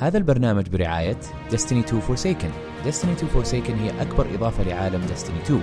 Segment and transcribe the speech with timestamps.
[0.00, 2.52] هذا البرنامج برعاية Destiny 2 Forsaken.
[2.86, 5.60] Destiny 2 Forsaken هي أكبر إضافة لعالم Destiny 2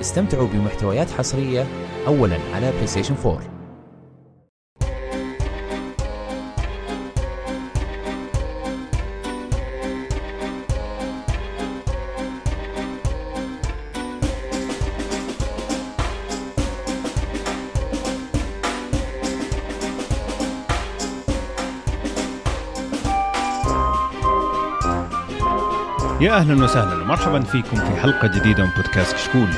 [0.00, 1.66] استمتعوا بمحتويات حصرية
[2.06, 3.55] أولا على PlayStation 4
[26.26, 29.48] يا أهلا وسهلا ومرحبا فيكم في حلقة جديدة من بودكاست كشكول.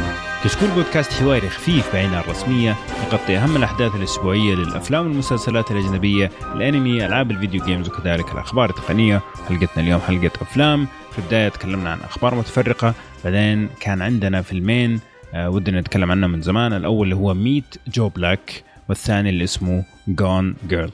[0.45, 7.06] كشكول بودكاست حواري خفيف بعيد عن الرسمية يغطي أهم الأحداث الأسبوعية للأفلام والمسلسلات الأجنبية، الأنمي،
[7.06, 9.20] ألعاب ال video games وكذلك الأخبار التقنية.
[9.48, 12.94] حلقتنا اليوم حلقة أفلام، في البداية تكلمنا عن أخبار متفرقة،
[13.24, 15.00] بعدين كان عندنا فيلمين
[15.34, 19.84] آه ودنا نتكلم عنهم من زمان، الأول اللي هو Meet Joe Black والثاني اللي اسمه
[20.08, 20.91] Gone Girl.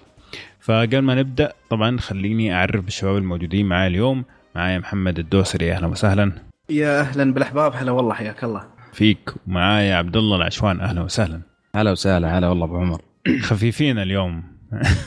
[0.61, 6.33] فقبل ما نبدأ طبعا خليني أعرف بالشباب الموجودين معي اليوم معايا محمد الدوسري أهلا وسهلا.
[6.71, 8.65] يا أهلا بالأحباب هلا والله حياك الله.
[8.93, 11.41] فيك ومعايا عبد الله العشوان أهلا وسهلا.
[11.77, 13.01] هلا وسهلا هلا والله أبو عمر.
[13.49, 14.55] خفيفين اليوم.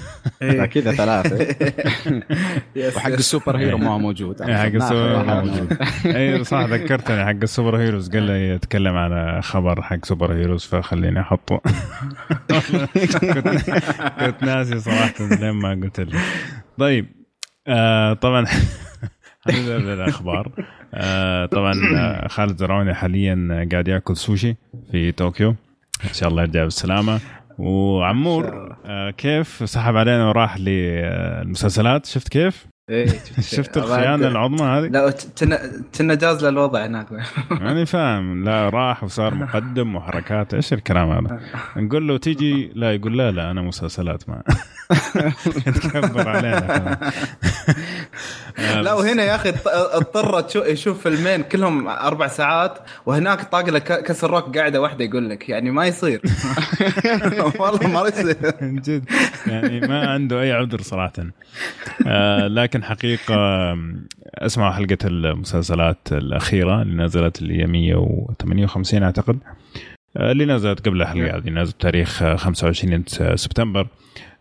[0.74, 1.56] كذا ثلاثة.
[2.96, 4.42] وحق ال super hero ما هو موجود.
[4.42, 5.46] إيه، حق ال super hero.
[5.46, 5.78] موجود.
[6.06, 8.10] اي صح ذكرتني حق ال super heroes.
[8.10, 11.62] قال لي يتكلم على خبر حق super heroes فخليني أحطه.
[14.20, 16.20] كنت ناسي صراحة لين ما قلت لي
[16.78, 17.08] طيب
[17.68, 18.14] آه
[19.48, 20.52] طبعا هنبدا بالاخبار
[20.94, 24.56] آه طبعا آه، خالد زرعوني حاليا قاعد يأكل سوشي
[24.92, 25.50] في طوكيو.
[26.10, 27.20] إن شاء الله يرجع بالسلامة.
[27.58, 32.06] وعمور آه كيف؟ سحب علينا وراح للمسلسلات.
[32.06, 33.08] شفت كيف؟ إيه
[33.42, 35.14] شفت الخيانة العظمى هذه؟ لا
[35.98, 37.08] كنا جاز للوضع هناك.
[37.52, 38.44] ماني فاهم.
[38.44, 40.54] لا راح وصار مقدم وحركات.
[40.54, 41.40] إيش الكلام هذا؟
[41.78, 44.44] نقول له تيجي لا يقول لا لا أنا مسلسلات ما.
[45.84, 46.98] تكبر علينا
[48.58, 54.82] لا وهنا يا أخي اضطر يشوف فيلمين كلهم أربع ساعات وهناك طاق كسر روك قاعدة
[54.82, 56.22] واحدة يقول لك يعني ما يصير.
[57.60, 58.36] والله ما يصير.
[58.62, 59.06] جد.
[59.48, 61.14] يعني ما عنده أي عذر صراحة.
[62.08, 63.36] آه لكن حقيقة
[64.36, 69.40] أسمعوا حلقة المسلسلات الأخيرة اللي نزلت اللي هي 158 أعتقد.
[70.18, 73.04] آه، اللي نزلت قبل الحلقة هذه نزلت تاريخ آه، 25
[73.36, 73.82] سبتمبر.
[73.82, 73.88] آه،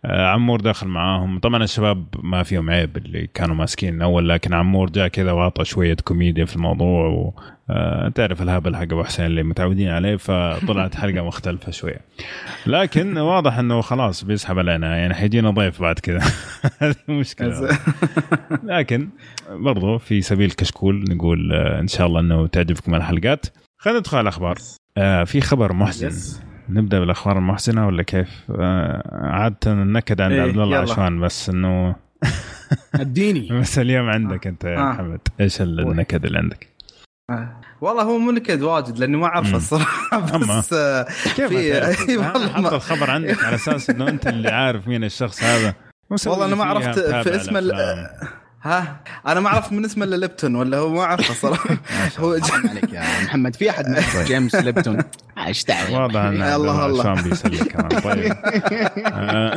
[0.06, 1.39] عمور داخل معاهم.
[1.39, 5.97] طبعا الشباب ما فيهم عيب اللي كانوا ماسكين اول لكن عمور جاء كذا وأعطى شوية
[6.05, 7.34] كوميديا في الموضوع و
[7.71, 12.00] آه، تعرف الهبل حق أبو حسين اللي متعودين عليه فطلعت حلقة مختلفة شوية.
[12.67, 16.21] لكن واضح إنه خلاص بيسحب علينا يعني حيجينا ضيف بعد كذا.
[16.81, 17.78] هذه مشكله
[18.65, 19.09] لكن
[19.50, 23.47] برضو في سبيل كشكول نقول آه، إن شاء الله إنه تعجبكم الحلقات.
[23.78, 24.56] خلينا ندخل على الأخبار.
[24.99, 26.41] آه، في خبر محزن.
[26.69, 30.78] نبدأ بالأخبار المحزنه ولا كيف؟ آه، عادة النكد عند إيه، عبد الله.
[30.78, 31.97] عشوان بس إنه
[32.94, 34.93] أديني بس اليوم عندك أنت يا آه.
[34.93, 36.76] محمد إيش النكد اللي عندك؟
[37.81, 39.55] والله هو مو نكد واجد لأني ما اعرف مم.
[39.55, 40.21] الصراحة
[40.59, 41.06] بس آه،
[41.37, 45.75] كيف في حط الخبر عندك على أساس إنه أنت اللي عارف مين الشخص هذا
[46.26, 47.56] والله أنا ما عرفت في اسم.
[48.66, 48.97] ها؟
[49.27, 51.77] أنا ما عرفت من اسمه إلا ليبتون ولا هو ما أعرفه صراحة.
[52.19, 53.56] هو حرام عليك يا محمد.
[53.56, 54.99] في أحد ما جيمس ليبتون؟
[55.47, 57.10] إيش دعوه واضح إن الله الله.
[57.10, 58.32] عشان بيسلك طيب.
[59.06, 59.56] آه.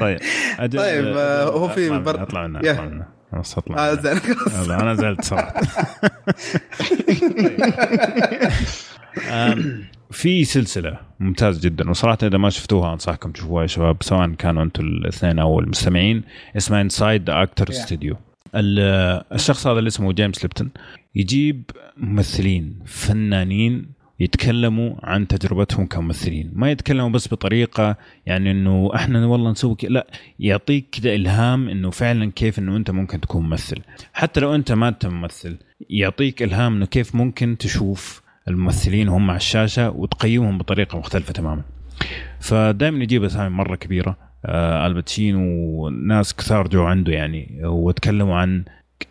[0.00, 0.18] طيب.
[0.58, 2.72] أجل طيب، آه، هو في بر- أطلع منها يا.
[2.72, 3.94] أطلع منها خلاص أطلع آه،.
[3.94, 4.68] زين خلاص.
[4.70, 5.54] أنا زعلت صراحة.
[9.30, 14.62] آم، في سلسلة ممتاز جدا وصراحة إذا ما شفتوها أنصحكم تشوفوها يا شباب سواء كانوا
[14.62, 16.22] أنتم الاثنين أو المستمعين
[16.56, 18.16] اسمها Inside the Actor Studio
[18.54, 20.70] الشخص هذا اللي اسمه جيمس ليبتون
[21.14, 26.50] يجيب ممثلين فنانين يتكلموا عن تجربتهم كممثلين.
[26.54, 27.96] ما يتكلموا بس بطريقة
[28.26, 30.06] يعني إنه إحنا والله نسوي كده لا
[30.38, 33.78] يعطيك كده إلهام إنه فعلا كيف إنه أنت ممكن تكون ممثل.
[34.12, 35.56] حتى لو أنت ما أنت ممثل
[35.90, 41.62] يعطيك إلهام إنه كيف ممكن تشوف الممثلين وهم على الشاشة وتقيمهم بطريقة مختلفة تماما.
[42.40, 44.16] فدائما يجيب أسامي مرة كبيرة.
[44.44, 45.40] آه الباتشينو
[45.82, 47.60] وناس كثار جو عنده يعني.
[47.64, 48.64] وتكلموا عن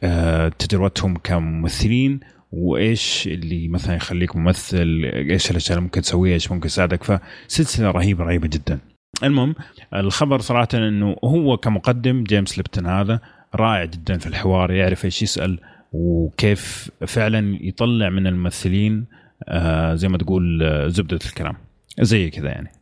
[0.03, 2.19] آه تجربتهم كممثلين
[2.51, 7.03] وإيش اللي مثلا يخليك ممثل إيش الأشياء اللي ممكن تسويها إيش ممكن يساعدك.
[7.03, 8.79] فسلسلة رهيبة رهيبة جدا.
[9.23, 9.55] المهم
[9.93, 13.19] الخبر صراحة إنه هو كمقدم جيمس ليبتون هذا
[13.55, 15.59] رائع جدا في الحوار يعرف إيش يسأل
[15.91, 19.05] وكيف فعلا يطلع من الممثلين
[19.43, 21.55] آه زي ما تقول آه زبدة الكلام
[22.01, 22.71] زي كذا يعني.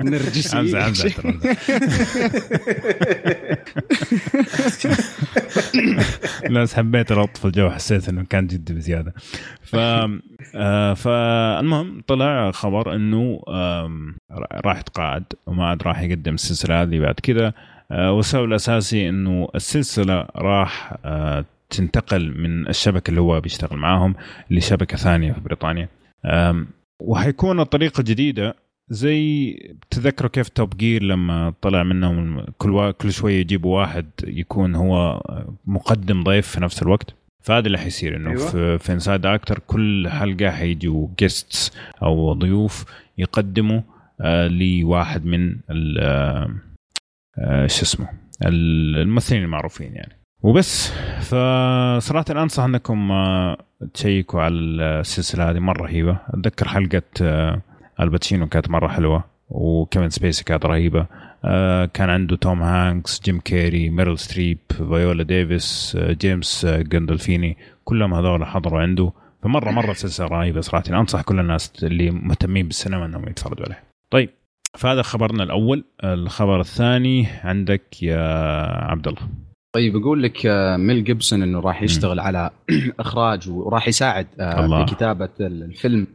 [0.00, 0.58] نرجسي.
[0.58, 1.16] امزح امزح
[6.50, 9.14] لا بس حبيت ألطف الجو حسيت إنه كان جدي بزيادة.
[9.62, 9.76] ف
[10.54, 13.40] آه، فالمهم طلع خبر إنه
[14.64, 17.52] راح يتقاعد وما عاد راح يقدم السلسلة هذه بعد كذا.
[17.90, 20.96] والسبب الأساسي إنه السلسلة راح
[21.70, 24.14] تنتقل من الشبكة اللي هو بيشتغل معاهم
[24.50, 25.88] لشبكة ثانية في بريطانيا
[27.00, 28.54] وحيكون الطريقة جديدة
[28.90, 29.52] زي
[29.90, 32.92] تذكروا كيف Top Gear لما طلع منهم كل.
[32.92, 35.22] كل شوية يجيبوا واحد يكون هو
[35.66, 38.46] مقدم ضيف في نفس الوقت فهذا اللي حيصير إنه أيوة.
[38.50, 41.72] في, في Inside Actor كل حلقة حيجوا guests
[42.02, 42.84] أو ضيوف
[43.18, 43.80] يقدموا
[44.20, 46.50] آه لواحد من ال- آه
[47.38, 48.08] آه شو اسمه
[48.46, 53.56] ال- الممثلين المعروفين يعني وبس فصراحة انصح أنكم آه،
[53.94, 56.18] تشيكوا على السلسلة هذه مرة رهيبة.
[56.28, 57.62] أتذكر حلقة آه،
[58.00, 61.06] الباتشينو كانت مرة حلوة وكيفن سبيسي كانت رهيبة.
[61.44, 68.44] آه، كان عنده توم هانكس جيم كيري ميرل ستريب فيولا ديفيس جيمس جندولفيني كلهم هذول
[68.44, 69.12] حضروا عنده.
[69.42, 70.84] فمرة مرة سلسلة رهيبة صراحة.
[70.88, 73.82] انصح كل الناس اللي مهتمين بالسينما إنهم يتفرجوا عليها.
[74.10, 74.30] طيب
[74.74, 75.84] فهذا خبرنا الأول.
[76.04, 78.20] الخبر الثاني عندك يا
[78.90, 82.50] عبد الله طيب يقول لك آه، ميل جيبسون إنه راح يشتغل على
[83.00, 84.86] إخراج وراح يساعد آه، الله.
[84.86, 86.06] في كتابة الفيلم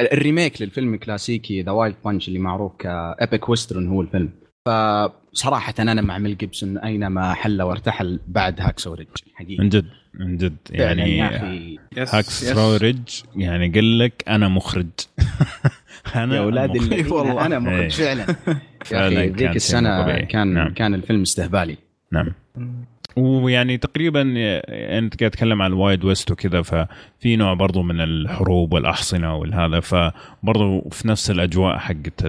[0.00, 4.30] ال remake للفيلم الكلاسيكي The Wild Bunch اللي معروف ك epic western هو الفيلم
[4.66, 10.36] فصراحة أنا مع ميل جيبسون أينما حل وارتحل بعد Hacksaw Ridge حقيقة من جد من
[10.36, 12.52] جد يعني yes Hacksaw.
[12.52, 14.86] Ridge يعني قال لك أنا مخرج
[16.14, 16.48] أنا يا.
[16.48, 17.46] الذين والله.
[17.46, 17.86] أنا إيه.
[17.86, 18.20] مخرج فعلا
[19.22, 20.26] يا كان ذيك السنة طبيعي.
[20.26, 20.74] كان نعم.
[20.74, 21.76] كان الفيلم استهبالي
[22.12, 22.32] نعم
[23.18, 24.22] ويعني تقريبا
[24.98, 30.88] أنت قاعد تتكلم عن الوايد ويست وكذا ففي نوع برضو من الحروب والأحصنة والهذا فبرضو
[30.90, 32.24] في نفس الأجواء حقت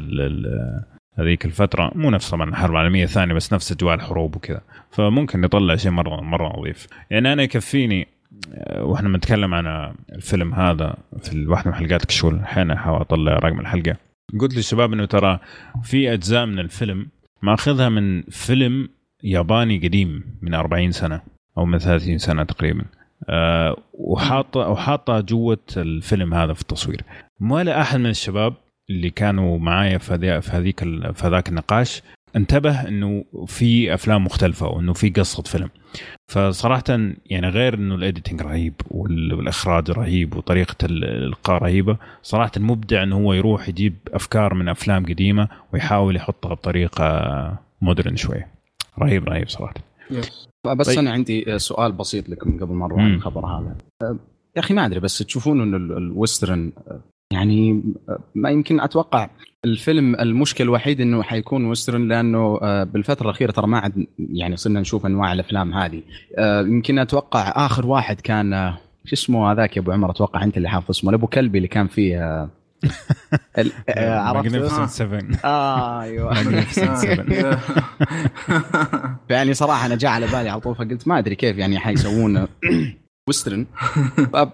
[1.19, 4.61] هذيك الفترة مو نفس طبعا الحرب العالمية الثانية بس نفس أجواء الحروب وكذا.
[4.91, 8.07] فممكن نطلع شيء مره مرة نظيف يعني أنا يكفيني
[8.53, 13.59] آه، وإحنا بنتكلم عن الفيلم هذا في واحدة من حلقات كشول الحين احاول أطلع رقم
[13.59, 13.95] الحلقة.
[14.39, 15.39] قلت للشباب إنه ترى
[15.83, 17.07] في أجزاء من الفيلم
[17.41, 18.89] ماخذها من فيلم
[19.23, 21.21] ياباني قديم من 40 سنة
[21.57, 22.85] أو من 30 سنة تقريبا.
[23.29, 27.01] أه وحاطه وحاطه جوة الفيلم هذا في التصوير.
[27.41, 28.53] ولا أحد من الشباب
[28.89, 30.79] اللي كانوا معايا في هذي في هذيك
[31.13, 32.01] في هذاك النقاش
[32.35, 35.69] انتبه إنه في أفلام مختلفة وإنه في قصة فيلم.
[36.31, 36.83] فصراحه
[37.25, 43.03] يعني غير إنه ال editing رهيب وال- والإخراج رهيب وطريقة ال- الإلقاء رهيبة صراحة المبدع
[43.03, 48.58] إنه هو يروح يجيب أفكار من أفلام قديمة ويحاول يحطها بطريقة modern شوية.
[49.01, 49.73] رهيب رهيب صراحة.
[50.11, 50.49] yes.
[50.77, 50.99] بس طيب.
[50.99, 53.01] أنا عندي سؤال بسيط لكم قبل ما نروح.
[53.01, 53.75] الخبر هذا.
[54.01, 54.15] أه،
[54.55, 56.99] يا أخي ما أدري بس تشوفون انه ال- ال western أه،
[57.33, 59.29] يعني أه، ما يمكن أتوقع
[59.65, 65.05] الفيلم المشكلة الوحيد إنه حيكون western لأنه بالفترة الأخيرة ترى ما عاد يعني صرنا نشوف
[65.05, 66.01] أنواع الأفلام هذه.
[66.39, 68.73] يمكن أتوقع آخر واحد كان
[69.05, 71.87] شو اسمه هذاك يا أبو عمر؟ أتوقع أنت اللي حافظ اسمه أبو كلبي اللي كان
[71.87, 72.49] فيه
[73.97, 75.45] عرفت؟ Magnificent Seven.
[75.45, 76.33] آه أيوه
[79.29, 82.47] يعني صراحة أنا جاء على بالي على طول فقلت ما أدري كيف يعني حيسوون
[83.27, 83.65] ويسترن
[84.33, 84.47] ف-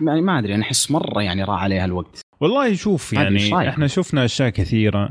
[0.00, 2.20] يعني ما أدري أنا أحس مرة يعني راح عليها الوقت.
[2.40, 5.10] والله شوف يعني؟ إحنا شفنا أشياء كثيرة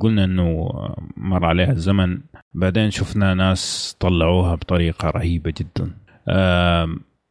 [0.00, 0.68] قلنا إنه
[1.16, 2.18] مر عليها الزمن
[2.54, 5.90] بعدين شفنا ناس طلعوها بطريقة رهيبة جدا.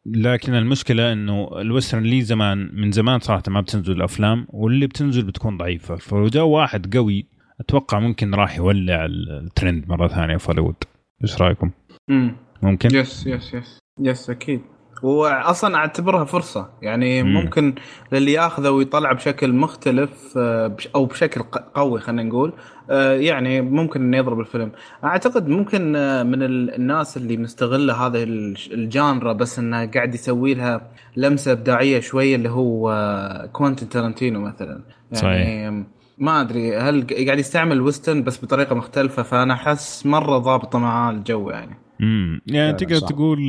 [0.05, 5.24] لكن المشكلة إنه ال western لي زمان من زمان صراحة ما بتنزل الأفلام واللي بتنزل
[5.24, 7.27] بتكون ضعيفة فلو جاء واحد قوي
[7.59, 10.75] أتوقع ممكن راح يولع الترند مرة ثانية في هوليوود
[11.24, 11.71] إيش رأيكم؟
[12.09, 12.35] مم.
[12.63, 14.62] ممكن؟ يس يس يس يس أكيد
[15.03, 17.33] واصلا أعتبرها فرصة يعني مم.
[17.33, 17.75] ممكن
[18.11, 21.41] للي يأخذه ويطلع بشكل مختلف آه، أو بشكل
[21.75, 22.53] قوي خلينا نقول
[22.89, 24.71] آه، يعني ممكن إنه يضرب الفيلم
[25.03, 29.85] أعتقد ممكن آه، من ال- الناس اللي مستغلة هذا ال ge- ال genre بس إنه
[29.85, 35.85] قاعد يسوي لها لمسة إبداعية شوية اللي هو كوانتين تارانتينو مثلا يعني صحيح.
[36.17, 41.49] ما أدري هل قاعد يستعمل western بس بطريقة مختلفة فأنا أحس مرة ضابطة معاه الجو
[41.49, 43.07] يعني امم يعني تقدر صح.
[43.07, 43.39] تقول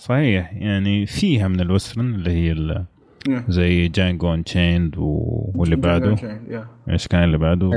[0.00, 2.84] صحيح يعني فيها من ال western اللي هي ال-
[3.48, 6.16] زي Django Unchained واللي بعده.
[6.16, 6.90] Yeah.
[6.90, 7.70] إيش كان اللي بعده؟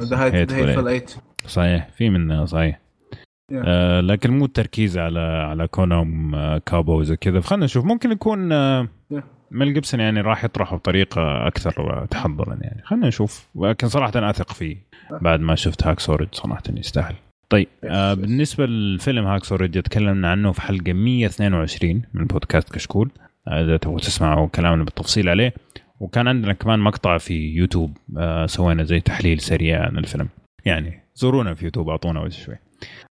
[0.00, 0.86] The Hate Hateful Hateful Eight.
[0.86, 1.14] Eight
[1.46, 2.80] صحيح في منها صحيح.
[3.52, 3.54] Yeah.
[3.64, 7.40] آه لكن مو التركيز على على كونهم آه cowboys وكذا.
[7.40, 9.20] فخلنا نشوف ممكن يكون آه Yeah.
[9.50, 12.82] ميل جيبسون يعني راح يطرحه بطريقة أكثر تحضرا يعني.
[12.84, 14.76] خلينا نشوف ولكن صراحة أثق فيه.
[15.20, 17.14] بعد ما شفت Hacksaw Ridge صراحة يستاهل.
[17.48, 18.14] طيب آه.
[18.14, 23.10] بالنسبة للفيلم Hacksaw Ridge تكلمنا عنه في حلقة 122 من بودكاست كشكول.
[23.48, 25.54] آه، إذا تبغوا تسمعوا كلامنا بالتفصيل عليه.
[26.00, 30.28] وكان عندنا كمان مقطع في يوتيوب آه سوينا زي تحليل سريع عن الفيلم.
[30.64, 32.56] يعني زورونا في يوتيوب أعطونا وجه شوي.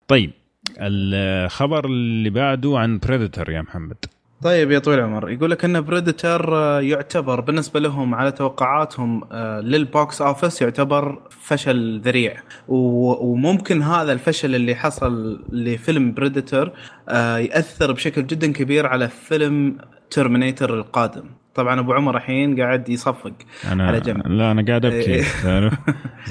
[0.07, 0.31] طيب
[0.79, 4.05] الخبر اللي بعده عن Predator يا محمد.
[4.43, 9.84] طيب يا طويل العمر يقول لك إن Predator يعتبر بالنسبة لهم على توقعاتهم آه، لل
[9.84, 12.35] box office يعتبر فشل ذريع.
[12.67, 16.73] وممكن هذا الفشل اللي حصل لفيلم Predator
[17.09, 19.77] آه، يأثر بشكل جدا كبير على فيلم
[20.13, 21.23] Terminator القادم.
[21.55, 23.33] طبعا أبو عمر الحين قاعد يصفق
[23.71, 24.27] أنا على جنب.
[24.27, 25.23] لا أنا قاعد أبكي إيه.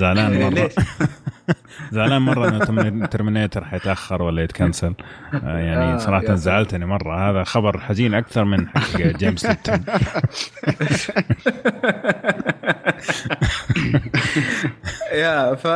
[0.01, 0.71] زعلان مرة.
[1.93, 4.95] زعلان مرة إنه Terminator حيتأخر ولا يتكنسل.
[5.35, 7.31] آه، يعني آه، صراحة زعلتني مرة.
[7.31, 9.85] هذا خبر حزين أكثر من حق جيمس ليبتون
[15.12, 15.67] يا ف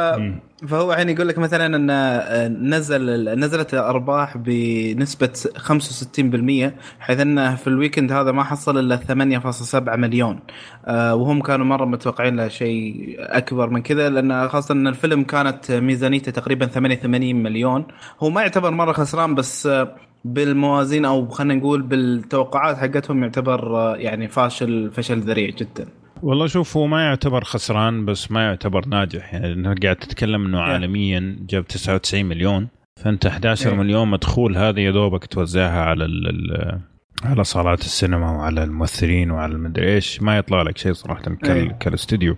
[0.68, 7.66] فهو يعني يقول لك مثلا إن آه، نزل نزلت الأرباح بنسبة 65% حيث انه في
[7.66, 10.40] الويكند هذا ما حصل إلا 8.7 مليون.
[10.86, 15.72] آه، وهم كانوا مرة متوقعين له شيء أكبر من كذا لأن خاصة إن الفيلم كانت
[15.72, 17.86] ميزانيته تقريبا 88 مليون.
[18.20, 24.28] هو ما يعتبر مرة خسران بس آه، بالموازين أو خلينا نقول بالتوقعات حقتهم يعتبر يعني
[24.28, 25.86] فاشل فشل ذريع جدا.
[26.22, 29.34] والله شوف هو ما يعتبر خسران بس ما يعتبر ناجح.
[29.34, 32.68] يعني إنك قاعد تتكلم إنه عالميا جاب 99 مليون
[33.02, 33.74] فأنت 11 yeah.
[33.74, 36.80] مليون مدخول هذه يا دوبك توزعها على ال
[37.24, 40.22] على صالات السينما وعلى الممثلين وعلى المدري إيش.
[40.22, 42.36] ما يطلع لك شيء صراحة كال كالاستوديو.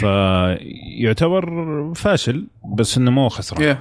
[0.00, 1.44] فيعتبر
[1.94, 2.46] فاشل
[2.78, 3.76] بس إنه مو خسران.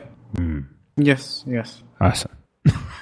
[1.00, 2.30] yes yes أحسن.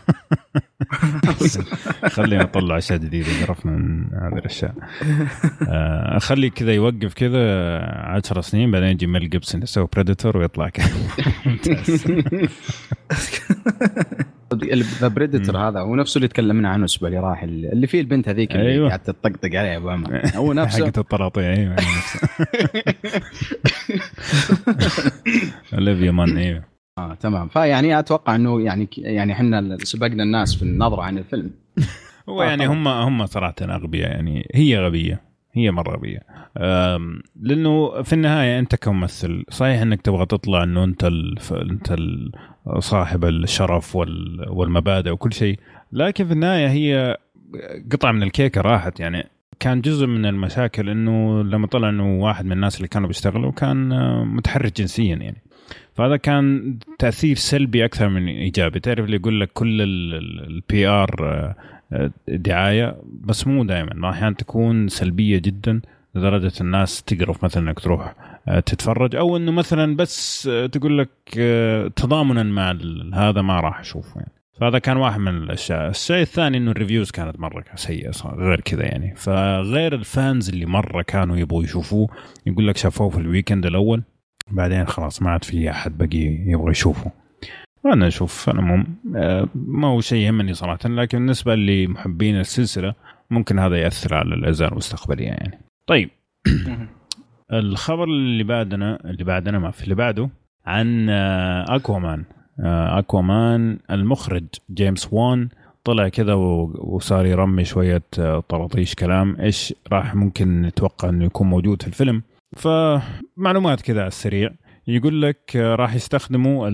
[2.16, 4.74] خلينا نطلع أشياء جديدة عرفنا من هذه الأشياء.
[5.68, 7.80] آه، أخلي كذا يوقف كذا
[8.16, 10.90] 10 سنين بعدين يجي ميل جيبسون يسوي Predator ويطلع كذا.
[15.02, 18.56] The Predator هذا هو نفسه اللي تكلمنا عنه الأسبوع اللي راح اللي فيه البنت هذيك
[18.56, 18.88] اللي أيوة.
[18.88, 20.22] قاعد تطقطق عليه أبو عمر.
[20.36, 21.76] هو نفسه حقت الطراطيع أيوه
[25.74, 26.69] اوليفيا مان أيوه.
[27.00, 27.48] آه تمام.
[27.48, 31.52] فيعني أتوقع إنه يعني يعني إحنا سبقنا الناس في النظرة عن الفيلم.
[32.30, 34.48] هو يعني هم هم صراحة أغبياء يعني.
[34.54, 35.22] هي غبية.
[35.54, 36.20] هي مرة غبية.
[37.42, 41.04] لأنه في النهاية أنت كممثل صحيح إنك تبغى تطلع إنه أنت
[41.52, 41.96] أنت
[42.80, 45.60] صاحب الشرف والمبادئ وكل شيء.
[45.92, 47.18] لكن في النهاية هي
[47.92, 49.00] قطعة من الكيكة راحت.
[49.00, 49.30] يعني
[49.60, 53.90] كان جزء من المشاكل إنه لما طلع إنه واحد من الناس اللي كانوا بيشتغلوا كان
[54.28, 55.42] متحرش جنسيا يعني.
[56.00, 58.80] فهذا كان تأثير سلبي أكثر من إيجابي.
[58.80, 61.16] تعرف اللي يقول لك كل ال PR
[61.94, 65.82] آه، دعاية بس مو دائما أحيانا تكون سلبية جدا
[66.16, 68.16] لدرجة الناس تقرف مثلا إنك تروح
[68.48, 69.16] آه، تتفرج.
[69.16, 71.10] أو إنه مثلا بس آه، تقول لك
[71.96, 72.78] تضامنا مع
[73.14, 74.32] هذا ما راح أشوفه يعني.
[74.62, 78.86] فهذا كان واحد من الأشياء، الشيء الثاني إنه ال reviews كانت مرة سيئة غير كذا
[78.86, 82.10] يعني، فغير ال fans اللي مرة كانوا يبغوا يشوفوه
[82.46, 84.04] يقول لك شافوه في ال weekend الأول.
[84.52, 87.12] بعدين خلاص ما عاد في أحد بقي يبغى يشوفه.
[87.84, 88.84] وأنا أشوف أنا مو
[89.56, 92.94] ما هو شيء يهمني صراحة لكن بالنسبة لمحبين السلسلة
[93.30, 95.60] ممكن هذا يأثر على الاجزاء المستقبلية يعني.
[95.88, 96.10] طيب.
[97.54, 100.30] الخبر اللي بعدنا اللي بعدنا ما في اللي بعده
[100.66, 102.24] عن أكوامان.
[102.60, 105.50] آه، أكوامان آه، المخرج جيمس وان
[105.84, 111.82] طلع كذا وصار يرمي شوية آه، طراطيش كلام إيش راح ممكن نتوقع إنه يكون موجود
[111.82, 112.24] في الفيلم.
[112.58, 114.50] فمعلومات كذا على السريع.
[114.88, 116.70] يقول لك راح يستخدموا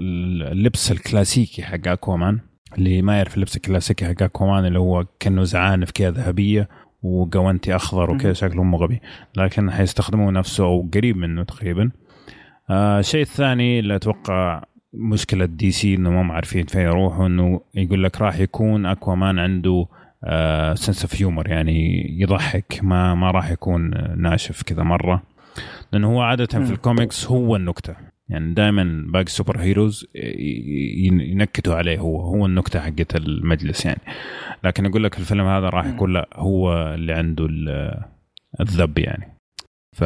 [0.00, 2.40] اللبس الكلاسيكي حق Aquaman.
[2.78, 6.68] اللي ما يعرف اللبس الكلاسيكي حق Aquaman اللي هو كأنه زعانف كذا ذهبية
[7.02, 9.00] وقوانتي أخضر وكذا شكله مرة غبي.
[9.36, 11.90] لكن حيستخدموا نفسه أو قريب منه تقريبا.
[12.70, 18.20] آه الشيء الثاني اللي أتوقع مشكلة DC إنه ما عارفين فين يروحوا إنه يقول لك
[18.20, 19.86] راح يكون Aquaman عنده
[20.74, 25.22] sense of humor يعني يضحك ما ما راح يكون ناشف كذا مرة.
[25.92, 27.96] لأنه هو عادة في الكوميكس هو النكتة.
[28.28, 34.00] يعني دائما باقي ال superheroes ينكتوا عليه هو هو النكتة حقت المجلس يعني.
[34.64, 37.48] لكن يقول لك الفيلم هذا راح يكون لا هو اللي عنده
[38.60, 39.38] الذب يعني.
[39.96, 40.04] ف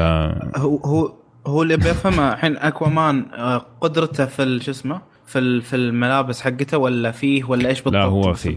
[0.57, 1.13] هو هو
[1.47, 7.11] هو اللي بيفهمه الحين Aquaman آه، قدرته في شو اسمه في في الملابس حقته ولا
[7.11, 8.57] فيه ولا إيش بالضبط؟ لا هو فيه.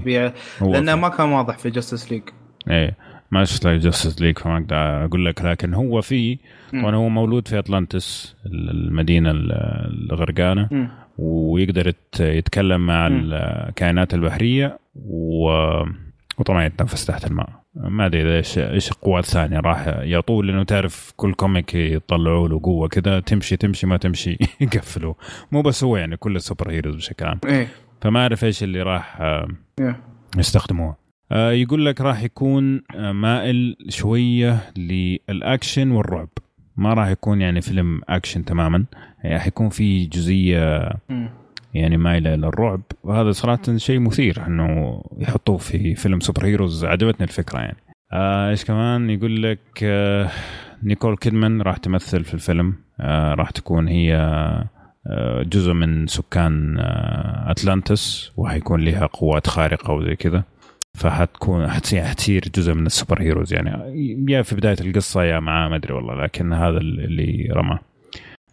[0.62, 2.24] لأنه ما كان واضح في جاستس ليج
[2.70, 2.98] إيه
[3.32, 6.38] ما شفت لك Justice League فما أقدر أقول لك لكن هو فيه
[6.74, 15.50] وأنا هو مولود في اطلانتس المدينة الغرقانة ويقدر يتكلم مع الكائنات البحرية و...
[16.40, 17.50] وطبعا يتنفس تحت الماء.
[17.76, 22.88] ما أدري إيش إيش القوى الثانية راح يعطوه لأنه تعرف كل comic يطلعوا له قوة
[22.88, 25.14] كذا تمشي تمشي ما تمشي يقفلوا
[25.52, 27.40] مو بس هو يعني كل ال superheroes بشكل عام.
[27.46, 27.68] إيه؟
[28.02, 29.48] فما أعرف إيش اللي راح آه،
[30.38, 30.98] يستخدموه.
[31.32, 36.30] آه يقول لك راح يكون آه، مائل شوية للأكشن والرعب.
[36.78, 38.86] ما راح يكون يعني فيلم أكشن تماما.
[39.26, 40.90] راح يكون في جزئية
[41.74, 46.86] يعني مايله للرعب وهذا صراحة شيء مثير إنه يحطوه في فيلم superhero ز.
[46.86, 47.78] عجبتني الفكرة يعني.
[48.14, 50.30] آه إيش كمان؟ يقول لك آه
[50.84, 52.76] نيكول كيدمان راح تمثل في الفيلم.
[53.00, 54.16] آه راح تكون هي
[55.08, 60.44] آه جزء من سكان آه أتلانتس وحيكون لها قوات خارقة وزي كذا.
[60.98, 63.72] فحتكون حتصير جزء من السوبر هيروز يعني.
[64.30, 67.80] يا في بداية القصة يا معاه ما أدري والله لكن هذا اللي رمى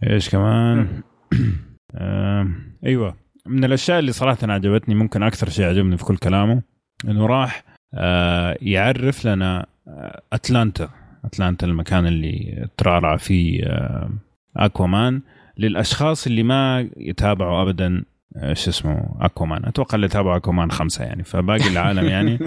[0.06, 0.88] إيش كمان؟
[1.94, 2.48] آه
[2.86, 3.16] أيوه.
[3.46, 6.62] من الأشياء اللي صراحة عجبتني ممكن أكثر شيء عجبني في كل كلامه
[7.08, 7.64] إنه راح
[7.94, 10.88] آه يعرف لنا آه أتلانتا.
[11.24, 14.10] أتلانتا المكان اللي ترعرع فيه آه
[14.56, 15.22] أكوامان
[15.58, 18.04] للأشخاص اللي ما يتابعوا ابدا
[18.52, 19.64] شو اسمه أكوامان.
[19.64, 21.24] أتوقع اللي تابعوا أكوامان خمسة يعني.
[21.24, 22.38] فباقي العالم يعني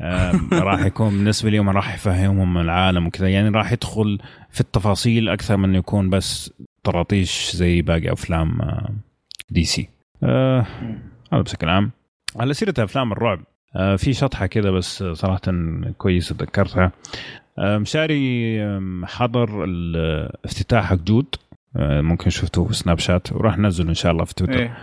[0.52, 3.28] راح يكون بالنسبة لهم راح يفهمهم العالم وكذا.
[3.28, 4.18] يعني راح يدخل
[4.50, 6.52] في التفاصيل أكثر من يكون بس
[6.84, 8.58] طراطيش زي باقي أفلام
[9.50, 9.88] دي سي
[10.22, 10.66] آه
[11.32, 11.90] هذا بشكل عام.
[12.36, 13.40] على سيرة أفلام الرعب
[13.76, 15.40] آه في شطحة كذا بس صراحة
[15.98, 16.92] كويس تذكرتها
[17.58, 18.60] آه مشاري
[19.04, 21.34] حضر الافتتاح حق جود.
[21.76, 24.58] ممكن شفتوه في سناب شات وراح ننزله إن شاء الله في تويتر.
[24.58, 24.76] إيه.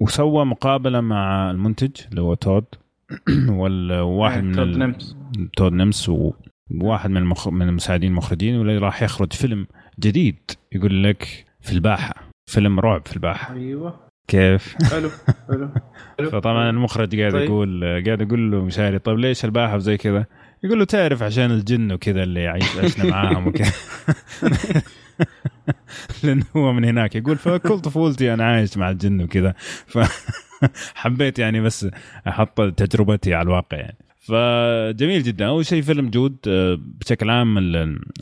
[0.00, 2.64] وسوى مقابلة مع المنتج اللي هو تود.
[3.60, 5.16] والواحد إيه، من تود نمس
[5.56, 7.48] تود نمس وواحد من المخ...
[7.48, 9.66] من المساعدين المخرجين واللي راح يخرج فيلم
[10.00, 12.14] جديد يقول لك في الباحة
[12.46, 13.54] فيلم رعب في الباحة.
[13.54, 14.00] أيوه.
[14.28, 15.10] كيف؟ حلو
[15.48, 15.70] حلو.
[16.32, 17.42] فطبعا المخرج قاعد طيب.
[17.42, 20.26] يقول قاعد يقول له مشاري طيب ليش الباحة وزي كذا؟
[20.64, 23.72] يقول له تعرف عشان الجن وكذا اللي عايش عشنا معاهم وكذا.
[26.22, 27.14] لأنه هو من هناك.
[27.16, 29.54] يقول فكل طفولتي أنا عايش مع الجن وكذا.
[29.92, 31.86] فحبيت يعني بس
[32.28, 33.96] أحط تجربتي على الواقع يعني.
[34.22, 35.46] فجميل جدا.
[35.46, 36.36] أول شيء فيلم جود.
[36.48, 37.58] آه، بشكل عام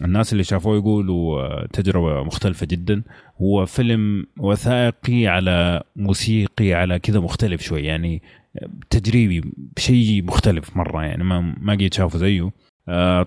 [0.04, 3.02] الناس اللي شافوه يقولوا تجربه مختلفة جدا.
[3.42, 7.84] هو فيلم وثائقي على موسيقي على كذا مختلف شوي.
[7.84, 8.22] يعني
[8.90, 12.50] تجريبي شيء مختلف مرة يعني ما ما قد شافه زيه.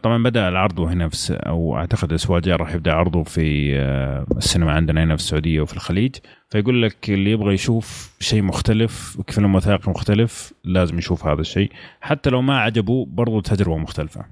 [0.04, 4.72] طبعا بدأ العرض هنا في أو أعتقد الأسبوع الجاي راح يبدأ عرضه في آه، السينما
[4.72, 6.16] عندنا هنا في السعودية وفي الخليج.
[6.50, 11.72] فيقول لك اللي يبغى يشوف شيء مختلف فيلم وثائقي مختلف لازم يشوف هذا الشيء.
[12.02, 14.26] حتى لو ما عجبه برضو تجربة مختلفة.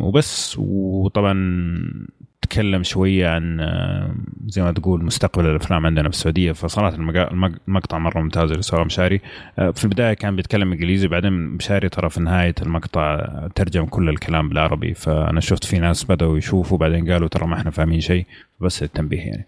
[0.00, 1.34] وبس وطبعا
[2.44, 3.60] تكلم شوية عن
[4.46, 6.52] زي ما تقول مستقبل الأفلام عندنا في السعودية.
[6.52, 6.96] فصراحة
[7.68, 9.20] المقطع مرة ممتاز سواه مشاري
[9.58, 14.48] آه، في البداية كان بيتكلم إنجليزي بعدين مشاري ترى في نهاية المقطع ترجم كل الكلام
[14.48, 14.94] بالعربي.
[14.94, 18.26] فأنا شفت في ناس بدأوا يشوفوا بعدين قالوا ترى ما إحنا فاهمين شيء
[18.60, 19.46] بس التنبيه يعني.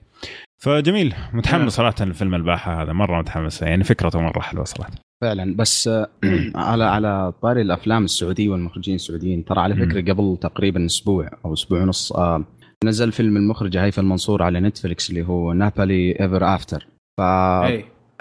[0.58, 4.90] فجميل متحمس صراحة لفيلم الباحة هذا مرة متحمس يعني فكرته مرة حلوة صراحة.
[5.20, 5.90] فعلا بس
[6.54, 11.82] على على طاري الأفلام السعودية والمخرجين السعوديين ترى على فكرة قبل تقريبا أسبوع أو أسبوع
[11.82, 12.44] ونص آه،
[12.84, 16.86] نزل فيلم المخرجه هيفا المنصور على Netflix اللي هو Nappily Ever After.
[17.18, 17.22] ف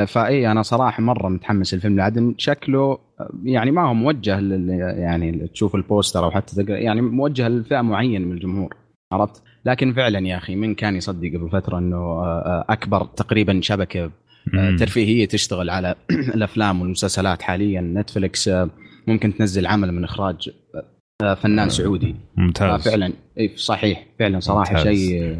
[0.08, 3.00] فاي أنا صراحة مرة متحمس الفيلم لأن شكله
[3.44, 7.82] يعني ما هو موجه لل يعني تشوف ال poster أو حتى تقرأ يعني موجه لفئة
[7.82, 8.76] معينة من الجمهور
[9.12, 13.62] عرفت؟ لكن فعلا يا أخي من كان يصدق قبل فترة إنه آه، آه، أكبر تقريبا
[13.62, 14.12] شبكة
[14.54, 15.96] آه، ترفيهية تشتغل على
[16.36, 17.82] الأفلام والمسلسلات حاليا.
[17.82, 18.50] Netflix
[19.08, 20.50] ممكن تنزل عمل من إخراج
[21.21, 22.15] فنان سعودي.
[22.38, 22.88] ممتاز.
[22.89, 24.06] فعلا إي صحيح.
[24.19, 25.38] فعلا صراحة شيء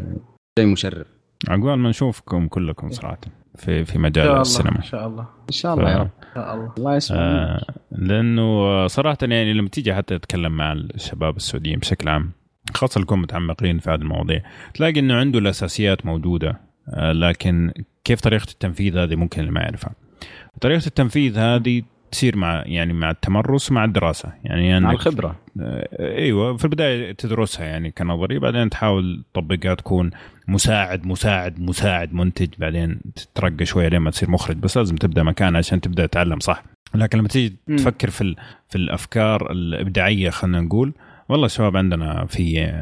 [0.58, 1.06] شيء مشرف.
[1.48, 3.18] عقبال ما نشوفكم كلكم صراحة
[3.54, 4.76] في في مجال إن السينما.
[4.76, 5.22] إن شاء الله.
[5.22, 6.10] إن شاء الله يا رب.
[6.22, 6.72] إن شاء الله.
[6.78, 12.30] الله يسمع آه لأنه صراحة يعني لما تيجي حتى تتكلم مع الشباب السعوديين بشكل عام
[12.74, 14.42] خاصة اللي يكونوا متعمقين في هذه المواضيع
[14.74, 16.60] تلاقي إنه عنده الأساسيات موجودة
[16.94, 17.72] آه لكن
[18.04, 19.94] كيف طريقة التنفيذ هذه ممكن اللي ما يعرفها.
[20.60, 24.32] طريقة التنفيذ هذه تصير مع يعني مع التمرس مع الدراسة.
[24.44, 25.36] يعني مع الخبرة.
[26.00, 30.10] إيوه في البداية تدرسها يعني كنظري بعدين تحاول تطبقها تكون
[30.48, 35.56] مساعد مساعد مساعد منتج بعدين تترقى شوية لين ما تصير مخرج بس لازم تبدأ مكان
[35.56, 36.64] عشان تبدأ تتعلم صح
[36.94, 38.34] لكن لما تيجي تفكر في
[38.68, 40.92] في الأفكار الإبداعية خلينا نقول
[41.28, 42.72] والله الشباب عندنا في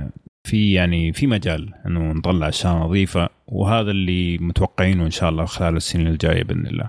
[0.44, 5.76] في يعني في مجال إنه نطلع أشياء نظيفة وهذا اللي متوقعينه إن شاء الله خلال
[5.76, 6.88] السنين الجاية بإذن الله.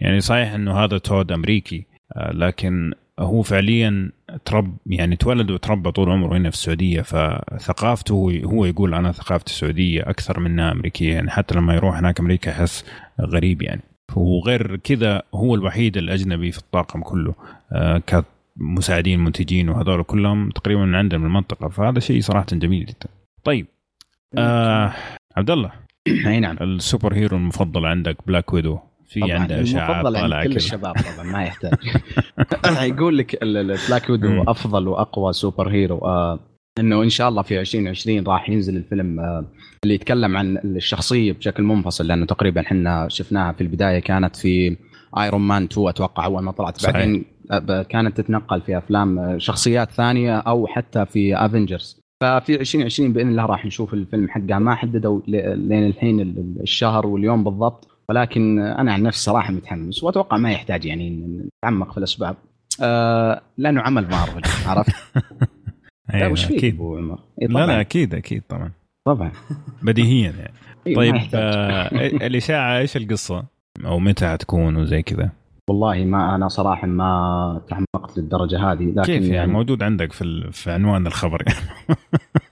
[0.00, 4.12] يعني صحيح إنه هذا تود أمريكي آه، لكن هو فعليا
[4.44, 10.02] ترب يعني تولد وتربى طول عمره هنا في السعودية فثقافته هو يقول أنا ثقافتي سعوديه
[10.02, 12.84] أكثر منها أمريكية يعني حتى لما يروح هناك أمريكا يحس
[13.20, 13.82] غريب يعني.
[14.16, 17.34] وغير كذا هو الوحيد الأجنبي في الطاقم كله
[17.72, 18.02] آه،
[18.58, 23.08] كمساعدين منتجين وهذول كلهم تقريبا من عندنا من المنطقة فهذا شيء صراحة جميل جدا.
[23.44, 23.66] طيب
[24.38, 24.92] آه
[25.36, 25.72] عبد الله
[26.08, 26.56] أي نعم.
[26.60, 28.78] ال superhero المفضل عندك Black Widow
[29.10, 31.72] في عنده اشاعات مفضل عند طالعه كل الشباب طبعا ما يحتاج.
[32.90, 34.42] يقول لك Black Widow.
[34.42, 35.98] أفضل وأقوى superhero.
[35.98, 36.38] آه
[36.78, 39.44] إنه إن شاء الله في 2020 راح ينزل الفيلم آه
[39.84, 44.76] اللي يتكلم عن الشخصية بشكل منفصل لأنه تقريبا إحنا شفناها في البداية كانت في
[45.18, 46.76] Iron Man 2 أتوقع أول ما طلعت.
[46.80, 46.96] صحيح.
[46.96, 52.60] بعدين آه، ب- كانت تتنقل في أفلام آه، شخصيات ثانية أو حتى في Avengers ففي
[52.60, 57.44] 2020 بإذن الله راح نشوف الفيلم حقها ما حددوا لين الحين ال- ال- الشهر واليوم
[57.44, 57.89] بالضبط.
[58.10, 61.10] ولكن أنا عن نفسي صراحة متحمس وأتوقع ما يحتاج يعني
[61.64, 62.36] نتعمق في الأسباب
[62.82, 64.94] آه لأنه عمل مارفل عرفت؟
[66.08, 68.70] لا أيوة وش فيك أكيد أبو عمر؟ إيه لا لا أكيد أكيد طبعا
[69.06, 69.32] طبعا
[69.82, 70.52] بديهيا يعني
[70.86, 71.14] إيه، طيب.
[71.34, 71.86] آه
[72.26, 73.44] الإشاعة إيش القصة؟
[73.84, 75.30] أو متى حتكون وزي كذا؟
[75.70, 80.52] والله ما أنا صراحة ما تعمقت للدرجة هذه لكن كيف يعني موجود عندك في ال-
[80.52, 81.98] في عنوان الخبر يعني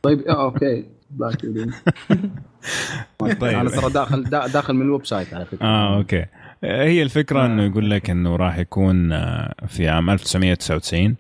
[0.02, 1.42] طيب آه، okay باك
[3.40, 3.56] طيب.
[3.58, 6.24] أنا ترى داخل دا- داخل من ال website على فكرة آه okay
[6.64, 11.14] هي الفكرة إنه يقول لك إنه راح يكون آه، في عام 1999 آه.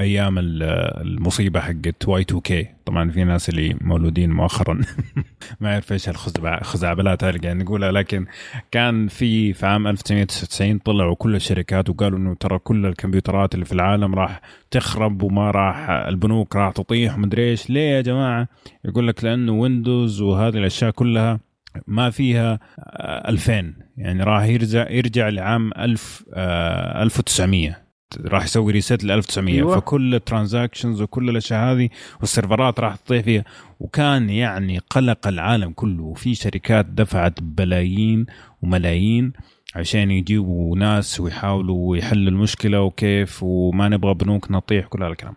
[0.00, 0.62] أيام ال-
[1.06, 2.66] المصيبة حقت Y2K.
[2.84, 4.80] طبعا في ناس اللي مولودين مؤخرا.
[5.60, 8.26] ما يعرف إيش الخزعبلات هذه قاعد نقولها لكن
[8.70, 13.72] كان في في عام 1999 طلعوا كل الشركات وقالوا إنه ترى كل الكمبيوترات اللي في
[13.72, 17.70] العالم راح تخرب وما راح البنوك راح تطيح ومدري إيش.
[17.70, 18.48] ليه يا جماعة؟
[18.84, 21.40] يقول لك لأنه ويندوز وهذه الأشياء كلها
[21.86, 27.89] ما فيها آه، 2000 يعني راح يرجع يرجع لعام 1000 آه، 1900
[28.26, 29.80] راح يسوي reset ل 1900 أيوة.
[29.80, 31.88] فكل ال transactions وكل الأشياء هذه
[32.20, 33.44] والسيرفرات راح تطيح فيها.
[33.80, 36.02] وكان يعني قلق العالم كله.
[36.02, 38.26] وفي شركات دفعت بلايين
[38.62, 39.32] وملايين
[39.76, 45.34] عشان يجيبوا ناس ويحاولوا يحلوا المشكلة وكيف وما نبغى بنوك نطيح كل هذا الكلام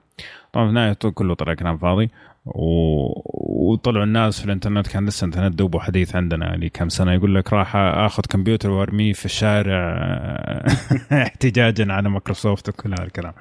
[0.54, 2.10] طبعا في النهاية كله طلع كلام فاضي.
[2.46, 3.72] و...
[3.72, 7.54] وطلعوا الناس في الانترنت كان لسه الانترنت دوبه حديث عندنا لي كم سنة يقول لك
[7.54, 9.98] راح آخذ كمبيوتر وأرميه في الشارع
[11.24, 13.34] احتجاجا على مايكروسوفت وكل هذا الكلام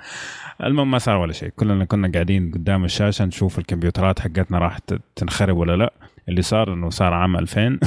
[0.62, 1.48] المهم ما صار ولا شيء.
[1.48, 4.78] كلنا كنا قاعدين قدام الشاشة نشوف الكمبيوترات حقتنا راح
[5.16, 5.92] تنخرب ولا لا.
[6.28, 7.68] اللي صار إنه صار عام 2000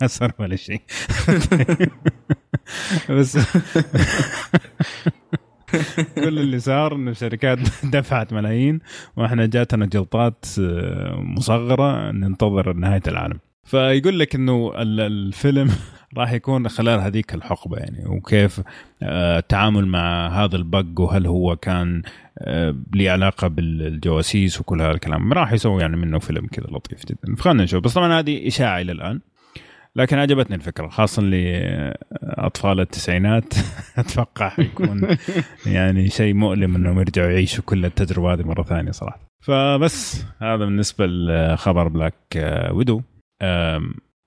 [0.00, 0.80] ما صار ولا شيء.
[3.10, 3.38] بس
[6.24, 7.58] كل اللي صار إنه الشركات
[7.96, 8.78] دفعت ملايين
[9.16, 13.38] وإحنا جاتنا جلطات آه، مصغرة ننتظر نهاية العالم.
[13.64, 15.70] فيقول لك إنه ال- الفيلم
[16.18, 18.60] راح يكون خلال هذيك الحقبة يعني وكيف
[19.02, 22.02] آه، التعامل مع هذا البق وهل هو كان
[22.38, 25.32] آه، له علاقة بالجواسيس وكل هذا الكلام.
[25.32, 27.34] راح يسوي يعني منه فيلم كذا لطيف جدا.
[27.36, 27.84] فخلنا نشوف.
[27.84, 29.20] بس طبعا هذه إشاعة إلى الآن.
[29.96, 33.54] لكن عجبتني الفكرة خاصه لاطفال التسعينات.
[33.98, 35.16] أتوقع حيكون
[35.66, 39.20] يعني شيء مؤلم إنهم يرجعوا يعيشوا كل التجربة هذه مرة ثانية صراحة.
[39.40, 42.14] فبس هذا بالنسبة لخبر Black
[42.70, 43.02] Widow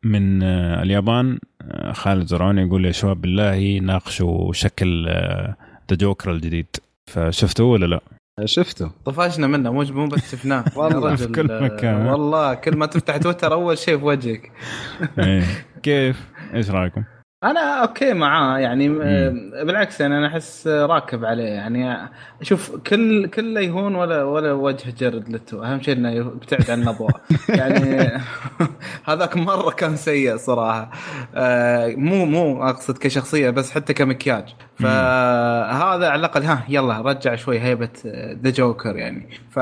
[0.04, 5.08] من آه، اليابان آه، خالد زرعوني يقول يا شباب بالله ناقشوا شكل
[5.90, 6.68] the Joker الجديد.
[7.08, 8.02] فشفتوه ولا لا؟
[8.46, 12.06] شفته طفشنا منه مو مو بس شفناه والله في كل مكان.
[12.06, 14.52] والله كل ما تفتح تويتر أول شيء في وجهك
[15.20, 15.44] إيه.
[15.84, 17.04] كيف؟ إيش رأيكم؟
[17.44, 19.30] أنا okay معاه يعني آه،
[19.64, 22.10] بالعكس يعني أنا أحس راكب عليه يعني
[22.42, 27.22] شوف كل كله يهون ولا ولا وجه جارد ليتو أهم شيء إنه يبتعد عن الاضواء
[27.50, 28.12] يعني
[29.10, 30.92] هذاك مرة كان سيء صراحة.
[31.36, 34.56] آه، مو مو أقصد كشخصية بس حتى كمكياج.
[34.76, 37.90] فهذا على الأقل ها يلا رجع شوي هيبة
[38.44, 39.30] the Joker يعني.
[39.52, 39.60] ف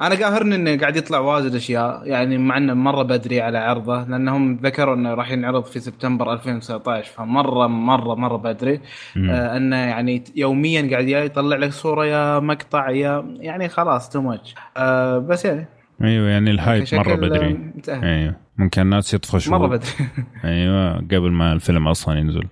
[0.00, 4.54] أنا قاهرني انه قاعد يطلع واجد أشياء يعني مع إنه مرة بدري على عرضه لأنهم
[4.62, 8.80] ذكروا إنه راح ينعرض في سبتمبر 2019 فمرة مرة مرة بدري.
[9.16, 14.20] آه إنه يعني يوميا قاعد يا يطلع لك صورة يا مقطع يا يعني خلاص too
[14.20, 15.66] much آه بس يعني.
[16.02, 17.46] أيوه يعني ال hype مرة بدري.
[17.50, 18.02] انتهى.
[18.02, 18.34] أيوه.
[18.58, 19.58] ممكن الناس يطفشوا.
[19.58, 19.90] مرة بدري.
[20.44, 22.46] أيوه قبل ما الفيلم أصلا ينزل.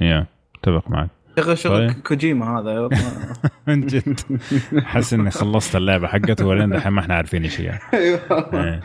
[0.00, 0.26] yeah
[0.58, 1.08] أتفق معك.
[1.38, 2.00] شغل شغل طيب.
[2.02, 2.88] كوجيما هذا
[3.68, 4.20] من جد.
[4.84, 7.78] حس إني خلصت اللعبة حقته ولين دحين ما إحنا عارفين إيش هي.
[7.94, 8.80] إيه.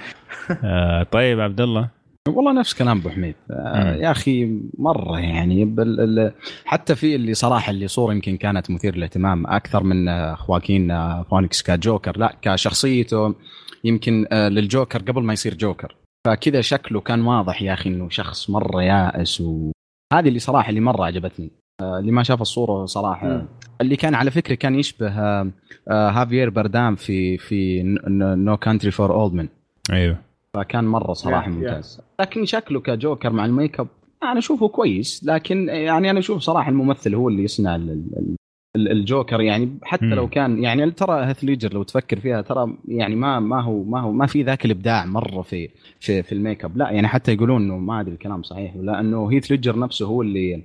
[0.64, 1.90] آه، طيب عبد الله.
[2.28, 3.36] والله نفس كلام أبو حميد.
[3.52, 3.96] آه.
[3.96, 6.32] يا أخي مرة يعني بل ال-
[6.66, 11.26] حتى في اللي صراحة اللي صورة يمكن كانت مثير للاهتمام أكثر من آه، خواكين آه،
[11.30, 12.18] فونكس كجوكر.
[12.18, 13.36] لا كشخصيته
[13.84, 15.96] يمكن آه، للجوكر قبل ما يصير جوكر.
[16.28, 21.06] فكذا شكله كان واضح يا أخي إنه شخص مرة يائس وهذه اللي صراحة اللي مرة
[21.06, 21.46] عجبتني.
[21.46, 23.46] آه، اللي ما شاف الصورة صراحة مم.
[23.82, 25.52] اللي كان على فكرة كان يشبه آه،
[25.88, 27.84] آه، خافيير بارديم في في
[28.18, 29.48] No Country for Old Men
[29.92, 30.18] أيوه
[30.54, 31.56] فكان مرة صراحة يا.
[31.56, 33.88] ممتاز لكن شكله كجوكر مع الميك أب
[34.24, 38.36] أنا أشوفه كويس لكن يعني أنا أشوف صراحة الممثل هو اللي يصنع ال-
[38.76, 40.14] ال- الجوكر يعني حتى مم.
[40.14, 44.02] لو كان يعني ترى هيث ليجر لو تفكر فيها ترى يعني ما ما هو ما
[44.02, 47.62] هو ما في ذاك الإبداع مرة في في في الميك أب لا يعني حتى يقولون
[47.64, 50.62] إنه ما أدري الكلام صحيح ولا انه هيث ليجر نفسه هو اللي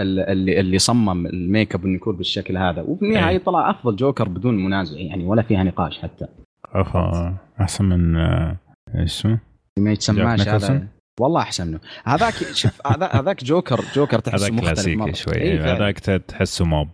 [0.00, 3.38] اللي اللي صمم الميك أب إنه يكون بالشكل هذا وفي النهايه أي.
[3.38, 6.26] طلع أفضل جوكر بدون منازع يعني ولا فيها نقاش حتى
[6.64, 8.56] أخا أحسن من آه،
[8.94, 9.38] إيش اسمه؟
[9.78, 10.86] ما يتسماش هذا؟
[11.20, 15.16] والله أحسن منه هذاك شوف هذا- هذاك جوكر جوكر تحسه هذاك مختلف.
[15.16, 15.74] شوي إيه.
[15.74, 16.88] هذاك تحسه موب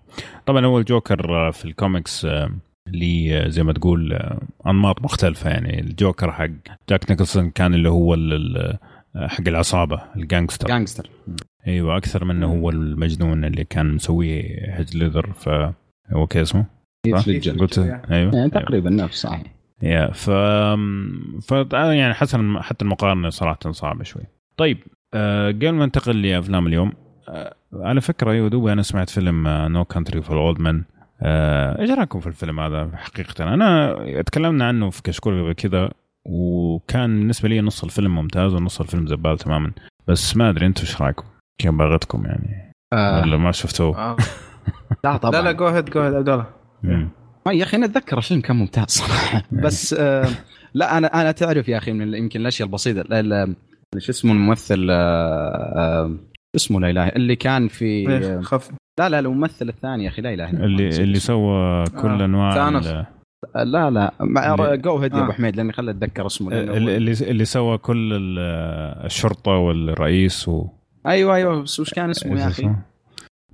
[0.46, 2.50] طبعا أول جوكر آه، في الكوميكس آه،
[2.88, 4.18] لي زي ما تقول
[4.66, 6.50] أنماط مختلفة يعني الجوكر حق
[6.88, 8.16] جاك نيكلسون كان اللي هو
[9.16, 11.10] حق العصابة ال gangster gangster
[11.66, 14.42] أيوه أكثر منه هو المجنون اللي كان مسويه
[14.76, 15.48] هيث ليجر ف
[16.12, 16.64] هو كيف اسمه؟
[17.58, 18.50] قلت أيوه يعني.
[18.50, 19.42] تقريبا نفس صحيح
[19.82, 20.30] يا ف
[21.48, 24.22] ف يعني حسن حتى المقارنة صراحة صعبة شوي.
[24.56, 24.78] طيب
[25.14, 26.92] آه، قبل ما ننتقل لأفلام اليوم
[27.28, 30.84] آه، على فكرة أيوه دوبي أنا سمعت فيلم No Country for Old Men
[31.22, 35.90] إيش رأيكم في الفيلم هذا حقيقة؟ أنا تكلمنا عنه في كشكول قبل كذا
[36.24, 39.72] وكان بالنسبة لي نص الفيلم ممتاز ونص الفيلم زبال تماما
[40.08, 41.24] بس ما أدري أنتم إيش رأيكم؟
[41.60, 44.16] كيف باغتكم يعني آه ولا ما شفتوه؟ آه.
[45.04, 46.46] لا طبعا لا لا جو هيد جو هيد عبد الله
[46.82, 47.08] مم.
[47.46, 50.28] ما يا أخي أنا أتذكر الفيلم كان ممتاز صراحة بس آه
[50.74, 53.54] لا أنا أنا تعرف يا أخي من يمكن الأشياء البسيطة لا- لا-
[53.98, 54.94] شو اسمه الممثل آه
[55.76, 56.10] آه
[56.56, 60.22] اسمه لا إله اللي كان في إيه، آه خف لا لا الممثل الثاني يا أخي
[60.22, 61.18] لا إله إلا الله اللي اللي.
[61.18, 62.68] سوى كل آه، انواع
[63.56, 65.34] لا لا مع جو هيد يا أبو آه.
[65.34, 66.96] حميد لأني خلي أتذكر اسمه اللي
[67.30, 68.38] اللي سوى كل ال-
[69.06, 70.66] الشرطة والرئيس و
[71.06, 72.70] أيوه أيوه بس وش كان اسمه يا أخي؟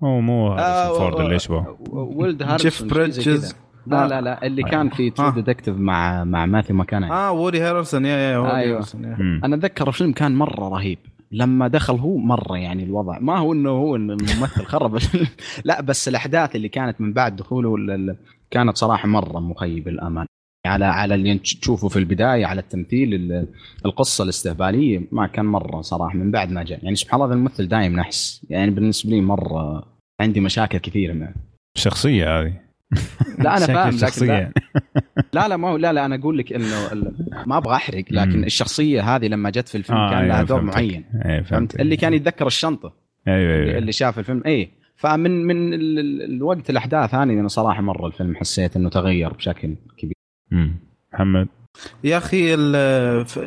[0.04, 0.58] هو مو آه،
[0.88, 3.54] هاريسون فورد و- اللي يشبه ولد جيف هاريسون شيء زي بريدجز.
[3.86, 5.30] لا لا لا اللي كان في True آه.
[5.30, 8.76] Detective مع مع ماثيو ماكاناي آه وودي هارلسون يا يا وودي أيوة.
[8.76, 9.04] هارلسون.
[9.44, 10.98] أنا أتذكر الفيلم كان مرة رهيب
[11.32, 15.26] لما دخل هو مرة يعني الوضع ما هو إنه هو الممثل خرب الفيلم.
[15.64, 18.16] لا بس الأحداث اللي كانت من بعد دخوله ال- ال-
[18.50, 20.26] كانت صراحة مرة مخيبة الآمال
[20.70, 23.46] على على اللي تشوفه في البداية على التمثيل ال-
[23.86, 26.78] القصة الاستهبالية ما كان مرة صراحة من بعد ما جاء.
[26.84, 28.46] يعني سبحان الله الممثل دايم نحس.
[28.50, 29.86] يعني بالنسبة لي مرة
[30.20, 31.34] عندي مشاكل كثيرة معه.
[31.76, 32.52] الشخصيه هذه.
[33.38, 34.52] لا أنا فاهم لكن الشخصيه
[35.32, 35.48] لا.
[35.48, 36.90] لا ما هو لا لا أنا أقول لك إنه
[37.46, 38.44] ما أبغى أحرق لكن.
[38.44, 40.76] الشخصية هذه لما جت في الفيلم آه، كان لها أيوة، دور فهمتك.
[40.76, 41.04] معين.
[41.24, 42.92] إيه فهمت؟ اللي كان يتذكر الشنطة.
[43.28, 43.78] أيوه اللي, أيوه.
[43.78, 44.42] اللي شاف الفيلم.
[44.46, 49.32] اي فمن من ال- ال- الوقت الأحداث هذه أنا صراحة مرة الفيلم حسيت إنه تغير
[49.32, 50.14] بشكل كبير.
[50.52, 51.48] محمد؟
[52.04, 52.56] يا أخي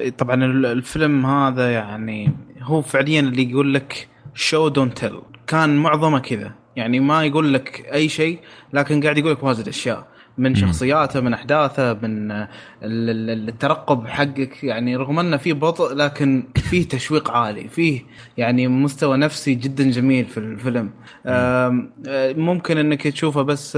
[0.09, 6.19] طبعا ال- الفيلم هذا يعني هو فعليا اللي يقول لك شو دونت تيل كان معظمه
[6.19, 6.51] كذا.
[6.75, 8.39] يعني ما يقول لك أي شيء
[8.73, 10.07] لكن قاعد يقول لك واجد أشياء.
[10.37, 10.55] من.
[10.55, 12.47] شخصياته من أحداثه من ال-
[12.83, 14.63] ال- الترقب حقك.
[14.63, 17.67] يعني رغم أنه فيه بطء لكن فيه تشويق عالي.
[17.67, 18.01] فيه
[18.37, 20.89] يعني مستوى نفسي جدا جميل في الفيلم.
[21.25, 21.87] آه،
[22.37, 23.77] ممكن إنك تشوفه بس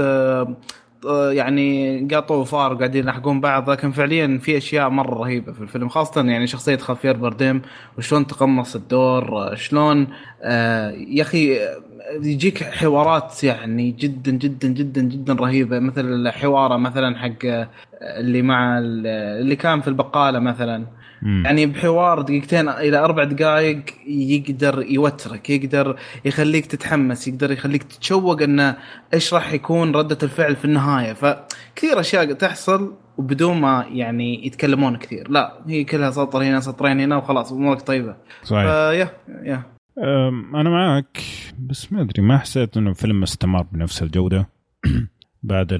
[1.14, 6.22] يعني قاطوا وفار قاعدين يلحقون بعض لكن فعليا في أشياء مرة رهيبة في الفيلم خاصة
[6.22, 7.62] يعني شخصية خافير بارديم
[7.98, 10.06] وشلون تقمص الدور شلون
[10.42, 11.76] آه، يا أخي آه،
[12.22, 17.68] يجيك حوارات يعني جدا جدا جدا جدا رهيبة مثل حواره مثلا حق آه،
[18.02, 19.06] اللي مع ال-
[19.40, 20.86] اللي كان في البقالة مثلا.
[21.22, 21.42] مم.
[21.44, 28.76] يعني بحوار دقيقتين إلى أربع دقائق يقدر يوترك يقدر يخليك تتحمس يقدر يخليك تتشوق إنه
[29.14, 31.12] إيش راح يكون ردة الفعل في النهاية.
[31.12, 35.30] فكثير أشياء تحصل وبدون ما يعني يتكلمون كثير.
[35.30, 38.16] لا هي كلها سطر هنا سطرين هنا وخلاص أمورك طيبة.
[38.42, 38.64] صحيح.
[38.64, 39.08] فيا
[39.44, 39.62] يا.
[39.98, 41.22] أم، أنا معك
[41.58, 44.48] بس ما أدري ما حسيت إنه الفيلم استمر بنفس الجودة.
[45.42, 45.78] بعد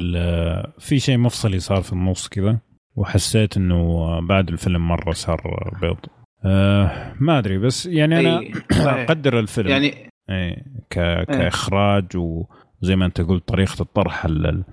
[0.79, 2.59] في شيء مفصلي صار في النص كذا.
[2.97, 5.97] وحسيت إنه بعد الفيلم مرة صار بيض.
[6.45, 8.41] أه ما أدري بس يعني أنا
[8.85, 9.11] صحيح.
[9.11, 9.69] أقدر الفيلم.
[9.69, 9.95] يعني
[10.31, 11.25] إيه ك...
[11.27, 14.65] كإخراج وزي ما أنت قلت طريقة الطرح ال- ال-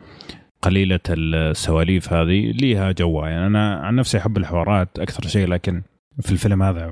[0.61, 3.29] قليلة السواليف هذه ليها جوها.
[3.29, 5.81] يعني أنا عن نفسي أحب الحوارات أكثر شيء لكن
[6.21, 6.91] في الفيلم هذا.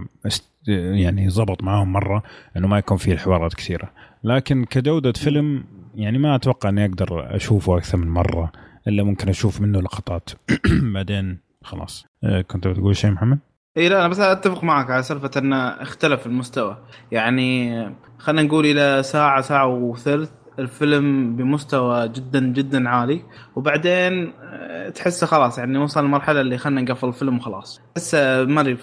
[0.67, 2.23] يعني زبط معاهم مرة
[2.57, 3.91] إنه ما يكون فيه الحوارات كثيرة.
[4.23, 5.63] لكن كجودة فيلم
[5.95, 8.51] يعني ما أتوقع إني أقدر أشوفه أكثر من مرة.
[8.87, 10.29] إلا ممكن أشوف منه لقطات.
[10.93, 12.05] بعدين خلاص.
[12.23, 13.39] أه، كنت بتقول شيء محمد؟
[13.77, 16.77] اي لا أنا بس أتفق معك على سالفة إنه اختلف المستوى.
[17.11, 17.83] يعني
[18.17, 23.21] خلينا نقول إلى ساعة ساعة وثلث الفيلم بمستوى جدا جدا عالي.
[23.55, 27.81] وبعدين آه، تحسه خلاص يعني وصل المرحله اللي خلينا نقفل الفيلم وخلاص.
[27.95, 28.77] تحسه ما أدري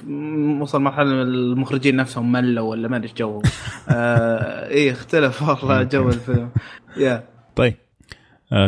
[0.60, 3.42] وصل مرحلة المخرجين نفسهم ملوا ولا ما أدري إيش جو.
[3.88, 6.50] آه إيه اختلف والله جو الفيلم.
[6.96, 7.24] يا
[7.56, 7.74] طيب.
[7.74, 7.87] آه،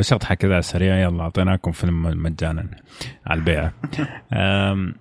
[0.01, 2.67] شطحه كذا على السريع يلا أعطيناكم فيلم مجانا
[3.27, 3.73] على البيعه
[4.33, 4.95] آم،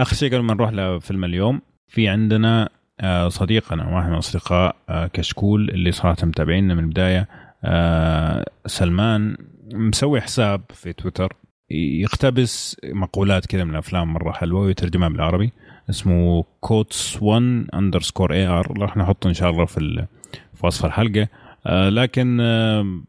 [0.00, 2.68] آخر شيء قبل ما نروح لفيلم اليوم في عندنا
[3.00, 7.28] آه، صديقنا واحد من أصدقاء آه، كشكول اللي صراحة متابعينا من البداية
[7.64, 9.36] آه سلمان
[9.74, 11.32] مسوي حساب في تويتر
[11.70, 15.52] يقتبس مقولات كذا من الأفلام مرة حلوة ويترجمها بالعربي
[15.90, 18.78] اسمه quotes 1 underscore AR.
[18.80, 20.06] راح نحطه إن شاء الله في
[20.54, 21.22] في وصف الحلقة.
[21.22, 21.28] آه
[21.66, 23.02] لكن آه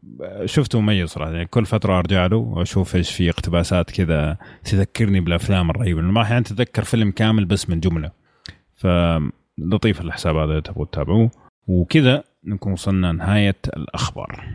[0.44, 1.30] شفته مميز صراحة.
[1.32, 6.00] يعني كل فترة أرجع له وأشوف إيش في اقتباسات كذا تذكرني بالأفلام الرهيبة.
[6.00, 8.10] ما أحيانا تتذكر فيلم كامل بس من جملة.
[8.74, 11.30] فلطيف الحساب هذا تبغوا تتابعوه.
[11.68, 14.48] وكذا نكون وصلنا نهاية الأخبار.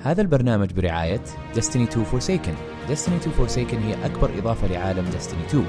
[0.00, 2.75] هذا البرنامج برعاية Destiny 2 Forsaken.
[2.88, 5.64] Destiny 2 Forsaken هي أكبر إضافة لعالم Destiny 2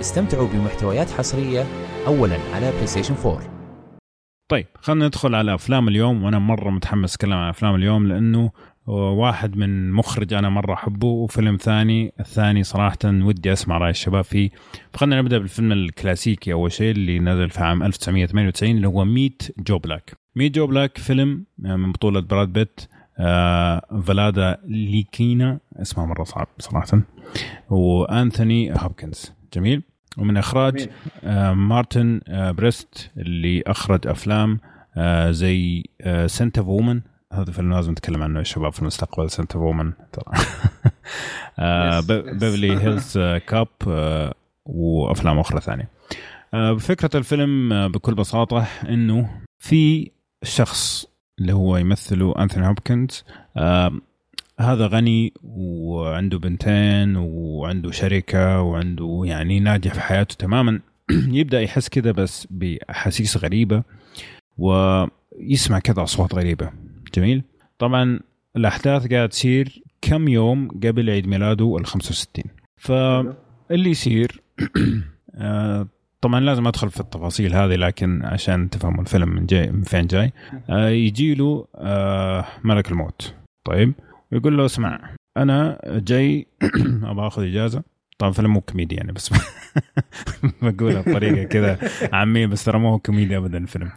[0.00, 1.66] استمتعوا بمحتويات حصرية
[2.06, 3.40] أولا على PlayStation 4
[4.48, 8.50] طيب خلينا ندخل على أفلام اليوم وأنا مرة متحمس أتكلم عن أفلام اليوم لأنه
[8.86, 14.50] واحد من مخرج أنا مرة أحبه وفيلم ثاني الثاني صراحة ودي أسمع رأي الشباب فيه.
[14.92, 19.78] فخلينا نبدأ بالفيلم الكلاسيكي أول شيء اللي نزل في عام 1998 اللي هو Meet Joe
[19.78, 20.12] Black.
[20.36, 22.80] Meet Joe Black فيلم من بطولة براد بيت.
[23.18, 27.00] آه فلادا ليكينا اسمها مرة صعب صراحة.
[27.70, 29.32] وأنثوني هوبكنز.
[29.54, 29.82] جميل.
[30.18, 30.88] ومن إخراج
[31.24, 34.60] آه مارتن آه بريست اللي أخرج أفلام
[34.96, 37.00] آه زي آه Scent of Woman
[37.32, 40.24] هذا فيلم لازم نتكلم عنه يا شباب في المستقبل Scent of Woman ترى.
[42.32, 43.68] Beverly Hills Cop
[44.66, 45.88] وأفلام أخرى ثانية.
[46.78, 50.10] فكره الفيلم بكل بساطة إنه في
[50.42, 51.06] شخص
[51.40, 53.24] اللي هو يمثله أنثوني هوبكنز.
[54.60, 60.80] هذا غني وعنده بنتين وعنده شركة وعنده يعني ناجح في حياته تماما.
[61.10, 63.82] يبدأ يحس كذا بس بأحاسيس غريبة
[64.58, 66.70] ويسمع كذا أصوات غريبة.
[67.14, 67.42] جميل؟
[67.78, 68.20] طبعا
[68.56, 72.44] الأحداث قاعدة تصير كم يوم قبل عيد ميلاده ال 65
[72.76, 74.42] فاللي يصير
[75.34, 75.88] آه
[76.20, 80.32] طبعا لازم أدخل في التفاصيل هذه لكن عشان تفهموا الفيلم من جاي من فين جاي.
[80.70, 83.34] آه يجي له آه ملك الموت.
[83.64, 83.92] طيب
[84.32, 86.46] يقول له اسمع أنا جاي
[87.04, 87.82] أبغى آخذ إجازة.
[88.18, 89.30] طبعا فيلم مو كوميدي يعني بس
[90.62, 91.78] بقولها بطريقة كذا
[92.12, 93.90] عامية بس ترى مو كوميدي ابدا الفيلم.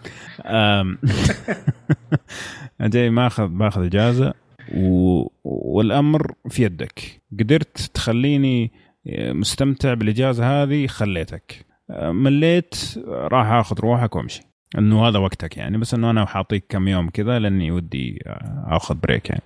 [2.82, 4.34] جاي ماخذ باخذ إجازة
[4.76, 5.28] و...
[5.44, 7.22] والأمر في يدك.
[7.40, 8.72] قدرت تخليني
[9.18, 11.73] مستمتع بالإجازة هذه خليتك.
[11.90, 12.76] مليت
[13.08, 14.42] راح آخذ روحك وأمشي.
[14.78, 15.78] إنه هذا وقتك يعني.
[15.78, 18.20] بس إنه أنا حاعطيك كم يوم كذا لأني ودي
[18.68, 19.44] آخذ بريك يعني.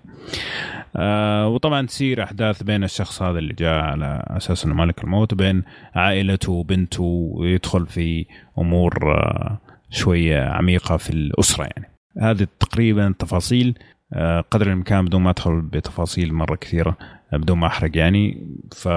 [0.96, 5.64] آه وطبعا تصير أحداث بين الشخص هذا اللي جاء على أساس إنه ملك الموت وبين
[5.96, 8.26] عائلته وبنته ويدخل في
[8.58, 9.58] أمور آه
[9.90, 11.92] شوية عميقة في الأسرة يعني.
[12.22, 13.80] هذه تقريبا تفاصيل
[14.14, 16.98] آه قدر الإمكان بدون ما أدخل بتفاصيل مرة كثيرة
[17.34, 18.48] بدون ما أحرق يعني.
[18.76, 18.88] ف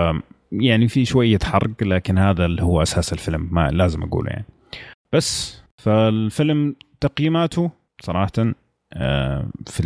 [0.53, 4.45] يعني في شوية حرق لكن هذا اللي هو أساس الفيلم ما لازم أقوله يعني.
[5.13, 7.71] بس فالفيلم تقييماته
[8.03, 8.33] صراحة
[9.67, 9.81] في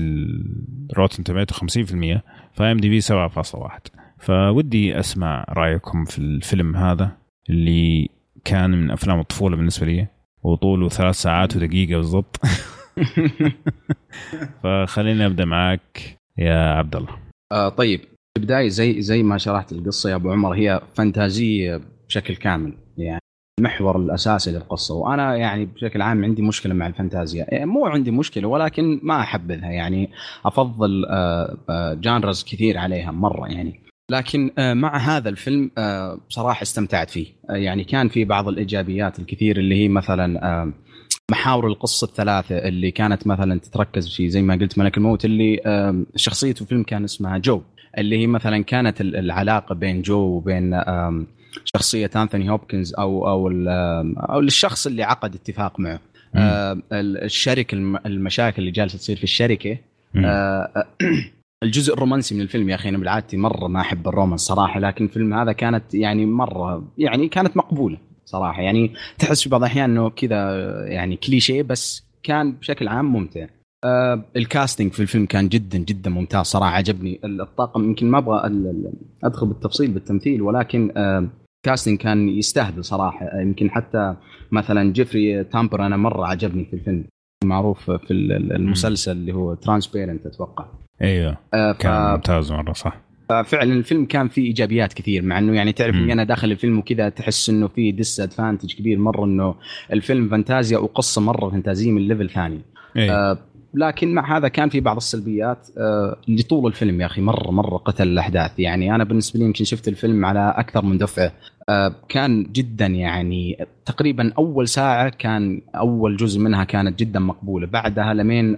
[0.90, 2.20] ال Rotten Tomato 50%
[2.52, 3.78] ف IMDb 7.1
[4.18, 7.16] فودي أسمع رأيكم في الفيلم هذا
[7.50, 8.08] اللي
[8.44, 10.06] كان من أفلام الطفولة بالنسبة لي
[10.42, 12.40] وطوله ثلاث ساعات ودقيقة بالضبط.
[14.62, 17.16] فخلينا نبدا معك يا عبد الله.
[17.52, 18.00] آه طيب.
[18.38, 23.20] البداية زي زي ما شرحت القصة يا أبو عمر هي فانتازية بشكل كامل يعني
[23.60, 24.94] المحور الاساسي للقصة.
[24.94, 27.64] وأنا يعني بشكل عام عندي مشكلة مع الفانتازيا.
[27.64, 30.10] مو عندي مشكلة ولكن ما أحبذها يعني
[30.44, 31.06] أفضل
[32.00, 33.80] جانرز كثير عليها مرة يعني.
[34.10, 35.70] لكن مع هذا الفيلم
[36.28, 37.26] بصراحه استمتعت فيه.
[37.48, 40.72] يعني كان في بعض الإيجابيات الكثير اللي هي مثلا
[41.30, 45.60] محاور القصة الثلاثة اللي كانت مثلا تتركز في زي ما قلت ملك الموت اللي
[46.16, 47.62] شخصيه الفيلم كان اسمها جو.
[47.98, 50.80] اللي هي مثلا كانت العلاقة بين جو وبين
[51.64, 53.48] شخصية أنثوني هوبكنز أو أو
[54.30, 56.00] أو الشخص اللي عقد اتفاق معه.
[56.34, 57.74] آه الشركة
[58.06, 59.78] المشاكل اللي جالسة تصير في الشركة.
[60.16, 60.86] آه
[61.64, 65.04] الجزء الرومانسي من الفيلم يا أخي أنا بالعادتي مرة ما أحب ال romance صراحة لكن
[65.04, 68.62] الفيلم هذا كانت يعني مرة يعني كانت مقبولة صراحة.
[68.62, 73.46] يعني تحس في بعض الأحيان إنه كذا يعني كليشيه بس كان بشكل عام ممتع.
[73.84, 77.20] آه ال casting في الفيلم كان جدا جدا ممتاز صراحة عجبني.
[77.24, 78.50] الطاقم يمكن ما أبغى
[79.24, 81.28] أدخل بالتفصيل بالتمثيل ولكن آه
[81.66, 83.40] casting كان يستهبل صراحة.
[83.40, 84.14] يمكن حتى
[84.52, 87.04] مثلا جيفري تامبر أنا مرة عجبني في الفيلم.
[87.44, 90.66] معروف في المسلسل اللي هو Transparent أتوقع.
[91.02, 91.36] أيوه.
[91.54, 91.76] آه ف...
[91.76, 93.00] كان ممتاز مرة صح.
[93.28, 97.08] ففعلا الفيلم كان فيه إيجابيات كثير مع إنه يعني تعرف إني أنا داخل الفيلم وكذا
[97.08, 99.54] تحس إنه في disadvantage كبير مرة إنه
[99.92, 102.60] الفيلم فانتازيا وقصة مرة فانتازية من ليفل ثاني.
[102.96, 103.14] أيوة.
[103.14, 103.38] آه
[103.74, 108.08] لكن مع هذا كان في بعض السلبيات آه، لطول الفيلم يا أخي مرة مرة قتل
[108.08, 108.58] الأحداث.
[108.58, 111.32] يعني أنا بالنسبة لي يمكن شفت الفيلم على أكثر من دفعة.
[111.68, 117.66] آه، كان جدا يعني تقريبا أول ساعة كان أول جزء منها كانت جدا مقبولة.
[117.66, 118.56] بعدها لمين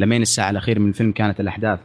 [0.00, 1.78] لمين الساعة الأخيرة من الفيلم كانت الأحداث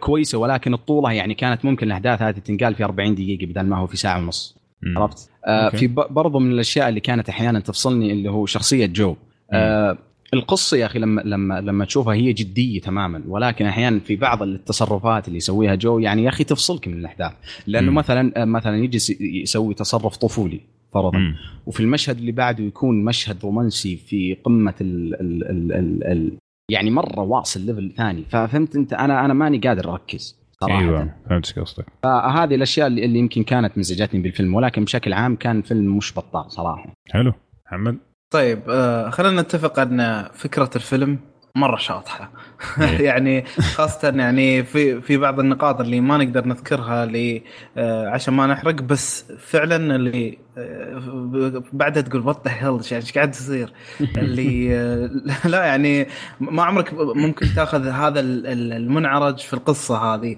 [0.00, 3.86] كويسة ولكن الطولة يعني كانت ممكن الأحداث هذه تنقال في 40 دقيقة بدل ما هو
[3.86, 4.56] في ساعة ونص.
[4.96, 9.16] عرفت؟ آه في برضو من الأشياء اللي كانت أحيانا تفصلني اللي هو شخصية جو.
[9.52, 9.98] آه
[10.34, 15.28] القصة يا أخي لما لما لما تشوفها هي جدية تماما ولكن أحيانا في بعض التصرفات
[15.28, 17.32] اللي يسويها جو يعني يا أخي تفصلك من الأحداث.
[17.66, 17.96] لأنه مم.
[17.96, 20.60] مثلا آه، مثلا يجي يسوي تصرف طفولي
[20.94, 21.18] فرضا.
[21.18, 21.36] مم.
[21.66, 26.32] وفي المشهد اللي بعده يكون مشهد رومانسي في قمة ال ال ال ال ال
[26.70, 28.24] يعني مرة واصل level ثاني.
[28.28, 30.80] ففهمت أنت؟ أنا أنا ماني قادر أركز صراحة.
[30.80, 31.86] أيوه فهمت قصدك.
[32.02, 36.92] فهذه الأشياء اللي يمكن كانت مزعجتني بالفيلم ولكن بشكل عام كان فيلم مش بطال صراحة.
[37.10, 37.32] حلو.
[37.66, 37.98] محمد؟
[38.34, 41.18] طيب آه خلينا نتفق أن فكرة الفيلم
[41.56, 42.30] مرة شاطحة.
[42.80, 43.00] إيه.
[43.08, 47.42] يعني خاصة يعني في في بعض النقاط اللي ما نقدر نذكرها اللي
[47.76, 53.34] آه، عشان ما نحرق بس فعلا اللي آه، بعدها تقول وات ذا يعني إيش قاعد
[53.34, 53.72] يصير؟
[54.18, 55.10] اللي آه،
[55.44, 56.08] لا يعني
[56.40, 60.36] ما عمرك ممكن تأخذ هذا المنعرج في القصة هذه.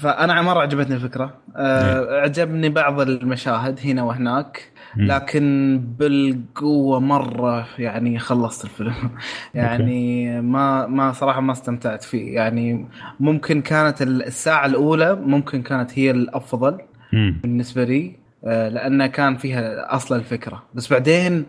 [0.00, 1.34] فأنا مرة عجبتني الفكرة.
[1.56, 2.20] إيه.
[2.20, 4.69] عجبني بعض المشاهد هنا وهناك.
[4.96, 9.10] لكن بالقوة مرة يعني خلصت الفيلم.
[9.54, 12.34] يعني ما ما صراحة ما استمتعت فيه.
[12.34, 12.86] يعني
[13.20, 16.78] ممكن كانت الساعة الأولى ممكن كانت هي الأفضل
[17.12, 18.20] بالنسبة لي.
[18.44, 20.62] آه، لانها كان فيها أصل الفكرة.
[20.74, 21.46] بس بعدين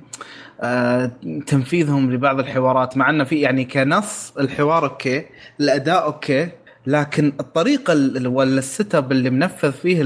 [0.62, 1.12] آه،
[1.48, 5.26] تنفيذهم لبعض الحوارات مع إنه في يعني كنص الحوار okay
[5.60, 6.50] الأداء okay
[6.88, 7.94] لكن الطريقة
[8.30, 10.02] ولا ال setup اللي منفذ فيه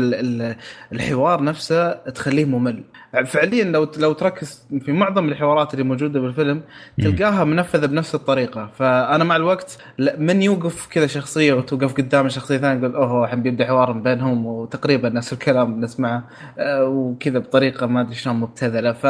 [0.91, 2.83] الحوار نفسه تخليه ممل.
[3.23, 6.61] فعليا لو لو تركز في معظم الحوارات اللي موجودة بالفيلم
[7.01, 8.71] تلقاها منفذة بنفس الطريقة.
[8.77, 9.77] فأنا مع الوقت
[10.17, 15.09] من يوقف كذا شخصية وتوقف قدام شخصية ثانية يقول أوه الحين بيبدأ حوار بينهم وتقريبا
[15.09, 16.23] نفس الكلام نسمعه
[16.59, 18.91] آه، وكذا بطريقة ما أدري شلون مبتذلة.
[18.91, 19.03] ف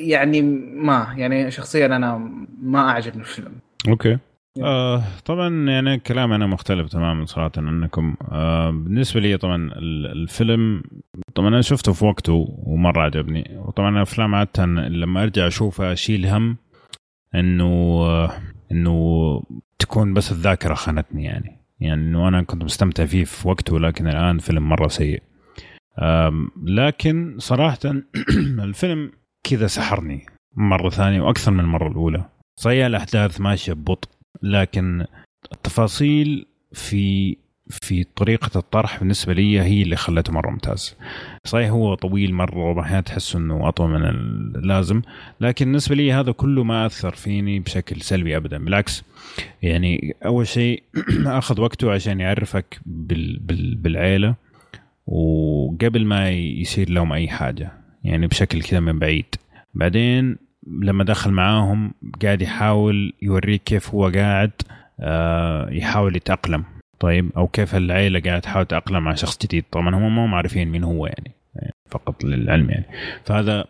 [0.00, 0.42] يعني
[0.74, 2.30] ما يعني شخصيا أنا
[2.62, 3.52] ما أعجبني الفيلم.
[3.88, 4.18] أوكي.
[4.62, 9.70] آه طبعا يعني كلام أنا مختلف تماما صراحة انكم آه بالنسبة لي طبعا
[10.12, 10.82] الفيلم
[11.34, 13.58] طبعا أنا شفته في وقته ومرة عجبني.
[13.58, 16.56] وطبعا الافلام عادة لما أرجع أشوفها أشيل هم
[17.34, 18.04] إنه
[18.72, 19.42] إنه
[19.78, 21.58] تكون بس الذاكرة خانتني يعني.
[21.80, 25.22] يعني إنه أنا كنت مستمتع فيه في وقته لكن الآن فيلم مرة سيء.
[26.66, 27.78] لكن صراحة
[28.68, 29.12] الفيلم
[29.44, 30.26] كذا سحرني
[30.56, 32.24] مرة ثانية وأكثر من المرة الأولى.
[32.56, 34.08] صحيح الأحداث ماشية ببطء.
[34.42, 35.06] لكن
[35.52, 37.36] التفاصيل في
[37.70, 40.96] في طريقة الطرح بالنسبة لي هي اللي خلته مرة ممتاز
[41.44, 44.04] صحيح هو طويل مرة وأحيانا تحس أنه أطول من
[44.56, 45.02] اللازم
[45.40, 48.58] لكن بالنسبة لي هذا كله ما أثر فيني بشكل سلبي أبدا.
[48.58, 49.04] بالعكس
[49.62, 50.82] يعني أول شيء
[51.26, 54.34] أخذ وقته عشان يعرفك بال بال بالعيلة
[55.06, 57.72] وقبل ما يصير لهم أي حاجة
[58.04, 59.34] يعني بشكل كذا من بعيد.
[59.74, 60.36] بعدين
[60.82, 64.50] لما دخل معاهم قاعد يحاول يوريك كيف هو قاعد
[65.00, 66.64] آه، يحاول يتأقلم.
[67.00, 69.64] طيب أو كيف العيلة قاعدة تحاول تتأقلم مع شخص جديد.
[69.70, 71.34] طبعا هم ما عارفين مين هو يعني
[71.90, 72.84] فقط للعلم يعني.
[73.24, 73.64] فهذا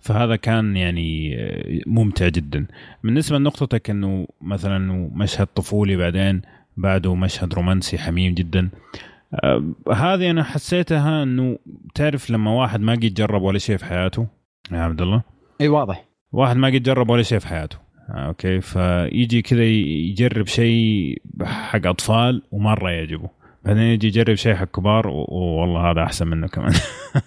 [0.00, 2.66] فهذا كان يعني آه، ممتع جدا.
[3.04, 6.42] بالنسبة لنقطتك إنه مثلا مشهد طفولي بعدين
[6.76, 8.68] بعده مشهد رومانسي حميم جدا.
[9.34, 11.58] آه هذه أنا حسيتها إنه
[11.94, 14.26] تعرف لما واحد ما قد جرب ولا شيء في حياته
[14.72, 15.22] يا عبد الله؟
[15.60, 16.07] إي واضح.
[16.32, 17.78] واحد ما قد جرب ولا شيء في حياته.
[18.10, 23.30] آه، أوكي؟ فيجي كذا يجرب شيء حق أطفال ومرة يعجبه.
[23.64, 26.74] بعدين يجي يجرب شيء حق كبار والله هذا أحسن منه كمان.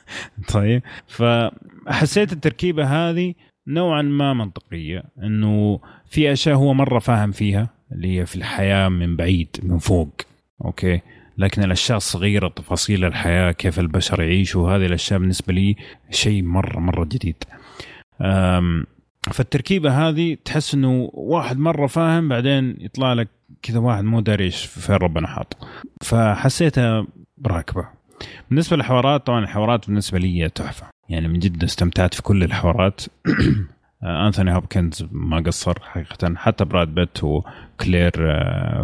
[0.54, 3.34] طيب؟ فحسيت التركيبة هذه
[3.68, 9.16] نوعا ما منطقية إنه في أشياء هو مرة فاهم فيها اللي هي في الحياة من
[9.16, 10.22] بعيد من فوق.
[10.66, 11.02] Okay؟
[11.38, 15.76] لكن الأشياء الصغيرة تفاصيل الحياة كيف البشر يعيشوا هذه الأشياء بالنسبة لي
[16.10, 17.44] شيء مرة مرة جديد.
[19.32, 23.28] فالتركيبة هذه تحس إنه واحد مرة فاهم بعدين يطلع لك
[23.62, 25.58] كذا واحد مو داري إيش فين ربنا حاط.
[26.04, 27.08] فحسيتها
[27.48, 27.88] راكبة.
[28.50, 30.88] بالنسبة للحوارات طبعا الحوارات بالنسبة لي تحفة.
[31.10, 33.02] يعني من جد استمتعت في كل الحوارات.
[34.04, 36.36] انثوني هوبكنز ما قصر حقيقه.
[36.36, 38.84] حتى براد بيت وكلير آه،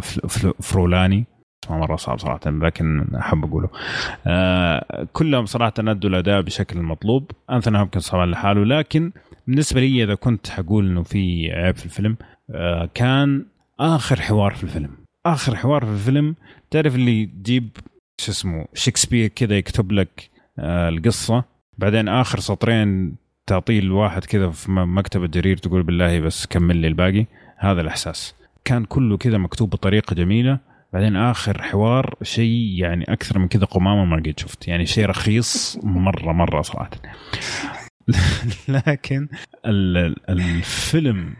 [0.61, 1.25] فرولاني.
[1.65, 3.69] اسمه مرة صعب صراحة لكن أحب أقوله.
[4.27, 9.11] آه كلهم صراحة أدوا الأداء بشكل المطلوب انثوني هوبكنز طبعا لحاله لكن
[9.47, 12.17] بالنسبة لي إذا كنت حقول إنه في عيب في الفيلم
[12.51, 13.45] آه كان
[13.79, 14.89] آخر حوار في الفيلم.
[15.25, 16.35] آخر حوار في الفيلم
[16.71, 17.69] تعرف اللي تجيب
[18.21, 20.29] شو اسمه شكسبير كذا يكتب لك
[20.59, 21.43] آه القصة.
[21.77, 23.15] بعدين آخر سطرين
[23.47, 27.25] تعطيه الواحد كذا في مكتبة جرير تقول بالله بس كمل لي الباقي.
[27.57, 28.35] هذا الإحساس.
[28.65, 30.59] كان كله كذا مكتوب بطريقة جميلة.
[30.93, 34.67] بعدين آخر حوار شيء يعني أكثر من كذا قمامة ما قد شفت.
[34.67, 36.89] يعني شيء رخيص مرة مرة صراحة.
[38.87, 39.27] لكن
[40.29, 41.33] الفيلم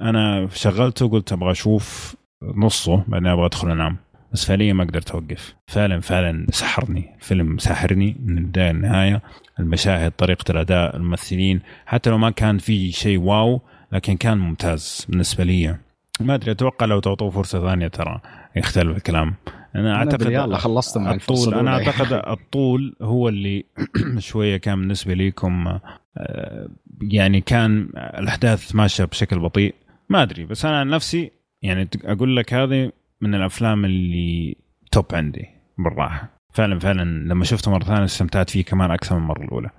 [0.00, 3.96] أنا شغلته قلت أبغى أشوف نصه بعدين أبغى أدخل أنام.
[4.32, 5.54] بس فعليا ما قدرت أوقف.
[5.66, 7.14] فعلا فعلا سحرني.
[7.20, 9.22] الفيلم سحرني من البداية للنهاية.
[9.60, 11.60] المشاهد طريقة الأداء الممثلين.
[11.86, 13.60] حتى لو ما كان في شيء واو
[13.92, 15.76] لكن كان ممتاز بالنسبة لي.
[16.20, 18.20] ما أدري أتوقع لو تعطوه فرصة ثانية ترى
[18.56, 19.34] يختلف الكلام.
[19.76, 23.64] أنا أعتقد يلا خلصت مع الطول أنا أعتقد الطول هو اللي
[24.18, 25.78] شوية كان بالنسبة ليكم
[26.16, 26.68] آه،
[27.02, 29.74] يعني كان الأحداث ماشية بشكل بطيء.
[30.08, 31.30] ما أدري بس أنا عن نفسي
[31.62, 34.56] يعني أقول لك هذه من الأفلام اللي
[34.92, 35.46] توب عندي
[35.78, 36.28] بالراحة.
[36.52, 39.70] فعلا فعلا لما شفته مرة ثانية استمتعت فيه كمان أكثر من المره الأولى.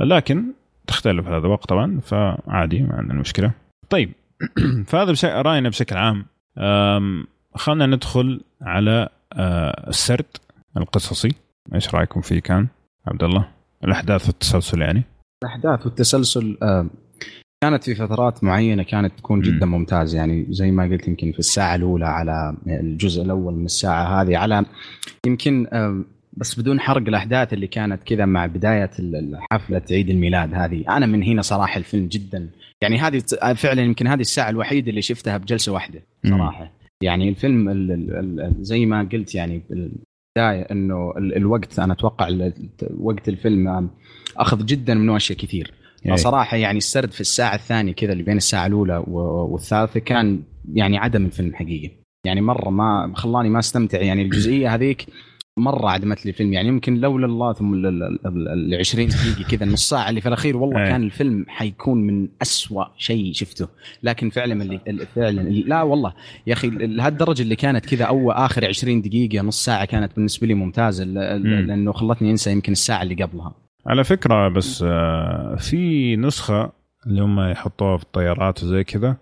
[0.00, 0.44] لكن
[0.86, 3.52] تختلف هذا الوقت طبعا فعادي ما عندنا مشكلة.
[3.90, 4.12] طيب
[4.86, 6.26] فهذا بشكل رأينا بشكل عام.
[7.54, 10.26] خلينا ندخل على آه، السرد
[10.76, 11.34] القصصي.
[11.74, 12.68] إيش رأيكم فيه كان؟
[13.06, 13.48] عبد الله
[13.84, 15.02] الأحداث والتسلسل يعني.
[15.44, 16.58] الأحداث والتسلسل
[17.62, 20.18] كانت في فترات معينة كانت تكون جدا ممتازة.
[20.18, 24.64] يعني زي ما قلت يمكن في الساعة الأولى على الجزء الأول من الساعة هذه على
[25.26, 25.66] يمكن
[26.32, 28.90] بس بدون حرق الأحداث اللي كانت كذا مع بداية
[29.52, 30.84] حفلة عيد الميلاد هذه.
[30.88, 32.50] أنا من هنا صراحة الفيلم جدا.
[32.82, 33.22] يعني هذه
[33.54, 36.81] فعلا يمكن هذه الساعة الوحيدة اللي شفتها بجلسة واحدة صراحة.
[37.02, 37.70] يعني الفيلم
[38.60, 42.50] زي ما قلت يعني البدايه إنه الوقت أنا أتوقع
[42.98, 43.90] وقت الفيلم
[44.36, 45.72] أخذ جدا منه أشياء كثير.
[46.04, 50.42] يعني صراحة يعني السرد في الساعة الثانية كذا اللي بين الساعة الأولى والثالثة كان
[50.72, 51.90] يعني عدم الفيلم حقيقي.
[52.26, 54.00] يعني مرة ما خلاني ما أستمتع.
[54.00, 55.06] يعني الجزئية هذيك
[55.56, 56.52] مرة عدمت لي الفيلم.
[56.52, 60.76] يعني يمكن لولا الله ثم ال 20 دقيقة كذا النص ساعة اللي في الأخير والله
[60.88, 63.68] كان الفيلم حيكون من أسوأ شيء شفته.
[64.02, 66.14] لكن فعلا اللي فعلا لا والله.
[66.46, 70.54] يا أخي لهالدرجة اللي كانت كذا اول آخر 20 دقيقة نص ساعة كانت بالنسبة لي
[70.54, 73.54] ممتازة لأنه خلتني أنسى يمكن الساعة اللي قبلها.
[73.86, 76.72] على فكرة بس آه، في نسخة
[77.06, 79.16] اللي هم يحطوها في الطيارات وزي كذا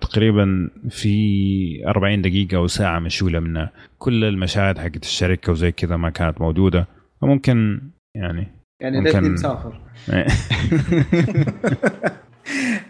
[0.00, 3.72] تقريبا في 40 دقيقة أو ساعة مشولة منها.
[3.98, 6.86] كل المشاهد حقت الشركة وزي كذا ما كانت موجودة.
[7.22, 7.80] فممكن
[8.14, 8.46] يعني
[8.82, 9.80] يعني ليتني مسافر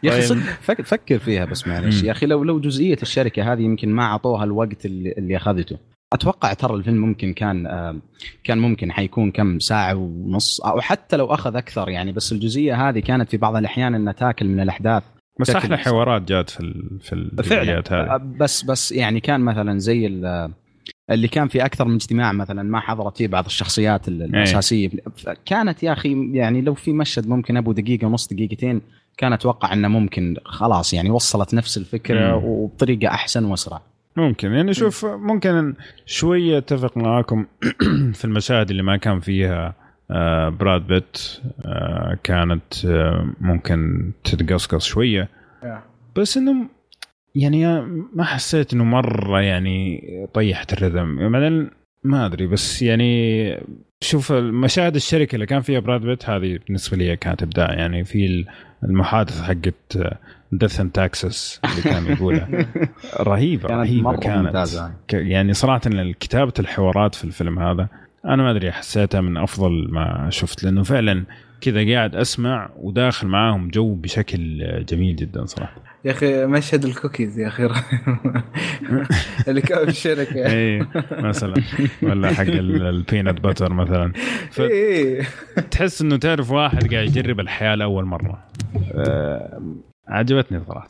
[0.03, 2.03] يا أخي صدق فكر فيها بس معلش.
[2.03, 5.78] يا أخي لو لو جزئية الشركة هذه يمكن ما أعطوها الوقت اللي, اللي أخذته.
[6.12, 7.66] أتوقع ترى الفيلم ممكن كان
[8.45, 12.99] كان ممكن حيكون كم ساعة ونص أو حتى لو أخذ أكثر يعني بس الجزئية هذه
[13.01, 15.03] كانت في بعض الأحيان انها تاكل من الأحداث.
[15.41, 18.16] بس أحلى حوارات جات في في الفيديوهات هذه.
[18.16, 20.07] بس بس يعني كان مثلا زي
[21.11, 24.14] اللي كان في أكثر من اجتماع مثلا ما حضرت فيه بعض الشخصيات إيه.
[24.14, 24.91] الأساسية.
[25.45, 28.80] كانت يا أخي يعني لو في مشهد ممكن أبو دقيقة ونص دقيقتين
[29.16, 33.82] كان أتوقع إنه ممكن خلاص يعني وصلت نفس الفكرة وبطريقة أحسن وأسرع.
[34.16, 34.53] ممكن.
[34.53, 35.74] يعني شوف ممكن
[36.07, 37.47] شوية أتفق معاكم
[38.18, 39.86] في المشاهد اللي ما كان فيها آه،
[40.50, 45.28] براد بيت آه، كانت آه، ممكن تتقصقص شوية.
[46.16, 46.68] بس انه
[47.34, 47.80] يعني
[48.14, 50.02] ما حسيت إنه مرة يعني
[50.34, 51.70] طيحت الرذم بعدين
[52.04, 53.61] ما أدري بس يعني
[54.00, 57.72] شوف مشاهد الشركة اللي كان فيها براد بيت هذه بالنسبة لي كانت إبداع.
[57.72, 58.44] يعني في
[58.84, 59.98] المحادثة حقت
[60.52, 62.48] death and taxes اللي كان يقولها.
[63.20, 64.46] رهيبة كانت رهيبة كانت.
[64.46, 64.92] ممتازة.
[65.12, 65.80] يعني صراحة
[66.20, 67.88] كتابه الحوارات في الفيلم هذا
[68.26, 71.24] أنا ما أدري حسيتها من أفضل ما شفت لأنه فعلا
[71.60, 75.76] كذا قاعد أسمع وداخل معاهم جو بشكل جميل جدا صراحة.
[76.04, 77.64] يا أخي مشهد الكوكيز يا أخي.
[79.48, 80.46] اللي كان في الشركة.
[80.46, 81.54] اي مثلا.
[82.02, 84.12] ولا حق ال peanut butter مثلا.
[84.60, 85.22] إيه.
[85.70, 88.44] تحس إنه تعرف واحد قاعد يجرب الحياة لأول مرة.
[88.94, 89.62] آه،
[90.08, 90.88] عجبتني صراحة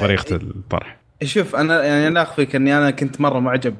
[0.00, 1.05] طريقة الطرح.
[1.24, 3.74] شوف أنا يعني أنا أخفيك إني أنا كنت مرة معجب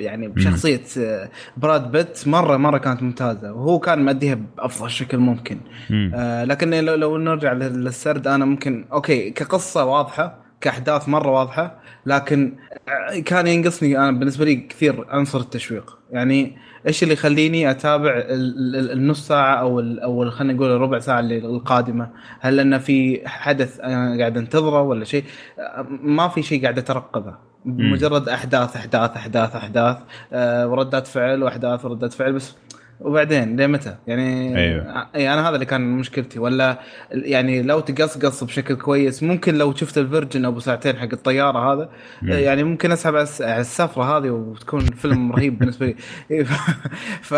[0.00, 2.28] يعني بشخصية آه، براد بيت.
[2.28, 5.58] مرة مرة كانت ممتازة وهو كان مأديها بأفضل شكل ممكن.
[6.14, 12.56] آه لكن لو, لو نرجع للسرد أنا ممكن أوكي كقصة واضحة كأحداث مرة واضحة لكن
[12.88, 15.98] آه، كان ينقصني أنا بالنسبة لي كثير عنصر التشويق.
[16.12, 16.56] يعني
[16.86, 22.08] إيش اللي يخليني أتابع النص ساعة أو أو خلينا نقول الربع ساعة اللي القادمة؟
[22.40, 25.24] هل انه في حدث أنا قاعد أنتظره ولا شيء؟
[25.88, 27.34] ما في شيء قاعد أترقبه.
[27.64, 29.96] مجرد أحداث أحداث أحداث أحداث
[30.32, 32.54] أه وردات فعل وأحداث وردات فعل بس
[33.00, 35.08] وبعدين لمتى؟ يعني أيوه.
[35.14, 36.78] اي أنا هذا اللي كان مشكلتي ولا
[37.10, 41.88] يعني لو تقصقص بشكل كويس ممكن لو شفت الفيرجن أبو ساعتين حق الطيارة هذا
[42.22, 42.32] مم.
[42.32, 45.86] يعني ممكن أسحب على السفرة هذه وتكون فيلم رهيب بالنسبة
[46.30, 46.44] لي
[47.28, 47.34] ف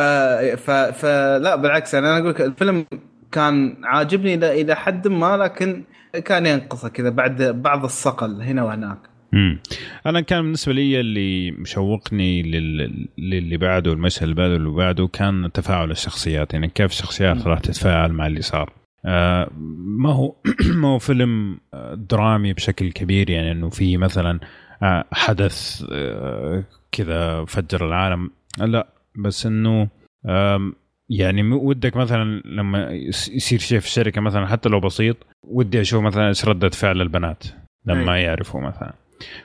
[0.57, 2.87] ف فلا بالعكس يعني أنا أقول لك الفيلم
[3.33, 5.85] كان عاجبني إلى حد ما لكن
[6.25, 9.59] كان ينقصه كذا بعد بعض الصقل هنا وهناك امم
[10.07, 13.09] أنا كان بالنسبة لي اللي مشوقني لل...
[13.19, 16.55] للي بعده المشهد اللي بعده اللي بعده كان تفاعل الشخصيات.
[16.55, 18.73] يعني كيف الشخصيات راح تتفاعل مع اللي صار.
[19.07, 19.51] آه
[19.99, 20.35] ما هو
[20.81, 21.59] ما هو فيلم
[21.95, 23.31] درامي بشكل كبير.
[23.31, 24.41] يعني إنه في مثلا
[24.83, 28.31] آه حدث آه كذا فجر العالم.
[28.59, 29.89] لا بس إنه
[31.11, 36.29] يعني ودك مثلا لما يصير شيء في الشركة مثلا حتى لو بسيط ودي أشوف مثلا
[36.29, 37.45] إيش ردة فعل البنات
[37.87, 38.95] لما يعرفوا مثلا.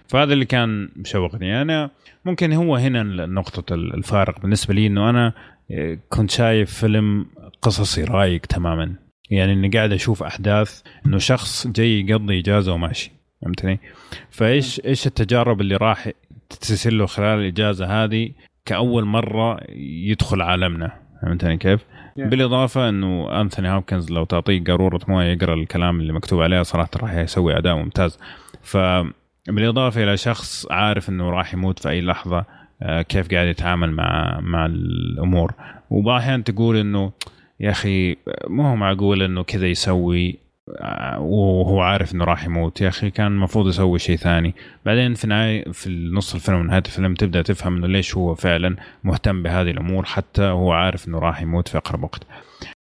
[0.08, 1.90] فهذا اللي كان مشوقني أنا
[2.26, 5.34] ممكن هو هنا نقطة الفارق بالنسبة لي إنه أنا
[5.72, 7.26] آه، كنت شايف فيلم
[7.62, 8.96] قصصي رايق تماما
[9.30, 13.12] يعني إني قاعد أشوف أحداث إنه شخص جاي يقضي إجازة وماشي
[13.42, 13.80] فهمتني؟
[14.30, 16.10] فإيش إيش التجارب اللي راح
[16.50, 18.32] تصير له خلال الإجازة هذه
[18.66, 19.58] كأول مرة
[20.06, 22.28] يدخل عالمنا فهمتني كيف؟ yeah.
[22.28, 27.14] بالإضافة إنه أنثوني هوبكنز لو تعطيه قارورة موية يقرأ الكلام اللي مكتوب عليه صراحة راح
[27.14, 28.20] يسوي أداء ممتاز
[28.62, 28.78] ف
[29.48, 32.46] بالإضافة إلى شخص عارف إنه راح يموت في أي لحظة
[32.82, 35.54] آه، كيف قاعد يتعامل مع مع الأمور.
[35.90, 37.12] وبعض الاحيان تقول إنه
[37.60, 38.16] يا أخي
[38.48, 40.40] ما هو معقول إنه كذا يسوي
[40.80, 42.82] آه، وهو عارف إنه راح يموت.
[42.82, 44.56] يا أخي كان المفروض يسوي شيء ثاني.
[44.86, 49.44] بعدين في نهاية في نص الفيلم ونهايه الفيلم تبدأ تفهم إنه ليش هو فعلا مهتم
[49.44, 52.24] بهذه الأمور حتى هو عارف إنه راح يموت في أقرب وقت.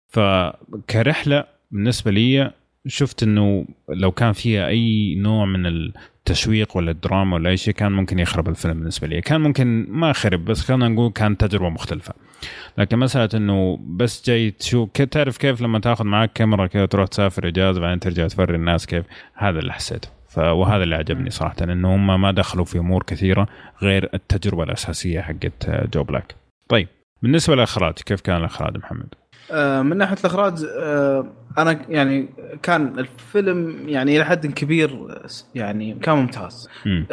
[0.09, 2.51] فكرحلة بالنسبة لي
[2.87, 7.91] شفت إنه لو كان فيها أي نوع من التشويق ولا الدراما ولا أي شيء كان
[7.91, 9.21] ممكن يخرب الفيلم بالنسبة لي.
[9.21, 12.13] كان ممكن ما خرب بس خلينا نقول كان تجربة مختلفة.
[12.77, 17.47] لكن مسألة إنه بس جاي تشوف تعرف كيف لما تاخذ معك كاميرا كذا تروح تسافر
[17.47, 22.21] إجازة بعدين ترجع تفري الناس كيف؟ هذا اللي حسيته وهذا اللي عجبني صراحة إنه هم
[22.21, 23.47] ما دخلوا في أمور كثيرة
[23.81, 26.35] غير التجربة الأساسية حقت جو بلاك
[26.69, 26.87] طيب
[27.21, 29.07] بالنسبة للاخراج كيف كان الأخراج محمد؟
[29.81, 31.25] من ناحية الإخراج آه،
[31.57, 32.29] أنا يعني
[32.63, 35.19] كان الفيلم يعني إلى حد كبير
[35.55, 36.69] يعني كان ممتاز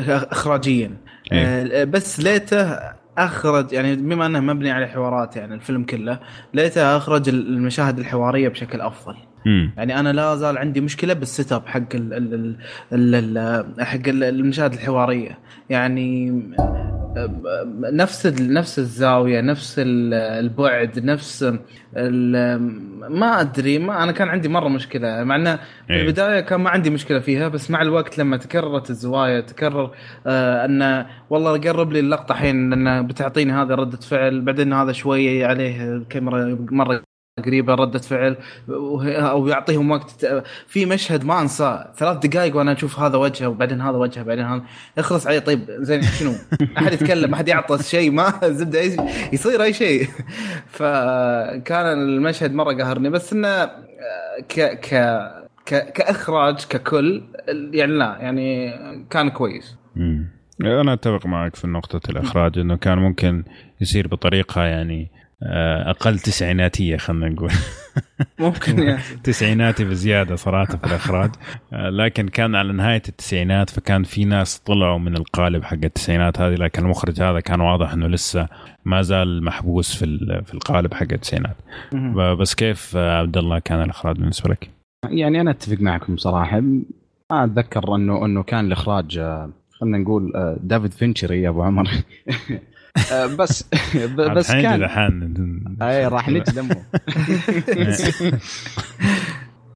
[0.08, 0.96] اخراجيا.
[1.32, 1.46] إيه.
[1.46, 2.78] آه، بس ليته
[3.18, 6.20] أخرج يعني بما أنه مبني على حوارات يعني الفيلم كله
[6.54, 9.16] ليته أخرج المشاهد الحوارية بشكل أفضل.
[9.46, 9.72] مم.
[9.76, 12.56] يعني أنا لا زال عندي مشكلة بالسيت اب حق ال ال
[12.92, 15.38] ال ال حق المشاهد الحوارية
[15.70, 16.42] يعني
[17.92, 21.42] نفس نفس الزاوية نفس البعد نفس
[23.10, 26.02] ما أدري ما أنا كان عندي مرة مشكلة مع إنه في إيه.
[26.02, 29.90] البداية كان ما عندي مشكلة فيها بس مع الوقت لما تكررت الزوايا تكرر
[30.26, 35.46] آه إنه والله قرب لي اللقطة الحين لأنه بتعطيني هذا ردة فعل بعدين هذا شوية
[35.46, 37.02] عليه الكاميرا مرة
[37.38, 38.36] قريبة ردة فعل
[38.68, 40.26] أو يعطيهم وقت
[40.66, 44.62] في مشهد ما أنساه ثلاث دقائق وأنا أشوف هذا وجهه وبعدين هذا وجهه بعدين هذا
[44.98, 46.32] يخلص علي طيب زين شنو؟
[46.78, 48.80] أحد يتكلم أحد يعطى شيء ما زبدة
[49.32, 50.08] يصير أي شيء
[50.66, 53.64] فكان المشهد مرة قهرني بس إنه
[54.48, 54.94] ك ك
[55.66, 58.72] ك كإخراج ككل يعني لا يعني
[59.10, 59.76] كان كويس.
[60.60, 63.44] أنا أتفق معك في نقطة الإخراج إنه كان ممكن
[63.80, 65.21] يصير بطريقة يعني
[65.90, 67.50] أقل تسعيناتية خلينا نقول.
[68.40, 69.02] ممكن يعني.
[69.24, 71.30] تسعيناتي بزيادة صراحة في الإخراج.
[71.72, 76.54] آه، لكن كان على نهاية التسعينات فكان في ناس طلعوا من القالب حق التسعينات هذه
[76.54, 78.48] لكن المخرج هذا كان واضح إنه لسه
[78.84, 81.56] ما زال محبوس في في القالب حق التسعينات.
[82.40, 84.70] بس كيف آه، عبد الله كان الإخراج بالنسبة لك؟
[85.10, 86.60] يعني أنا أتفق معكم صراحة.
[87.30, 89.18] ما أتذكر إنه إنه كان الإخراج
[89.70, 91.88] خلينا نقول دافيد فينشري يا أبو عمر.
[91.88, 92.60] آه،
[93.38, 93.70] بس
[94.18, 94.82] بس كان
[95.82, 96.76] اي راح نجلمه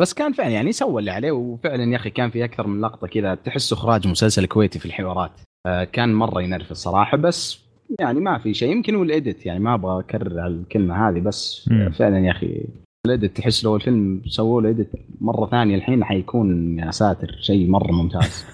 [0.01, 3.07] بس كان فعلا يعني سوى اللي عليه وفعلا يا أخي كان في أكثر من لقطة
[3.07, 3.35] كذا.
[3.35, 5.31] تحس إخراج مسلسل كويتي في الحوارات.
[5.67, 7.61] آه، كان مرة ينرفز الصراحه بس
[8.01, 8.73] يعني ما في شيء.
[8.73, 12.65] يمكن هو ال edit يعني ما أبغى أكرر الكلمة هذه بس فعلا يا أخي
[13.07, 14.91] ال edit تحس لو الفيلم سووا له edit
[15.21, 18.45] مرة ثانية الحين حيكون يا ساتر شيء مرة ممتاز.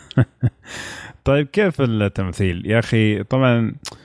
[1.24, 4.01] طيب كيف التمثيل؟ يا أخي طبعا آه،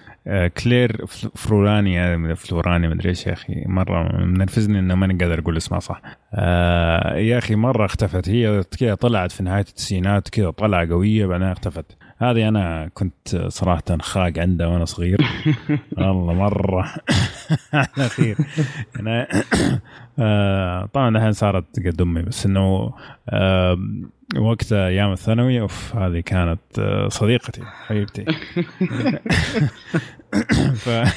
[0.64, 3.64] كلير فورلاني فلوراني مدري إيش يا أخي.
[3.66, 6.02] مرة منرفزني إنه ماني قادر أقول اسمها صح.
[6.34, 8.30] آه يا أخي مرة اختفت.
[8.30, 11.98] هي كذا طلعت في نهاية التسعينات كذا طلعة قوية بعدين اختفت.
[12.20, 15.18] هذه أنا كنت صراحة خاق عندها وأنا صغير.
[15.98, 16.94] والله مرة.
[17.74, 18.38] على خير
[19.00, 19.28] أنا
[20.20, 22.94] آه طبعا الحين صارت قد أمي بس إنه
[23.30, 23.78] آه
[24.38, 28.26] وقت أيام الثانوي أوف هذه كانت آه، صديقتي حبيبتي.
[30.84, 30.90] ف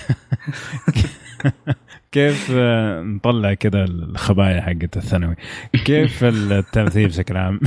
[2.12, 5.36] كيف آه، نطلع كذا الخبايا حقت الثانوي؟
[5.84, 7.60] كيف التمثيل بشكل عام؟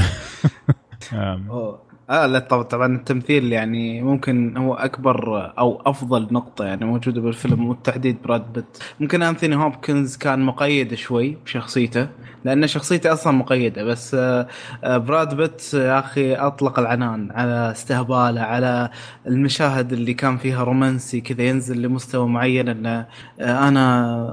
[2.14, 8.22] آه لا طبعا التمثيل يعني ممكن هو أكبر أو أفضل نقطة يعني موجودة بالفيلم والتحديد
[8.22, 8.78] براد بيت.
[8.99, 12.09] ممكن أنثوني هوبكنز كان مقيد شوي بشخصيته
[12.45, 14.47] لأن شخصيته أصلا مقيدة بس آه،
[14.84, 18.89] آه، براد بيت يا أخي أطلق العنان على استهباله على
[19.28, 23.05] المشاهد اللي كان فيها رومانسي كذا ينزل لمستوى معين إنه
[23.39, 24.26] آه، أنا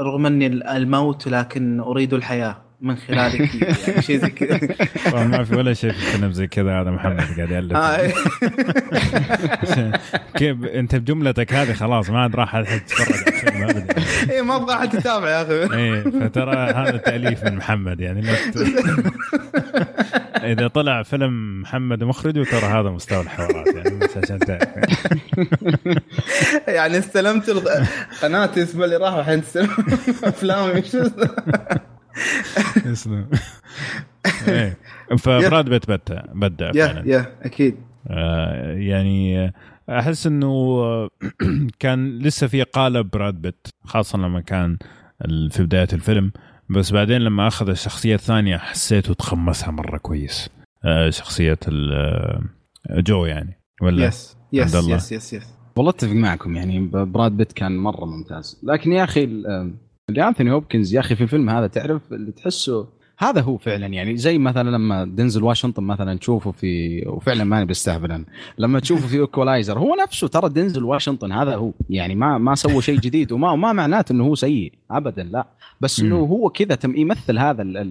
[0.00, 2.69] رغم إني الموت لكن أريد الحياة.
[2.82, 4.60] من خلالك يعني شيء زي كذا.
[5.24, 7.76] ما في ولا شيء في الفيلم زي كذا هذا محمد قاعد يألف.
[7.76, 8.10] آه،
[10.38, 13.94] كيف أنت بجملتك هذه خلاص ما عاد راح أحد يتفرج الفيلم ابدا.
[14.32, 15.76] إيه ما أبغى أحد يتابع يا أخي.
[15.76, 18.30] إيه فترى هذا تأليف من محمد يعني
[20.52, 24.68] إذا طلع فيلم محمد مخرجه ترى هذا مستوى الحوارات يعني بس عشان تعرف.
[26.68, 27.50] يعني استلمت
[28.22, 29.70] قناتي الأسبوع اللي راح الحين استلم
[30.24, 30.82] أفلامي
[32.92, 33.26] اسمه
[34.48, 34.76] إيه.
[35.18, 37.08] فبراد بيت بدع بدع يا فعلا.
[37.08, 37.76] يا أكيد.
[38.08, 39.52] آه، يعني آه،
[39.88, 41.08] أحس إنه آه،
[41.78, 44.78] كان لسه في قالب براد بيت خاصة لما كان
[45.50, 46.32] في بداية الفيلم.
[46.70, 50.50] بس بعدين لما أخذ الشخصية الثانية حسيته تخمسها مرة كويس.
[50.84, 51.58] آه، شخصية
[52.90, 53.60] جو يعني.
[53.82, 54.96] ولا؟ yes yes عبد الله.
[54.96, 55.46] yes yes yes
[55.76, 58.60] والله أتفق معكم يعني براد بيت كان مرة ممتاز.
[58.62, 59.28] لكن يا أخي
[60.10, 62.88] اللي أنثوني هوبكنز يا أخي في الفيلم هذا تعرف اللي تحسه
[63.18, 68.24] هذا هو فعلا يعني زي مثلا لما دنزل واشنطن مثلا تشوفه في وفعلا ماني بستهبل.
[68.58, 72.82] لما تشوفه في اوكولايزر هو نفسه ترى دنزل واشنطن هذا هو يعني ما ما سوى
[72.82, 75.46] شيء جديد وما وما معناته إنه هو سيء ابدا لا
[75.80, 76.16] بس إنه.
[76.16, 77.86] هو كذا تم يمثل هذا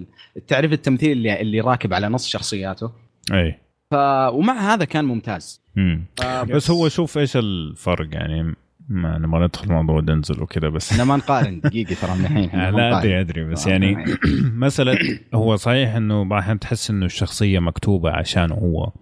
[0.46, 2.90] تعرف التمثيل اللي, اللي راكب على نص شخصياته
[3.32, 3.58] أي
[3.90, 3.94] ف
[4.34, 6.04] ومع هذا كان ممتاز مم.
[6.16, 8.54] ف- بس هو شوف إيش الفرق يعني
[8.90, 10.92] ما نبغى ندخل موضوع دنزل وكذا بس.
[10.92, 12.98] إحنا ما نقارن دقيقة ترى من الحين لا.
[12.98, 14.04] أدري أدري بس يعني.
[14.66, 14.98] مثلا
[15.34, 18.92] هو صحيح إنه بعض تحس إنه الشخصية مكتوبة عشانه هو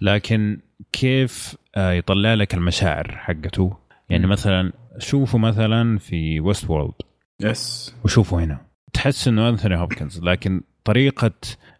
[0.00, 0.58] لكن
[0.92, 3.76] كيف آه، يطلع لك المشاعر حقته؟
[4.08, 4.26] يعني.
[4.26, 6.94] مثلا شوفوا مثلا في ويست وورلد
[7.42, 8.60] yes وشوفوا هنا.
[8.92, 11.32] تحس إنه أنثوني هوبكنز لكن طريقة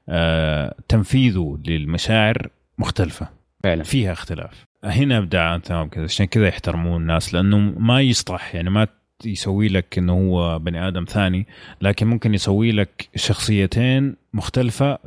[0.08, 3.28] آه، تنفيذه للمشاعر مختلفة.
[3.64, 3.82] فعلا.
[3.82, 4.67] فيها اختلاف.
[4.84, 8.86] هنا ابداع انثوني هوبكنز عشان كذا يحترمون الناس لأنه ما يسطح يعني ما
[9.24, 11.46] يسوي لك إنه هو بني آدم ثاني
[11.80, 14.98] لكن ممكن يسوي لك شخصيتين مختلفة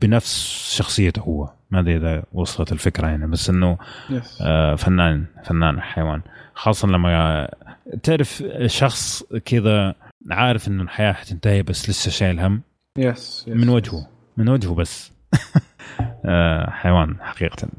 [0.00, 1.52] بنفس شخصيته هو.
[1.70, 3.78] ما أدري إذا وصلت الفكرة يعني بس إنه
[4.10, 6.22] yes آه، فنان فنان حيوان.
[6.54, 7.48] خاصة لما
[8.02, 9.94] تعرف شخص كذا
[10.30, 12.62] عارف إنه الحياة حتنتهي بس لسه شايل هم؟
[12.98, 15.12] yes من وجهه من وجهه بس.
[16.24, 17.56] آه، حيوان حقيقة.
[17.64, 17.70] آم،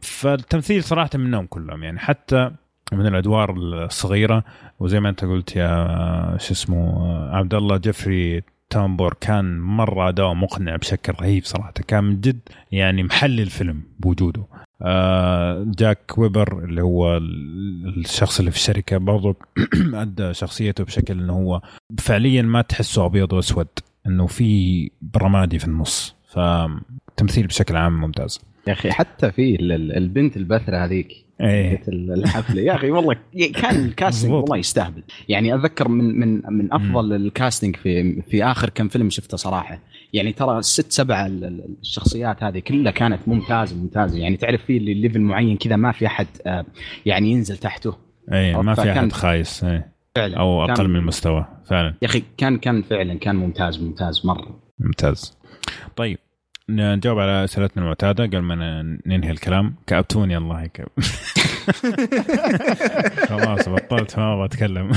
[0.00, 2.50] فالتمثيل صراحة منهم كلهم يعني حتى
[2.92, 4.44] من الأدوار الصغيرة
[4.80, 10.34] وزي ما أنت قلت يا شو اسمه آه، عبد الله جيفري تامبور كان مرة أداء
[10.34, 12.40] مقنع بشكل رهيب صراحة كان من جد
[12.72, 14.44] يعني محلي الفيلم بوجوده.
[14.82, 19.36] آه، جاك ويبر اللي هو ال- الشخص اللي في الشركة برضو
[19.94, 21.60] أدى شخصيته بشكل أنه هو
[22.00, 23.68] فعليا ما تحسه أبيض وأسود
[24.06, 26.17] أنه في رمادي في النص.
[26.28, 28.40] فتمثيل بشكل عام ممتاز.
[28.66, 28.90] يا أخي.
[28.90, 31.24] حتى في ال- ال- البنت البثرة هذيك.
[31.40, 31.82] إيه.
[31.88, 32.62] الحفلة.
[32.62, 33.16] يا أخي والله
[33.54, 34.32] كان ال casting.
[34.32, 35.02] والله يستهبل.
[35.28, 39.78] يعني أتذكر من من من أفضل ال casting في في آخر كم فيلم شفته صراحة.
[40.12, 44.18] يعني ترى الست ال- الشخصيات هذه كلها كانت ممتازة ممتازة.
[44.18, 46.64] يعني تعرف في ال level معين كذا ما في أحد آه،
[47.06, 47.96] يعني ينزل تحته.
[48.32, 49.92] إيه ما في أحد خايس إيه.
[50.16, 50.36] فعلا.
[50.38, 51.94] أو أقل من المستوى فعلا.
[52.02, 54.60] يا أخي كان كان فعلا كان ممتاز ممتاز مرة.
[54.78, 55.37] ممتاز.
[55.96, 56.18] طيب
[56.70, 59.74] نجاوب على اسئلتنا المعتادة قبل ما ننهي الكلام.
[59.86, 60.88] كأبتوني الله يكب
[63.28, 64.92] خلاص بطلت ما أبغى أتكلم.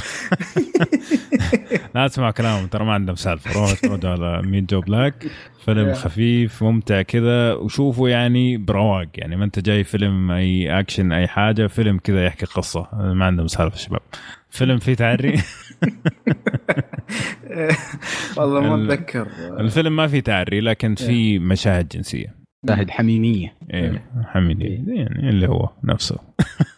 [1.95, 3.53] لا تسمع كلامهم ترى ما عندهم سالفة.
[3.53, 5.25] روحوا اتفرجوا على ميت جو بلاك
[5.65, 7.53] فيلم خفيف ممتع كذا.
[7.53, 9.07] وشوفوا يعني برواق.
[9.15, 12.87] يعني ما أنت جاي فيلم أي اكشن أي حاجة فيلم كذا يحكي قصة.
[12.93, 14.01] ما عندهم سالفة شباب.
[14.49, 15.37] فيلم فيه تعري.
[18.37, 19.27] والله ما أتذكر.
[19.59, 22.35] الفيلم ما فيه تعري لكن فيه مشاهد جنسية.
[22.67, 23.53] مشاهد حميمية.
[23.73, 26.17] إيه حميمي يعني اللي هو نفسه.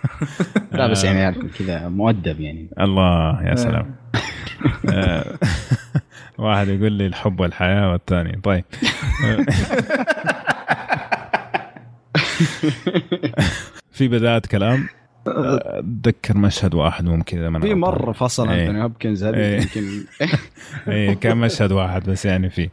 [0.71, 2.69] لا بس يعني كذا مؤدب يعني.
[2.79, 3.95] الله يا سلام.
[4.89, 5.37] آه،
[6.37, 8.41] واحد يقول لي الحب والحياة والثاني.
[8.41, 8.63] طيب.
[13.91, 14.87] في بداية كلام.
[15.28, 18.61] أتذكر مشهد واحد ممكن إذا ما في مرة فصل إيه.
[18.61, 19.61] انتوني هوبكنز هذه إيه.
[19.61, 19.84] يمكن.
[20.88, 22.69] اي كان مشهد واحد بس يعني في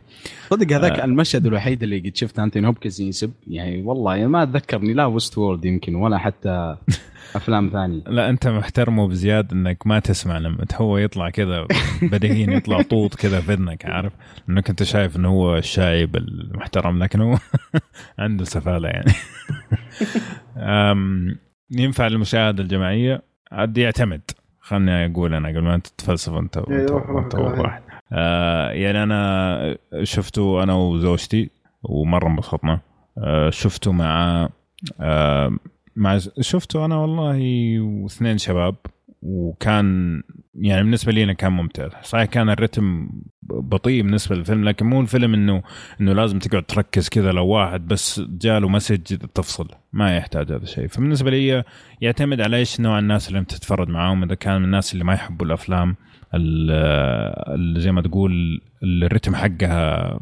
[0.51, 1.05] صدق هذاك آه.
[1.05, 3.33] المشهد الوحيد اللي قد شفت انتوني هوبكنز ينسب.
[3.47, 6.77] يعني والله ما أتذكرني لا وست وورد يمكن ولا حتى
[7.37, 8.03] أفلام ثانية.
[8.07, 11.67] لا أنت محترمه بزياد إنك ما تسمع لما هو يطلع كذا
[12.03, 14.13] بديهيا يطلع طوط كذا في اذنك عارف؟
[14.49, 17.39] انك انت شايف إنه هو الشايب المحترم لكن هو
[18.19, 19.13] عنده سفالة يعني.
[21.71, 24.21] ينفع للمشاهدة الجماعية؟ عاد يعتمد.
[24.61, 27.83] خلني أقول أنا قبل ما تتفلسف أنت إيه، انت واحد.
[28.13, 31.51] آه يعني أنا شفته أنا وزوجتي
[31.83, 32.81] ومرة انبسطنا.
[33.19, 34.49] آه شفته مع
[35.01, 35.57] آه
[35.97, 37.41] مع شفته أنا والله
[37.81, 38.75] واثنين شباب.
[39.23, 40.23] وكان
[40.55, 43.11] يعني بالنسبة لي أنا كان ممتع صحيح كان الرتم
[43.43, 45.63] بطيء بالنسبة للفيلم لكن مو الفيلم إنه
[46.01, 49.69] إنه لازم تقعد تركز كذا لو واحد بس جاله مسج تفصل.
[49.93, 50.87] ما يحتاج هذا الشيء.
[50.89, 51.65] فبالنسبة لي
[52.01, 54.23] يعتمد على إيش نوع الناس اللي أنت تتفرج معاهم.
[54.23, 55.97] إذا كان من الناس اللي ما يحبوا الأفلام
[56.35, 56.71] ال-
[57.55, 60.21] اللي زي ما تقول الرتم حقها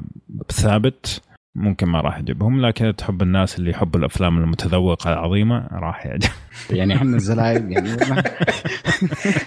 [0.53, 1.23] ثابت
[1.59, 6.29] ممكن ما راح يعجبهم لكن تحب الناس اللي يحبوا الأفلام المتذوقة العظيمة راح يعجب
[6.71, 7.97] يعني إحنا الزلايب يعني.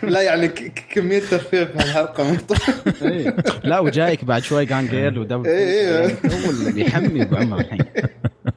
[0.03, 0.47] لا يعني
[0.93, 2.37] كمية ترفيه في الحلقة
[3.01, 3.35] إيه.
[3.63, 5.45] لا وجايك بعد شوي كان جيل ودب.
[5.45, 6.05] إيه،.
[6.05, 7.85] هو اللي بيحمي أبو عمر الحين.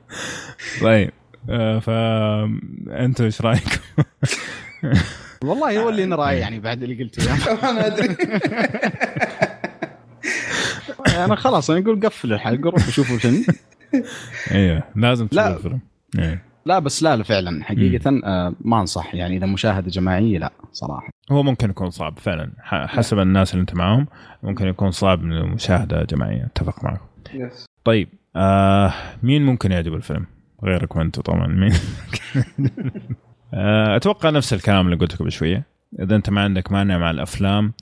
[0.83, 1.11] طيب
[1.51, 3.81] آه، فانتوا إيش رأيكم؟
[5.45, 7.71] والله هو اللي نراي يعني بعد اللي قلته.
[7.71, 8.17] أنا أدري.
[11.15, 13.45] أنا خلاص أنا أقول قفل الحلقة روحوا شوفوا الفيلم.
[14.53, 15.43] أيوه لازم لا.
[15.53, 15.81] تشوف الفيلم.
[16.19, 16.43] إيه.
[16.67, 17.65] لا بس لا لا فعلا.
[17.65, 19.15] حقيقة آه، ما أنصح.
[19.15, 21.09] يعني إذا مشاهدة جماعية لا صراحة.
[21.33, 22.51] هو ممكن يكون صعب فعلا.
[22.63, 24.07] ح- حسب الناس اللي أنت معاهم
[24.43, 26.45] ممكن يكون صعب من المشاهده جماعية.
[26.45, 27.01] أتفق معك
[27.35, 28.93] يس طيب آه
[29.23, 30.27] مين ممكن يعجب الفيلم؟
[30.65, 31.47] غيركم أنتم طبعا.
[31.47, 31.73] مين؟
[33.55, 35.63] آه أتوقع نفس الكلام اللي قلته قبل شوية
[36.01, 37.73] إذا أنت ما عندك مانع مع الأفلام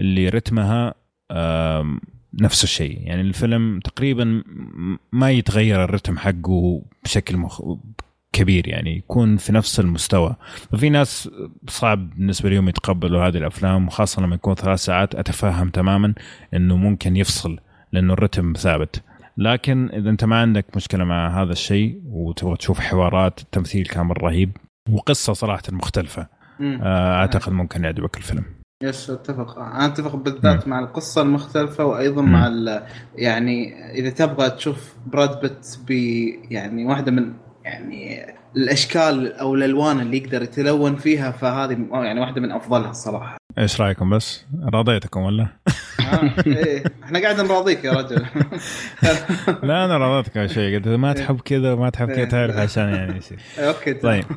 [0.00, 0.94] اللي رتمها
[1.30, 2.00] آم،
[2.34, 3.00] نفس الشيء.
[3.02, 4.42] يعني الفيلم تقريبا
[5.12, 7.62] ما يتغير الرتم حقه بشكل مخ...
[8.32, 10.36] كبير يعني يكون في نفس المستوى.
[10.72, 11.30] ففي ناس
[11.68, 16.14] صعب بالنسبة لهم يتقبلوا هذه الأفلام وخاصة لما يكون ثلاث ساعات أتفهم تماما
[16.54, 17.58] إنه ممكن يفصل
[17.92, 19.02] لأنه الرتم ثابت.
[19.36, 24.56] لكن إذا أنت ما عندك مشكلة مع هذا الشيء وتبغى تشوف حوارات التمثيل كان رهيب
[24.90, 26.26] وقصة صراحة مختلفة.
[26.60, 26.80] مم.
[26.82, 28.57] آه، أعتقد ممكن يعجبك الفيلم.
[28.82, 29.58] يس أتفق.
[29.58, 32.32] أنا أتفق بالذات مع القصة المختلفة وأيضا مم.
[32.32, 32.82] مع ال-
[33.16, 35.90] يعني إذا تبغى تشوف براد بيت ب
[36.50, 37.32] يعني واحدة من
[37.64, 38.26] يعني
[38.56, 43.36] الأشكال أو الألوان اللي يقدر يتلون فيها فهذه يعني واحدة من أفضلها الصراحة.
[43.58, 45.46] إيش رأيكم بس؟ رضيتكم ولا؟
[46.00, 46.84] آه إيه.
[47.04, 48.26] إحنا قاعد نراضيك يا رجل.
[49.68, 50.74] لا أنا رضيتك أول شيء.
[50.76, 52.24] قلت ما تحب كذا وما تحب كذا إيه.
[52.28, 53.20] تعرف عشان يعني
[53.58, 54.24] أوكي طيب.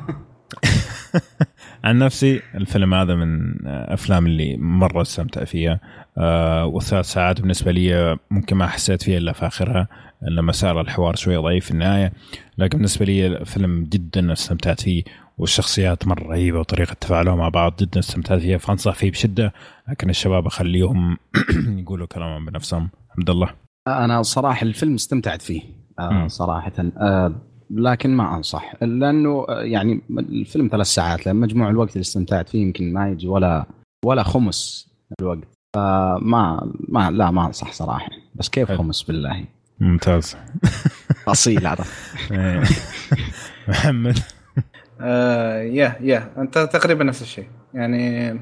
[1.84, 5.80] عن نفسي الفيلم هذا من أفلام اللي مرة استمتع فيها.
[6.18, 9.88] آه والثلاث ساعات بالنسبة لي ممكن ما حسيت فيها إلا في آخرها
[10.22, 12.12] لما صار الحوار شوي ضعيف في النهاية.
[12.58, 15.02] لكن بالنسبة لي الفيلم جدا استمتعت فيه
[15.38, 18.58] والشخصيات مرة رهيبة وطريقة تفاعلهم مع بعض جدا استمتعت فيها.
[18.58, 19.52] فأنصح فيه بشدة
[19.88, 21.16] لكن الشباب أخليهم
[21.82, 22.90] يقولوا كلامهم بنفسهم.
[23.18, 23.50] عبد الله
[23.88, 25.62] أنا صراحة الفيلم استمتعت فيه.
[25.98, 26.72] آه صراحة.
[26.98, 28.74] آه لكن ما أنصح.
[28.82, 33.66] لأنه يعني الفيلم ثلاث ساعات لأن مجموع الوقت اللي استمتعت فيه يمكن ما يجي ولا
[34.04, 34.88] ولا خمس
[35.20, 35.38] الوقت.
[35.76, 38.08] فما ما لا ما أنصح صراحة.
[38.34, 38.72] بس كيف.
[38.72, 39.44] خمس بالله؟
[39.80, 40.36] ممتاز.
[41.28, 41.92] أصيل عرفت.
[43.68, 44.18] محمد.
[45.00, 47.46] آه يا يا أنت تقريبا نفس الشيء.
[47.74, 48.32] يعني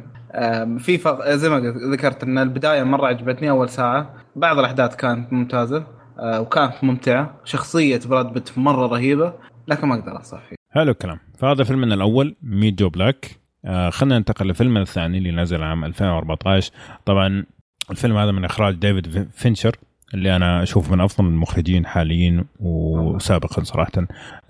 [0.78, 1.59] في فرق زي ما
[1.93, 4.14] ذكرت إن البداية مرة عجبتني أول ساعة.
[4.37, 5.87] بعض الأحداث كانت ممتازة.
[6.23, 7.35] وكانت ممتعة.
[7.45, 9.33] شخصية براد بيت مرة رهيبة
[9.68, 10.57] لكن ما أقدر أنصح فيه.
[10.71, 11.18] حلو الكلام.
[11.39, 13.41] فهذا فيلمنا الأول ميت جو بلاك.
[13.64, 16.73] آه خلينا ننتقل لفيلمنا الثاني اللي نزل عام 2014
[17.05, 17.45] طبعا
[17.91, 19.77] الفيلم هذا من إخراج ديفيد في- فينشر
[20.14, 23.91] اللي أنا اشوفه من أفضل المخرجين حاليا وسابقا صراحة.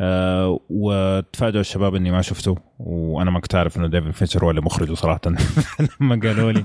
[0.00, 4.60] آه وتفاجئوا الشباب إني ما شفته وأنا ما كنت أعرف إنه ديفيد فينشر هو اللي
[4.60, 5.20] مخرجه صراحة.
[6.00, 6.64] لما قالوا لي.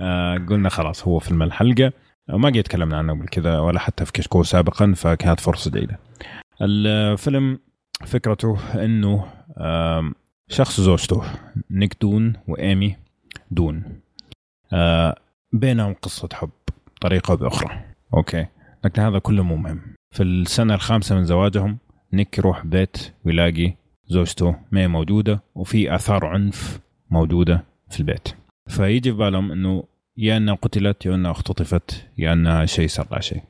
[0.00, 1.92] آه قلنا خلاص هو فيلم الحلقة.
[2.30, 5.98] وما قد تكلمنا عنه قبل كذا ولا حتى في كشكول سابقا فكانت فرصة جيده
[6.62, 7.58] الفيلم
[8.06, 9.26] فكرته إنه
[10.48, 11.22] شخص وزوجته
[11.70, 12.96] نيك دن وإيمي
[13.50, 14.00] دن.
[15.52, 16.50] بينهم قصة حب
[16.96, 17.84] بطريقة أو بأخرى.
[18.14, 18.46] أوكي.
[18.84, 19.80] لكن هذا كله مو مهم.
[20.14, 21.78] في السنة الخامسة من زواجهم
[22.12, 23.74] نيك يروح بيت ويلاقي
[24.06, 28.28] زوجته ما هي موجودة وفي آثار عنف موجودة في البيت.
[28.68, 29.84] فيجي في بالهم إنه
[30.22, 33.42] يا أنها قتلت يا أنها اختطفت يا أنها شيء لها شيء.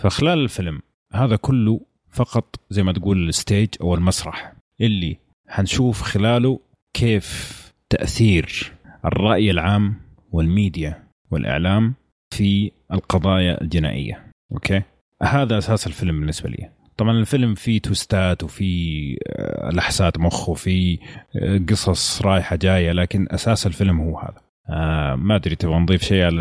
[0.00, 0.80] فخلال الفيلم
[1.12, 1.80] هذا كله
[2.10, 5.16] فقط زي ما تقول ال stage أو المسرح اللي
[5.48, 6.60] حنشوف خلاله
[6.94, 8.72] كيف تأثير
[9.04, 9.94] الرأي العام
[10.32, 11.94] والميديا والإعلام
[12.34, 14.26] في القضايا الجنائية.
[14.52, 14.82] أوكي؟
[15.22, 16.70] هذا أساس الفيلم بالنسبة لي.
[16.96, 20.98] طبعا الفيلم فيه twist ات وفيه آه، لحسات مخ وفيه
[21.36, 24.44] آه، قصص رايحة جاية لكن أساس الفيلم هو هذا.
[24.70, 26.40] آه ما أدري تبغى نضيف شيء على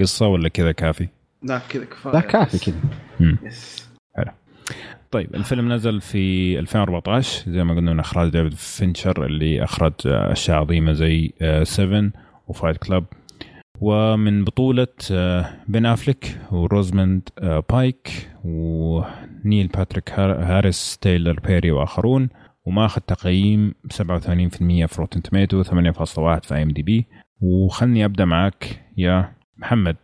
[0.00, 1.08] القصة ولا كذا كافي؟
[1.42, 2.12] لا كذا كفاية.
[2.14, 2.80] لا كافي كذا.
[3.42, 3.90] yes.
[5.10, 10.58] طيب الفيلم نزل في 2014 زي ما قلنا من إخراج ديفيد فينشر اللي إخرج أشياء
[10.58, 11.32] عظيمة زي
[11.62, 12.10] 7
[12.48, 13.04] و Fight Club.
[13.80, 22.28] ومن بطولة آه، بن أفليك وروزموند آه، بايك ونيل باتريك هاريس تايلر بيري وآخرون.
[22.64, 27.06] وماخذ تقييم 87% في Rotten Tomato 8.1 في IMDb.
[27.40, 29.96] وخلني أبدأ معك يا محمد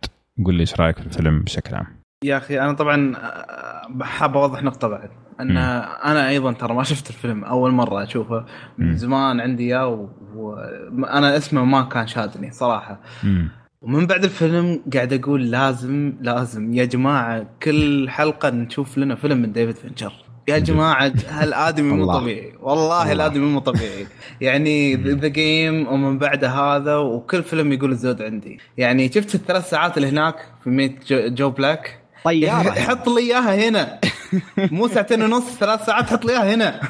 [0.45, 1.85] قول لي إيش رأيك في الفيلم بشكل عام
[2.23, 5.09] يا أخي أنا طبعا آه، حاب أوضح نقطة بعد
[5.41, 5.57] إن مم.
[6.05, 8.45] أنا أيضا ترى ما شفت الفيلم أول مرة أشوفه.
[8.77, 13.49] من زمان عندي اياه وأنا اسمه ما كان شادني صراحة مم.
[13.81, 19.51] ومن بعد الفيلم قاعد أقول لازم لازم يا جماعة كل حلقة نشوف لنا فيلم من
[19.51, 20.13] ديفيد فينشر
[20.47, 22.13] يا جماعة هالآدمي مو.
[22.19, 22.53] طبيعي.
[22.61, 23.11] والله الله.
[23.11, 24.07] الادمي مو طبيعي.
[24.41, 28.59] يعني The Game ومن بعد هذا وكل فيلم يقول الزود عندي.
[28.77, 32.71] يعني شفت الثلاث ساعات اللي هناك في Meet Joe, Joe Black؟ طيارة.
[32.71, 33.99] حط لي إياها هنا.
[34.57, 36.81] مو ساعتين ونص ثلاث ساعات حط لي إياها هنا.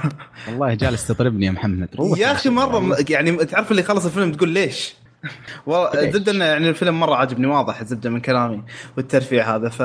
[0.47, 1.89] والله جالس تضربني يا محمد.
[1.95, 4.95] روح يا أخي مرة يعني تعرف اللي خلص الفيلم تقول ليش؟
[5.65, 8.63] والله؟ الزبده إنه يعني الفيلم مرة عجبني واضح الزبده من كلامي
[8.97, 9.79] والترفيع هذا ف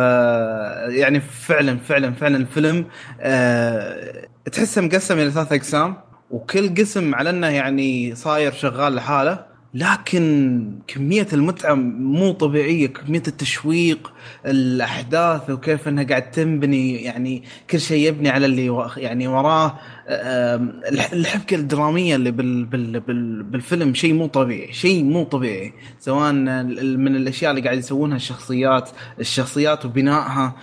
[0.94, 2.86] يعني فعلا فعلا فعلا الفيلم
[3.20, 4.26] آه...
[4.52, 5.96] تحسه مقسم إلى ثلاث أقسام
[6.30, 14.12] وكل قسم على إنه يعني صاير شغال لحاله لكن كمية المتعة مو طبيعية كمية التشويق
[14.46, 19.78] الأحداث وكيف أنها قاعد تنبني يعني كل شيء يبني على اللي يعني وراه
[20.08, 25.72] آم، الح- الحبكة الدرامية اللي بال بال بال بالفيلم شيء مو طبيعي شيء مو طبيعي.
[26.00, 28.90] سواء من الأشياء اللي قاعد يسوونها الشخصيات
[29.20, 30.54] الشخصيات وبنائها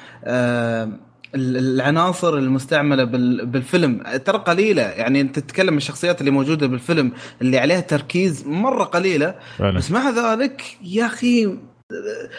[1.35, 4.03] العناصر المستعملة بال- بالفيلم.
[4.25, 4.81] ترى قليلة.
[4.81, 7.11] يعني أنت تتكلم الشخصيات اللي موجودة بالفيلم
[7.41, 9.35] اللي عليها تركيز مرة قليلة.
[9.57, 9.77] فعلا.
[9.77, 11.57] بس مع ذلك يا أخي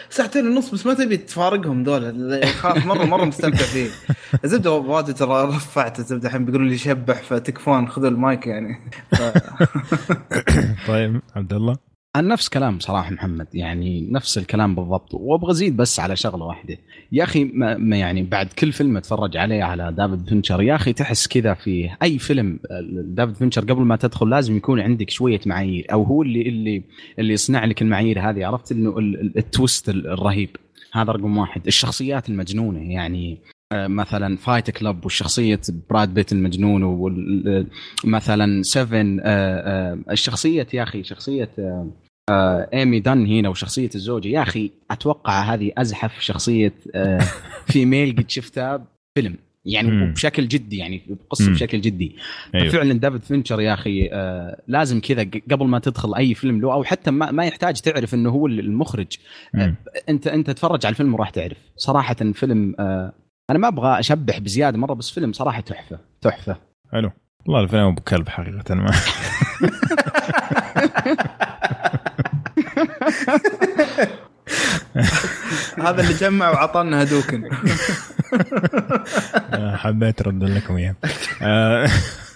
[0.09, 2.45] ساعتين ونص بس ما تبي تفارقهم دول.
[2.45, 3.89] خاف مره مرة مستمتع فيه.
[4.43, 8.91] الزبدة واجد ترى رفعت الزبدة الحين بيقولوا لي شبح فتكفون خذوا المايك يعني.
[9.11, 9.21] ف...
[10.87, 11.90] طيب عبد الله.
[12.15, 15.13] عن نفس كلام صراحة محمد يعني نفس الكلام بالضبط.
[15.13, 16.77] وأبغى أزيد بس على شغلة واحدة.
[17.11, 21.27] يا أخي ما يعني بعد كل فيلم أتفرج عليه على دافيد فينشر يا أخي تحس
[21.27, 22.59] كذا في أي فيلم
[23.05, 26.83] دافيد فينشر قبل ما تدخل لازم يكون عندك شوية معايير أو هو اللي اللي
[27.19, 30.49] اللي يصنع لك المعايير هذه عرفت؟ إنه ال- ال- ال twist ال- الرهيب.
[30.93, 31.67] هذا رقم واحد.
[31.67, 33.37] الشخصيات المجنونة يعني
[33.73, 36.83] مثلا Fight Club وشخصيه براد بيت المجنون
[38.03, 39.01] ومثلا 7
[40.11, 41.87] الشخصية يا أخي شخصية آه،
[42.29, 47.19] آه، ايمي دان هنا وشخصية الزوجة يا أخي أتوقع هذه أزحف شخصية آه،
[47.71, 50.13] female قد شفتها فيلم يعني مم.
[50.13, 51.53] بشكل جدي يعني بقصة مم.
[51.53, 52.15] بشكل جدي
[52.55, 56.73] أيوه فعلا دافيد فينشر يا أخي آه لازم كذا قبل ما تدخل أي فيلم له
[56.73, 59.17] أو حتى ما, ما يحتاج تعرف إنه هو المخرج
[59.53, 59.75] مم.
[60.09, 63.13] انت أنت تتفرج على الفيلم وراح تعرف صراحة فيلم آه
[63.49, 66.55] أنا ما أبغى أشبح بزيادة مرة بس فيلم صراحة تحفة تحفة.
[66.91, 67.11] حلو.
[67.45, 68.91] والله الفيلم أبو كلب حقيقة ما
[75.77, 77.49] هذا اللي جمع وعطانا هدوكن.
[79.77, 80.95] حبيت أرد لكم إياه.
[81.41, 81.89] آه،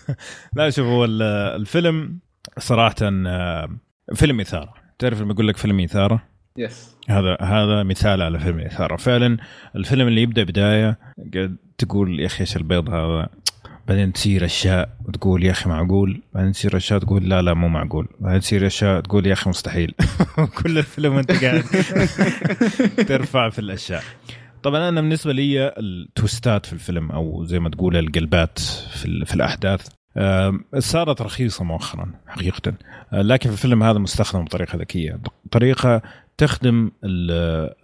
[0.56, 1.22] لا شوف هو ال-
[1.62, 2.20] الفيلم
[2.60, 3.70] صراحة آه،
[4.16, 4.74] فيلم إثارة.
[5.00, 6.24] تعرف لما أقول لك فيلم إثارة؟
[6.58, 8.96] يس هذا هذا مثال على فيلم إثارة.
[8.96, 9.38] فعلا
[9.76, 10.98] الفيلم اللي يبدأ بداية
[11.78, 13.30] تقول يا أخي إيش البيض هذا؟
[13.88, 16.22] بعدين تصير أشياء وتقول يا أخي معقول.
[16.34, 18.08] بعدين تصير أشياء تقول لا لا مو معقول.
[18.20, 19.94] بعدين تصير أشياء تقول يا أخي مستحيل.
[20.64, 21.64] كل الفيلم وأنت قاعد
[23.08, 24.04] ترفع في الأشياء.
[24.64, 29.88] طبعا أنا بالنسبة لي التوستات في الفيلم أو زي ما تقول القلبات في, في الأحداث
[30.80, 32.74] صارت رخيصة مؤخرا حقيقه.
[33.14, 35.20] آه، لكن في الفيلم هذا مستخدم بطريقة ذكية.
[35.52, 36.02] طريقة
[36.38, 37.32] تخدم ال-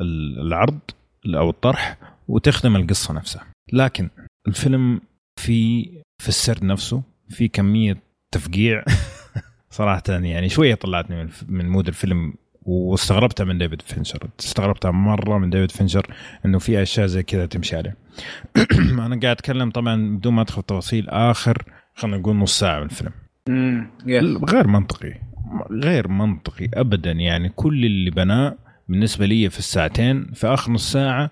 [0.02, 0.80] ال- العرض
[1.26, 1.98] أو الطرح
[2.28, 3.46] وتخدم القصة نفسها.
[3.74, 4.10] لكن
[4.48, 5.02] الفيلم
[5.36, 5.84] في
[6.22, 7.98] في السرد نفسه في كمية
[8.32, 8.84] تفقيع
[9.70, 14.28] صراحة يعني شوية طلعتني من مود الفيلم واستغربتها من ديفيد فينشر.
[14.40, 16.08] استغربتها مرة من ديفيد فينشر
[16.46, 17.98] إنه في أشياء زي كذا تمشي عليه.
[19.06, 21.64] أنا قاعد أتكلم طبعا بدون ما أدخل تفاصيل آخر
[21.96, 23.12] خلينا نقول نص ساعة من الفيلم.
[24.46, 25.14] غير منطقي.
[25.72, 27.50] غير منطقي ابدا يعني.
[27.50, 28.58] كل اللي بناه
[28.90, 31.32] بالنسبة لي في الساعتين في آخر نص ساعة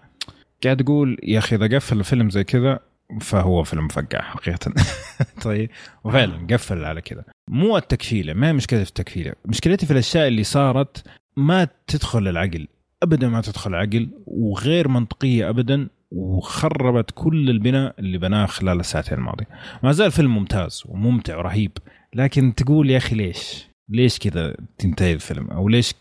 [0.64, 2.80] قاعد أقول يا أخي إذا قفل الفيلم زي كذا
[3.22, 4.74] فهو فيلم مفقع حقيقه.
[5.44, 5.70] طيب
[6.04, 7.24] وفعلا قفل على كذا.
[7.50, 9.34] مو التكفيلة ما هي مشكلتي في التكفيلة.
[9.46, 11.04] مشكلتي في الأشياء اللي صارت
[11.38, 12.68] ما تدخل العقل
[13.04, 19.48] ابدا ما تدخل العقل وغير منطقية ابدا وخربت كل البناء اللي بناه خلال الساعتين الماضية.
[19.84, 21.72] ما زال فيلم ممتاز وممتع ورهيب
[22.14, 25.94] لكن تقول يا أخي ليش؟ ليش كذا تنتهي الفيلم؟ أو ليش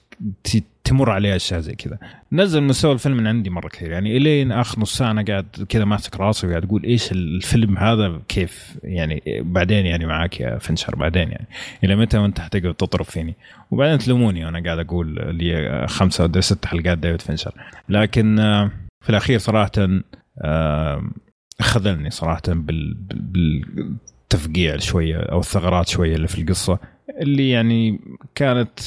[0.85, 1.99] تمر عليه أشياء زي كذا؟
[2.33, 3.91] نزل مستوى الفيلم من عندي مرة كثير.
[3.91, 8.21] يعني إلين آخر نص ساعة أنا قاعد كذا ماسك راسي وقاعد أقول إيش الفيلم هذا؟
[8.29, 11.47] كيف؟ يعني بعدين يعني معاك يا فنشر بعدين يعني.
[11.85, 13.35] إلى متى وأنت حتقعد تطرب فيني؟
[13.71, 17.55] وبعدين تلوموني وأنا قاعد أقول لي خمسة أو ست حلقات ديفيد فنشر.
[17.89, 18.71] لكن آه،
[19.05, 19.73] في الأخير صراحة
[20.43, 21.11] آه،
[21.61, 22.43] خذلني صراحة
[24.29, 26.79] بالتفقيع شوية أو الثغرات شوية اللي في القصة.
[27.21, 28.01] اللي يعني
[28.35, 28.81] كانت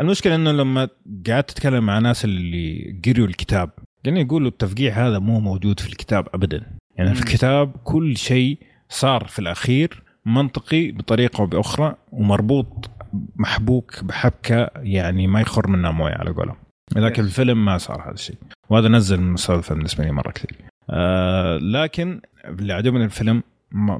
[0.00, 0.88] المشكلة إنه لما
[1.26, 3.70] قعدت أتكلم مع ناس اللي قروا الكتاب
[4.04, 6.66] يعني يقولوا التفقيع هذا مو موجود في الكتاب ابدا.
[6.96, 8.58] يعني في الكتاب كل شيء
[8.88, 12.90] صار في الأخير منطقي بطريقة أو بأخرى ومربوط
[13.36, 16.56] محبوك بحبكة يعني ما يخر منها مويه على قولهم.
[16.96, 18.36] لكن الفيلم ما صار هذا الشيء.
[18.70, 20.56] وهذا نزل من الفيلم بالنسبة لي مرة كثير.
[20.90, 23.42] آه لكن اللي عجبني الفيلم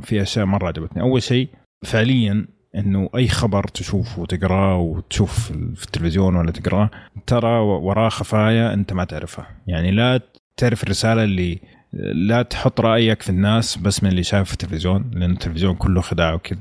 [0.03, 1.03] في أشياء مرة عجبتني.
[1.03, 1.49] أول شيء
[1.85, 2.47] فعليا
[2.79, 6.91] إنه أي خبر تشوفه وتقراه وتشوف في التلفزيون ولا تقراه
[7.27, 9.47] ترى وراه خفايا أنت ما تعرفها.
[9.67, 10.21] يعني لا
[10.57, 11.59] تعرف الرسالة اللي
[12.13, 16.35] لا تحط رأيك في الناس بس من اللي شايف في التلفزيون لأن التلفزيون كله خداع
[16.35, 16.61] وكذب.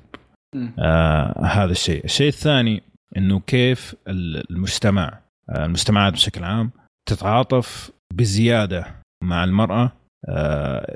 [0.79, 2.05] آه هذا الشيء.
[2.05, 2.83] الشيء الثاني
[3.17, 6.71] إنه كيف المجتمع آه المجتمعات بشكل عام
[7.09, 8.85] تتعاطف بزيادة
[9.23, 9.91] مع المرأة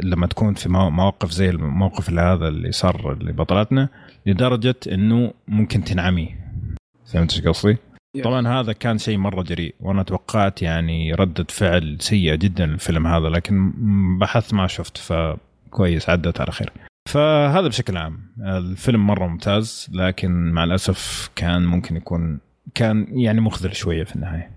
[0.03, 3.89] لما تكون في مواقف زي الموقف اللي هذا اللي صار لبطلتنا
[4.25, 6.35] لدرجة إنه ممكن تنعمي.
[7.13, 7.77] فهمت إيش قصدي؟
[8.23, 13.29] طبعا هذا كان شيء مرة جريء وأنا توقعت يعني ردة فعل سيئة جدا الفيلم هذا
[13.29, 13.73] لكن
[14.19, 16.71] بحثت ما شفت فكويس عدت على خير.
[17.09, 18.19] فهذا بشكل عام.
[18.39, 22.39] الفيلم مرة ممتاز لكن مع الأسف كان ممكن يكون
[22.75, 24.51] كان يعني مخذل شوية في النهاية.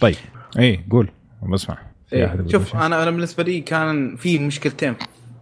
[0.00, 0.16] طيب
[0.58, 1.10] اي قول
[1.52, 1.89] بسمع.
[2.12, 2.44] إيه.
[2.46, 4.94] شوف أنا أنا بالنسبة لي كان في مشكلتين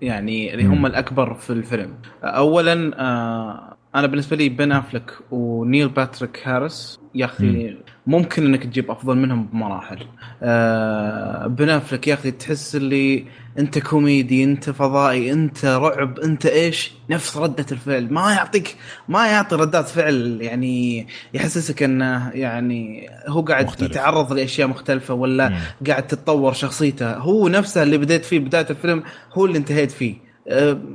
[0.02, 1.94] يعني اللي هم الأكبر في الفيلم
[2.24, 8.90] اولا آه أنا بالنسبة لي بن أفلك ونيل باتريك هارس يا أخي ممكن إنك تجيب
[8.90, 9.98] أفضل منهم بمراحل.
[10.42, 13.24] آه بن أفلك يا أخي تحس اللي
[13.58, 18.12] أنت كوميدي أنت فضائي أنت رعب أنت إيش؟ نفس ردة الفعل.
[18.12, 18.76] ما يعطيك
[19.08, 23.90] ما يعطي ردات فعل يعني يحسسك إنه يعني هو قاعد مختلف.
[23.90, 25.56] يتعرض لأشياء مختلفة ولا مم.
[25.86, 27.14] قاعد تتطور شخصيته.
[27.16, 29.02] هو نفسه اللي بديت فيه بداية الفيلم
[29.32, 30.27] هو اللي انتهيت فيه.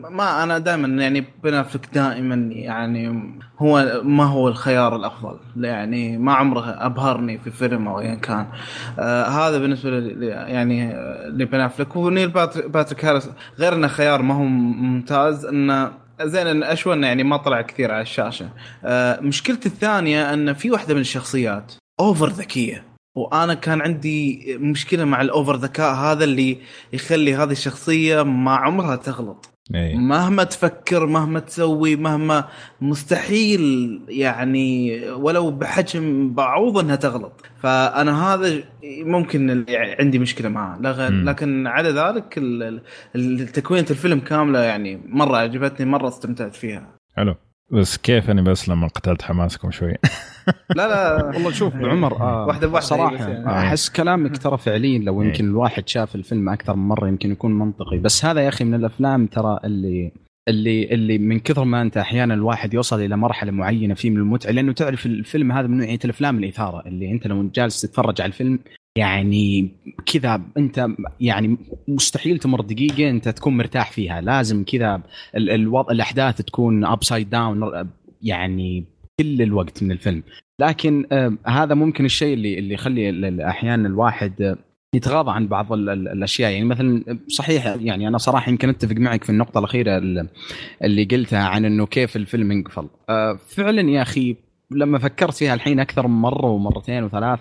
[0.09, 5.37] ما أنا دائما يعني بنافلك دائما يعني هو ما هو الخيار الأفضل.
[5.57, 8.45] يعني ما عمره أبهرني في فيلم أو ايا كان.
[8.99, 10.93] آه هذا بالنسبة لي يعني
[11.27, 12.29] لبنافلك ونيل
[12.67, 13.29] باتريك هارس
[13.59, 15.91] غير إنه خيار ما هو ممتاز إنه
[16.21, 18.49] زين اشوى إنه يعني ما طلع كثير على الشاشة.
[18.85, 22.92] آه مشكلتي الثانية إن في واحدة من الشخصيات أوفر ذكية.
[23.15, 26.57] وأنا كان عندي مشكلة مع الأوفر ذكاء هذا اللي
[26.93, 29.49] يخلي هذه الشخصية ما عمرها تغلط.
[29.75, 29.95] أي.
[29.95, 32.47] مهما تفكر مهما تسوي مهما
[32.81, 37.41] مستحيل يعني ولو بحجم بعوض إنها تغلط.
[37.61, 40.79] فأنا هذا ممكن اللي عندي مشكلة معاه.
[41.09, 42.33] لكن على ذلك
[43.53, 46.87] تكوينة الفيلم كاملة يعني مرة عجبتني مرة استمتعت فيها.
[47.15, 47.35] حلو.
[47.71, 49.93] بس كيف أنا بس لما قتلت حماسكم شوي
[50.77, 53.49] لا لا والله شوف عمر آه واحدة بواحدة صراحة يعني.
[53.49, 55.27] أحس كلامك ترى فعليا لو إيه.
[55.27, 58.73] يمكن الواحد شاف الفيلم أكثر من مرة يمكن يكون منطقي بس هذا يا أخي من
[58.73, 60.11] الأفلام ترى اللي
[60.47, 64.51] اللي اللي من كثر ما أنت أحيانا الواحد يوصل إلى مرحلة معينة فيه من المتعة
[64.51, 68.59] لأنه تعرف الفيلم هذا من نوعية الأفلام الإثارة اللي أنت لو جالس تتفرج على الفيلم
[68.97, 69.71] يعني
[70.05, 70.87] كذا انت
[71.19, 74.21] يعني مستحيل تمر دقيقة انت تكون مرتاح فيها.
[74.21, 75.01] لازم كذا
[75.35, 77.89] الوضع الأحداث تكون upside down
[78.21, 78.85] يعني
[79.19, 80.23] كل الوقت من الفيلم.
[80.59, 84.57] لكن آه هذا ممكن الشيء اللي اللي يخلي أحيانا الواحد
[84.95, 86.51] يتغاضى عن بعض الأشياء.
[86.51, 89.97] يعني مثلا صحيح يعني أنا صراحة يمكن أتفق معك في النقطة الأخيرة
[90.83, 94.35] اللي قلتها عن إنه كيف الفيلم انقفل آه فعلا يا أخي
[94.71, 97.39] لما فكرت فيها الحين أكثر من مرة ومرتين وثلاث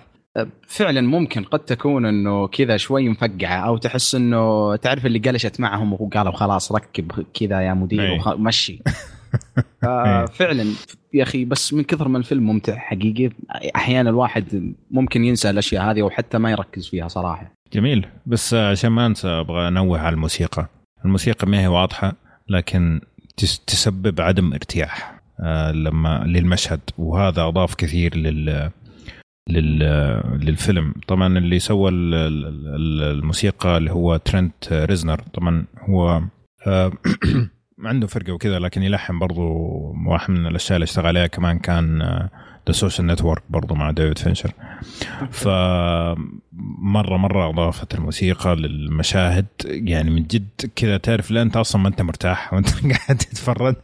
[0.67, 5.93] فعلا ممكن قد تكون إنه كذا شوي مفقعة أو تحس إنه تعرف اللي قلشت معهم
[5.93, 8.81] وقالوا خلاص ركب كذا يا مدير ومشي
[10.37, 10.65] فعلا
[11.13, 13.29] يا أخي بس من كثر ما الفيلم ممتع حقيقي
[13.75, 17.51] أحيانا الواحد ممكن ينسى الأشياء هذه وحتى ما يركز فيها صراحة.
[17.73, 18.05] جميل.
[18.25, 20.67] بس عشان ما أنسى أبغى أنوه على الموسيقى.
[21.05, 22.13] الموسيقى ما هي واضحة
[22.49, 23.01] لكن
[23.67, 26.79] تسبب عدم ارتياح آه، لما للمشهد.
[26.97, 28.71] وهذا أضاف كثير لل
[29.49, 30.93] للفيلم.
[31.07, 36.21] طبعا اللي سوى الموسيقى اللي هو ترنت ريزنر طبعا هو
[36.67, 36.91] آه،
[37.85, 39.43] عنده فرقة وكذا لكن يلحن برضو
[40.07, 42.01] واحد من الأشياء اللي اشتغل عليها كمان كان
[42.67, 44.51] The Social Network برضو مع ديفيد فينشر
[45.31, 45.47] ف
[47.13, 49.45] مرة أضافت الموسيقى للمشاهد.
[49.65, 53.75] يعني من جد كذا تعرف لا أنت أصلا ما أنت مرتاح وانت قاعد تتفرج.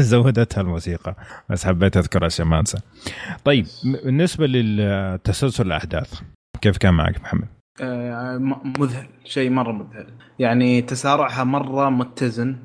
[0.00, 1.16] زودتها الموسيقى
[1.50, 2.78] بس حبيت أذكر عشان ما أنسى.
[3.44, 6.20] طيب بالنسبة للتسلسل الأحداث
[6.60, 7.48] كيف كان معك محمد؟
[7.80, 8.38] آه،
[8.78, 10.06] مذهل شيء مرة مذهل.
[10.38, 12.56] يعني تسارعها مرة متزن.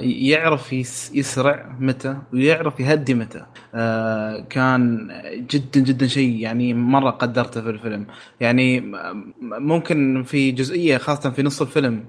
[0.00, 0.72] يعرف
[1.14, 3.46] يسرع متى ويعرف يهدي متى.
[3.74, 5.08] آه، كان
[5.50, 8.06] جدا جدا شيء يعني مرة قدرته في الفيلم.
[8.40, 8.92] يعني
[9.42, 12.04] ممكن في جزئية خاصة في نص الفيلم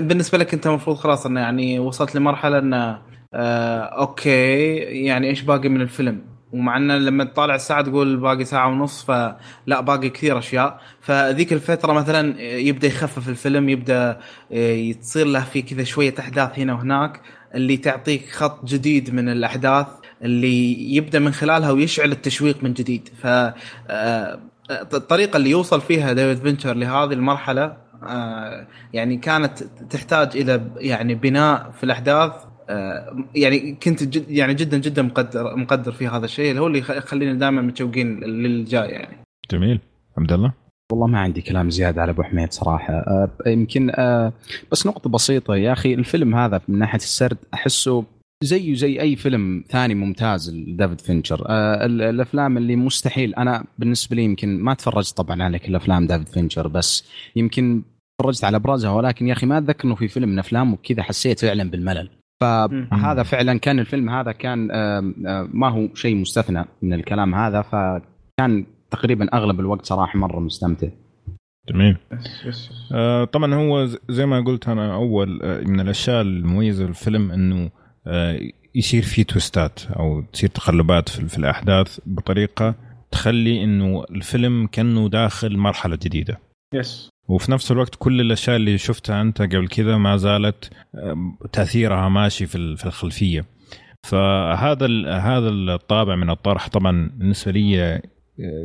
[0.00, 3.02] بالنسبة لك أنت المفروض خلاص إنه يعني وصلت لمرحلة إنه
[3.98, 9.04] أوكي يعني إيش باقي من الفيلم؟ ومع ان لما تطالع الساعة تقول باقي ساعة ونص
[9.04, 10.80] فلا باقي كثير أشياء.
[11.00, 14.18] فذيك الفترة مثلا يبدأ يخفف الفيلم يبدأ
[14.52, 17.20] آه، تصير له في كذا شوية أحداث هنا وهناك
[17.54, 19.86] اللي تعطيك خط جديد من الأحداث
[20.22, 23.08] اللي يبدأ من خلالها ويشعل التشويق من جديد.
[23.22, 24.38] ف آه،
[24.70, 31.70] الطريقة اللي يوصل فيها ديفيد فينشر لهذه المرحلة آه، يعني كانت تحتاج إلى يعني بناء
[31.70, 32.57] في الأحداث آه،
[33.34, 37.34] يعني كنت جد يعني جدا جدا مقدر مقدر في هذا الشيء اللي هو اللي يخلينا
[37.34, 39.16] دائما متشوقين للجاي يعني.
[39.50, 39.80] جميل.
[40.18, 40.52] عبد الله؟
[40.92, 42.94] والله ما عندي كلام زيادة على أبو حميد صراحة.
[42.94, 44.32] أه يمكن أه
[44.72, 48.04] بس نقطة بسيطة يا أخي الفيلم هذا من ناحية السرد أحسه
[48.44, 51.44] زيه زي أي فيلم ثاني ممتاز لديفيد فينشر.
[51.48, 56.28] أه الأفلام اللي مستحيل أنا بالنسبة لي يمكن ما تفرجت طبعا على كل افلام ديفيد
[56.28, 57.04] فينشر بس
[57.36, 57.82] يمكن
[58.20, 61.40] تفرجت على أبرزها ولكن يا أخي ما أتذكر إنه في فيلم من افلامه كذا حسيت
[61.40, 62.10] فعلا بالملل.
[62.40, 64.66] فهذا فعلا كان الفيلم هذا كان
[65.52, 70.88] ما هو شيء مستثنى من الكلام هذا فكان تقريبا أغلب الوقت صراحة مرة مستمتع.
[71.68, 71.96] جميل.
[72.92, 77.70] آه طبعا هو زي ما قلت أنا أول آه، من الأشياء المميزة في الفيلم إنه
[78.06, 78.40] آه
[78.74, 82.74] يصير في تويستات أو تصير تقلبات في, في الأحداث بطريقة
[83.10, 86.38] تخلي إنه الفيلم كأنه داخل مرحلة جديدة.
[86.74, 90.70] يس وفي نفس الوقت كل الأشياء اللي شفتها أنت قبل كذا ما زالت
[91.52, 93.44] تأثيرها ماشي في في الخلفية.
[94.02, 94.86] فهذا
[95.18, 98.02] هذا الطابع من الطرح طبعا بالنسبة لي آه،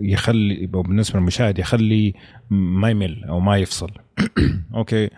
[0.01, 2.13] يخلي بالنسبة للمشاهد يخلي
[2.49, 3.91] ما يمل أو ما يفصل.
[4.75, 5.09] okay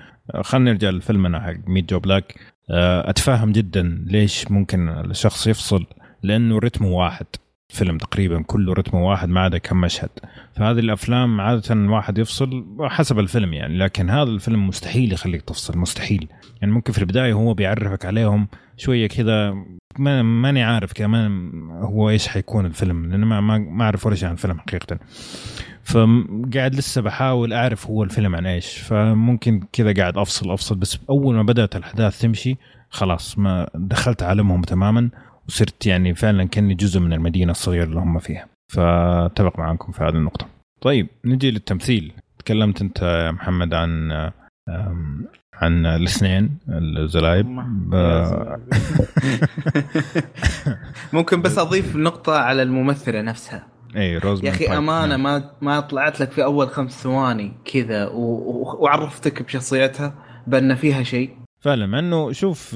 [0.41, 2.35] خلينا نرجع لفيلمنا حق Meet Joe Black.
[2.69, 5.85] أتفهم جدا ليش ممكن الشخص يفصل
[6.23, 7.25] لأنه رتمه واحد.
[7.69, 10.09] فيلم تقريبا كله رتمه واحد ما عدا كم مشهد.
[10.53, 16.27] فهذه الأفلام عادة الواحد يفصل حسب الفيلم يعني لكن هذا الفيلم مستحيل يخليك تفصل مستحيل.
[16.61, 18.47] يعني ممكن في البداية هو بيعرفك عليهم
[18.77, 19.53] شوية كذا
[19.99, 24.59] ماني عارف كمان هو إيش حيكون الفيلم لأن ما ما أعرف ولا شيء عن الفيلم
[24.59, 24.99] حقيقة.
[25.83, 31.35] فقاعد لسه بحاول أعرف هو الفيلم عن إيش فممكن كذا قاعد افصل أفصل بس أول
[31.35, 32.57] ما بدأت الأحداث تمشي
[32.89, 35.09] خلاص ما دخلت عالمهم تماما.
[35.47, 38.47] وصرت يعني فعلا كأني جزء من المدينة الصغيرة اللي هم فيها.
[38.73, 40.47] فاتفق معاكم في هذه النقطة.
[40.81, 42.13] طيب نجي للتمثيل.
[42.39, 44.11] تكلمت أنت يا محمد عن
[45.53, 47.47] عن الاثنين الزلايب.
[51.13, 53.67] ممكن بس أضيف نقطة على الممثلة نفسها.
[53.95, 59.43] اي روز يا أخي أمانة ما ما طلعت لك في أول خمس ثواني كذا وعرفتك
[59.43, 60.13] بشخصيتها
[60.47, 61.44] بأن فيها شيء.
[61.65, 62.73] فعلا مع إنه شوف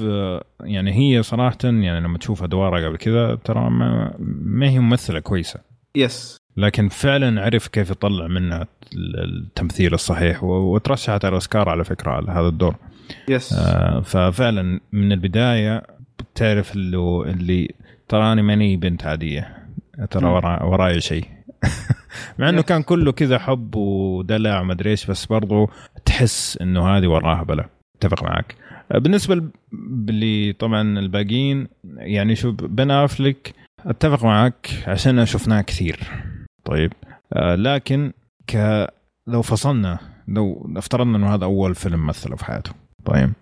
[0.60, 5.60] يعني هي صراحة يعني لما تشوف أدوارها قبل كذا ترى ما, ما هي ممثلة كويسة.
[5.94, 12.30] yes لكن فعلا عرف كيف يطلع منها التمثيل الصحيح وترشحت على الاوسكار على فكرة على
[12.30, 12.76] هذا الدور.
[13.28, 15.82] yes آه ففعلا من البداية
[16.34, 17.74] تعرف اللي اللي
[18.08, 19.66] تراني ماني بنت عادية.
[20.10, 21.24] ترى ورا وراي شيء.
[22.38, 25.70] مع إنه كان كله كذا حب ودلع وما أدري إيش بس برضو
[26.04, 27.68] تحس إنه هذه وراها بلا.
[27.96, 28.54] أتفق معك.
[28.94, 29.42] بالنسبة
[30.08, 33.54] اللي طبعا الباقيين يعني شوف بن افلك
[33.86, 36.00] أتفق معك عشان شفناه كثير.
[36.64, 36.92] طيب.
[37.32, 38.12] آه لكن
[38.46, 38.86] ك
[39.26, 39.98] لو فصلنا
[40.28, 42.72] لو افترضنا إنه هذا أول فيلم مثله في حياته.
[43.04, 43.32] طيب.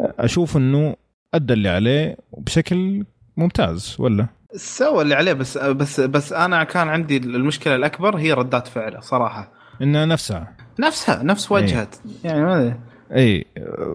[0.00, 0.96] أشوف إنه
[1.34, 3.04] أدى اللي عليه بشكل
[3.36, 4.26] ممتاز ولا؟
[4.56, 9.52] سوى اللي عليه بس بس بس أنا كان عندي المشكلة الأكبر هي ردات فعله صراحة.
[9.82, 10.56] إنها نفسها.
[10.80, 11.88] نفسها نفس وجهه
[12.24, 12.78] يعني ما
[13.16, 13.46] إي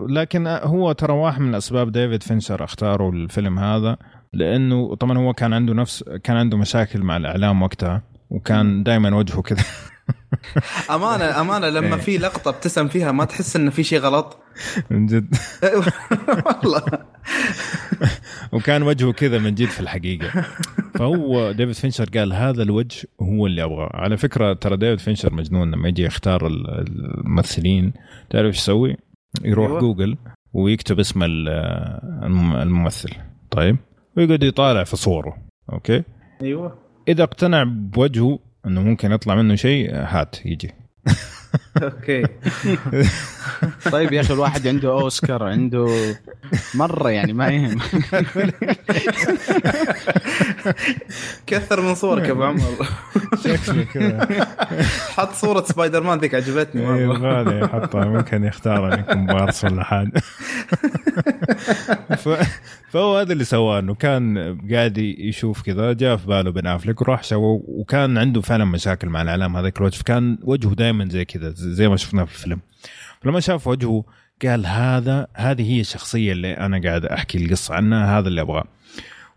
[0.09, 3.97] لكن هو ترى واحد من أسباب ديفيد فينشر اختاروا الفيلم هذا
[4.33, 9.41] لأنه طبعا هو كان عنده نفس كان عنده مشاكل مع الإعلام وقتها وكان دائما وجهه
[9.41, 9.63] كذا.
[10.95, 12.01] أمانة أمانة لما إيه.
[12.01, 14.39] في لقطة ابتسم فيها ما تحس انه في شيء غلط؟
[14.89, 15.35] من جد.
[16.45, 16.83] والله.
[18.53, 20.45] وكان وجهه كذا من جد في الحقيقة.
[20.95, 23.89] فهو ديفيد فينشر قال هذا الوجه هو اللي أبغاه.
[23.93, 27.93] على فكرة ترى ديفيد فينشر مجنون لما يجي يختار الممثلين.
[28.29, 28.97] تعرف إيش يسوي؟
[29.43, 29.79] يروح أيوة.
[29.79, 30.17] جوجل
[30.53, 31.49] ويكتب اسم ال-
[32.23, 33.09] الم- الممثل.
[33.51, 33.77] طيب.
[34.17, 35.37] ويقعد يطالع في صوره.
[35.73, 36.03] okay؟
[36.41, 36.77] أيوه.
[37.07, 40.71] إذا اقتنع بوجهه إنه ممكن يطلع منه شيء هات يجي.
[41.83, 42.23] okay.
[43.91, 46.13] طيب يا أخي الواحد عنده أوسكار عنده
[46.75, 47.79] مرة يعني ما يهم.
[51.47, 52.61] كثر من صورك يا أبو عمر.
[53.43, 54.27] شكله كذا.
[55.15, 59.63] حط صورة سبايدر مان ذيك عجبتني أيوه مره غالي يحطها ممكن يختار انه يكون بارس
[59.65, 60.11] ولا حاجة
[62.17, 62.29] ف...
[62.89, 67.23] فهو هذا اللي سواه إنه كان قاعد يشوف كذا جاء في باله بن افلك وراح
[67.23, 71.87] سوى وكان عنده فعلا مشاكل مع الإعلام هذاك الوجه فكان وجهه دائما زي كذا زي
[71.87, 72.59] ما شفناه في الفيلم.
[73.21, 74.03] فلما شاف وجهه
[74.45, 78.63] قال هذا هذه هي الشخصية اللي أنا قاعد أحكي القصة عنها هذا اللي أبغاه.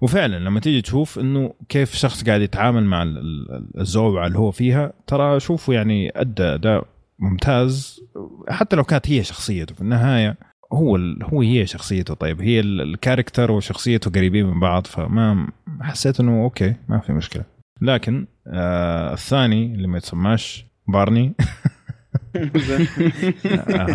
[0.01, 4.51] وفعلا لما تيجي تشوف إنه كيف شخص قاعد يتعامل مع ال- ال- الزوبعه اللي هو
[4.51, 6.87] فيها ترى شوفوا يعني أدى أداء
[7.19, 8.01] ممتاز.
[8.49, 10.37] حتى لو كانت هي شخصيته في النهاية
[10.73, 12.15] هو هو هي شخصيته.
[12.15, 15.49] طيب هي ال- ال character وشخصيته قريبين من بعض فما
[15.81, 17.45] حسيت إنه okay ما في مشكلة.
[17.83, 21.33] لكن آه الثاني اللي ما يتسماش بارني.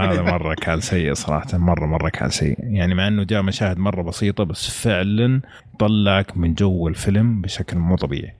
[0.02, 2.58] هذا مرة كان سيء صراحة مرة مرة كان سيء.
[2.60, 5.42] يعني مع إنه جاء مشاهد مرة بسيطة بس فعلا
[5.80, 8.34] طلعك من جو الفيلم بشكل مو طبيعي.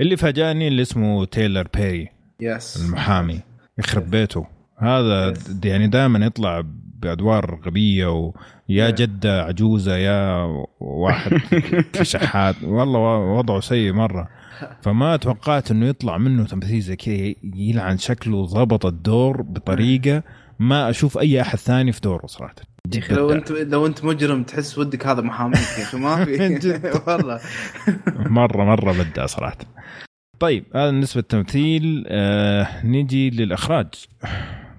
[0.00, 2.08] اللي فاجأني اللي اسمه تايلر بيري
[2.40, 3.40] yes المحامي
[3.78, 4.46] يخرب بيته.
[4.78, 5.34] هذا
[5.64, 6.62] يعني دائما يطلع
[7.00, 8.06] بأدوار غبية
[8.68, 8.90] ويا.
[8.90, 10.46] جدة عجوزة يا
[10.80, 11.40] واحد
[12.02, 12.54] شحات.
[12.62, 14.28] والله وضعه سيء مرة.
[14.82, 20.22] فما توقعت إنه يطلع منه تمثيل زي كذا يلعن شكله ضبط الدور بطريقة
[20.58, 22.54] ما أشوف أي أحد ثاني في دوره صراحة.
[22.94, 26.32] يا أخي لو انت لو أنت مجرم تحس ودك هذا محاميك يا أخي ما في.
[27.06, 27.40] والله.
[28.16, 29.58] مره مرة بدع صراحة.
[30.38, 33.86] طيب هذا بالنسبة للتمثيل آه نيجي للإخراج.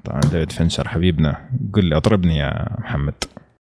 [0.03, 3.14] طبعا ديفيد فينشر حبيبنا قل لي اطربني يا محمد.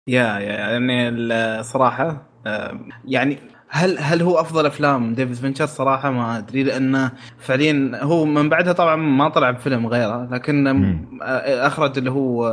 [0.09, 3.39] يا يا يعني الصراحه آه، يعني
[3.75, 8.73] هل هل هو أفضل أفلام ديفيد فينشر صراحة ما أدري لأنه فعليا هو من بعدها
[8.73, 11.19] طبعا ما طلع بفيلم غيره لكن مم.
[11.23, 12.49] أخرج اللي هو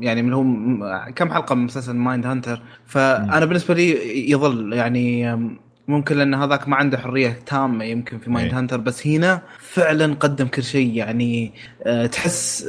[0.00, 0.44] يعني اللي هو
[1.14, 5.38] كم حلقة من مسلسل Mindhunter فأنا بالنسبة لي يظل يعني
[5.88, 8.58] ممكن لأن هذاك ما عنده حرية تامة يمكن في Mind إيه.
[8.58, 11.52] Hunter بس هنا فعلا قدم كل شيء يعني
[12.12, 12.68] تحس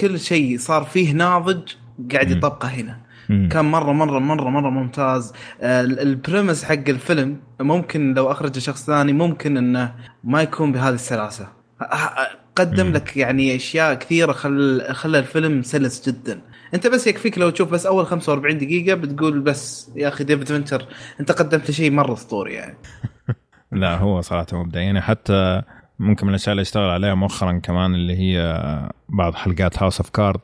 [0.00, 1.72] كل شيء صار فيه ناضج
[2.12, 2.30] قاعد.
[2.30, 3.48] يطبقه هنا مم.
[3.48, 5.32] كان مرة مرة مرة مرة ممتاز.
[5.60, 9.94] آه، ال- ال premise حق الفيلم ممكن لو اخرجه شخص ثاني ممكن إنه
[10.24, 11.48] ما يكون بهذه السلاسة.
[12.56, 12.92] قدم مم.
[12.92, 16.40] لك يعني أشياء كثيرة خل خلى الفيلم سلس جدا.
[16.74, 20.86] أنت بس يكفيك لو تشوف بس أول 45 دقيقة بتقول بس يا أخي ديفيد فينشر
[21.20, 22.76] أنت قدمت شيء مرة أسطوري يعني.
[23.72, 25.62] لا هو صراحة مبدع يعني حتى
[25.98, 28.62] ممكن من الأشياء اللي أشتغل عليها مؤخرا كمان اللي هي
[29.08, 30.40] بعض حلقات House of Cards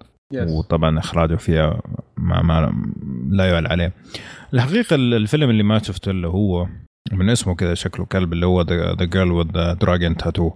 [0.50, 1.80] وطبعا إخراجه فيها
[2.16, 2.72] ما, ما
[3.30, 3.92] لا يعلى عليه.
[4.54, 6.66] الحقيقة ال- الفيلم اللي ما شفته اللي هو
[7.12, 10.50] من اسمه كذا شكله كلب اللي هو The Girl with Dragon Tattoo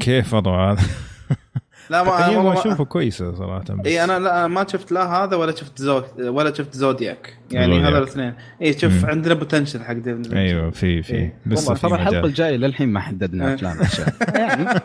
[0.00, 0.82] كيف وضعه هذا؟
[1.90, 5.54] لا ما ما- اشوفه كويسة صراحة بس إي أنا لا ما شفت لا هذا ولا
[5.56, 7.80] شفت Zod ولا شفت Zodiac يعني.
[7.80, 9.10] هذا الاثنين إي شوف مم.
[9.10, 10.36] عندنا potential حق فينشر.
[10.36, 11.34] أيوه في في إيه.
[11.48, 13.54] في ترى الحلقة الجاية للحين ما حددنا.
[13.54, 13.76] أفلام
[14.34, 14.64] يعني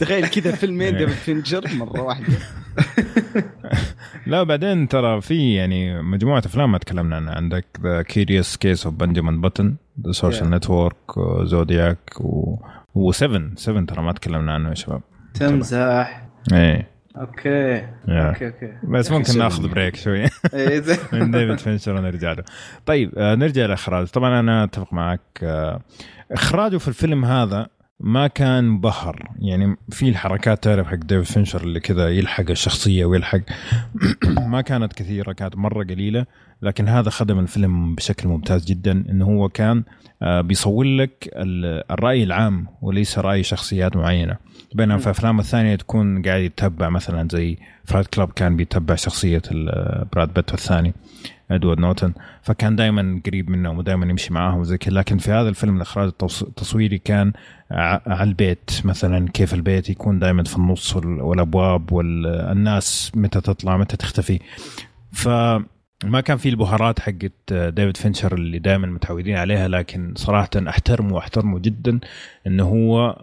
[0.00, 0.96] تخيل كذا فيلمين.
[0.96, 2.26] ديفيد فينشر مرة واحدة
[4.26, 8.94] لا بعدين ترى في يعني مجموعة أفلام ما تكلمنا عنها عندك The Curious Case of
[8.94, 9.66] Benjamin Button
[10.06, 10.50] The Social.
[10.50, 10.96] Network
[11.42, 12.56] Zodiac و
[12.96, 15.02] و7 7 ترى ما تكلمنا عنه يا شباب.
[15.34, 16.26] تمزح.
[16.52, 16.90] إيه.
[17.16, 17.48] okay.
[17.48, 18.28] يا.
[18.28, 18.72] okay okay.
[18.84, 19.38] بس ممكن.
[19.38, 20.22] ناخذ break شوي.
[20.54, 20.98] إيه، زين.
[21.12, 22.44] من ديفيد فينشر ونرجع له.
[22.86, 25.80] طيب آه، نرجع للاخراج طبعا أنا أتفق معك آه،
[26.32, 27.66] إخراجه في الفيلم هذا
[28.00, 33.40] ما كان مبهر يعني في الحركات تعرف حق ديفيد فينشر اللي كذا يلحق الشخصية ويلحق.
[34.52, 36.26] ما كانت كثيرة كانت مرة قليلة.
[36.66, 39.82] لكن هذا خدم الفيلم بشكل ممتاز جدا إنه هو كان
[40.22, 44.36] آه، بيصور لك ال- الرأي العام وليس رأي شخصيات معينة.
[44.74, 50.04] بينما في أفلام الثانية تكون قاعد يتبع مثلا زي Fight Club كان بيتبع شخصية ال-
[50.12, 50.94] براد بيت الثاني
[51.50, 52.12] إدوارد نوتن
[52.42, 54.94] فكان دائما قريب منهم ودائما يمشي معاهم وزي كذا.
[54.94, 57.32] لكن في هذا الفيلم الإخراج التص- التصويري كان
[57.70, 58.70] على البيت.
[58.84, 64.38] مثلا كيف البيت يكون دائما في النص وال- والأبواب والناس متى تطلع متى تختفي.
[66.02, 71.58] فما كان في البهارات حقت ديفيد فينشر اللي دائما متعودين عليها لكن صراحة أحترمه وأحترمه
[71.58, 72.00] جدا
[72.46, 73.16] إنه هو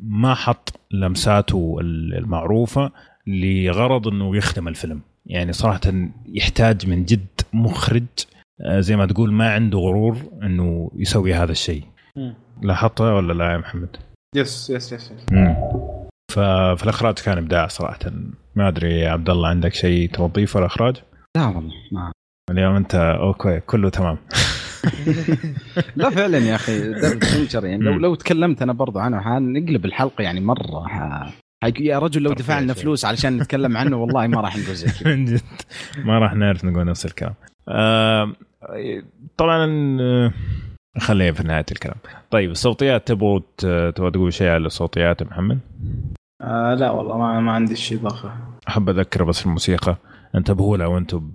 [0.00, 2.92] ما حط لمساته المعروفة
[3.26, 5.80] لغرض إنه يخدم الفيلم يعني صراحة
[6.26, 8.06] يحتاج من جد مخرج
[8.60, 11.84] آه، زي ما تقول ما عنده غرور إنه يسوي هذا الشيء.
[12.62, 13.96] لاحظتها ولا لا يا محمد؟
[14.36, 15.32] yes yes yes yes.
[15.32, 15.56] مم.
[16.32, 17.98] ففي الإخراج كان إبداع صراحة
[18.54, 20.08] ما أدري يا عبد الله عندك شيء
[20.46, 20.96] في الاخراج؟
[21.36, 22.12] لا والله ما
[22.50, 24.18] اليوم أنت okay كله تمام.
[25.96, 26.92] لا فعلا يا أخي
[27.54, 30.88] يعني لو لو تكلمت أنا برضو عنه حنقلب الحلقة يعني مرة.
[30.88, 31.30] ح...
[31.78, 35.10] يا رجل لو دفع لنا فلوس علشان نتكلم عنه والله ما راح نقول زي كذا.
[35.16, 35.40] من جد.
[36.04, 37.34] ما راح نعرف نقول نفس الكلام.
[37.68, 38.32] آه
[39.36, 40.32] طبعا آه،
[40.98, 41.96] خلينا في نهاية الكلام.
[42.30, 45.58] طيب الصوتيات تبغوا تبغى تقول شيء على الصوتيات يا محمد؟
[46.42, 48.32] آه لا والله ما, ما عندي شيء اضافه
[48.68, 49.96] أحب اذكر بس الموسيقى.
[50.34, 51.30] انتبهوا لها وأنتم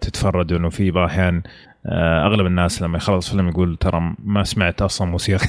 [0.00, 1.42] تتفرجوا إنه في بعض الاحيان
[1.86, 5.46] آه، أغلب الناس لما يخلص فيلم يقول ترى ما سمعت أصلا موسيقى.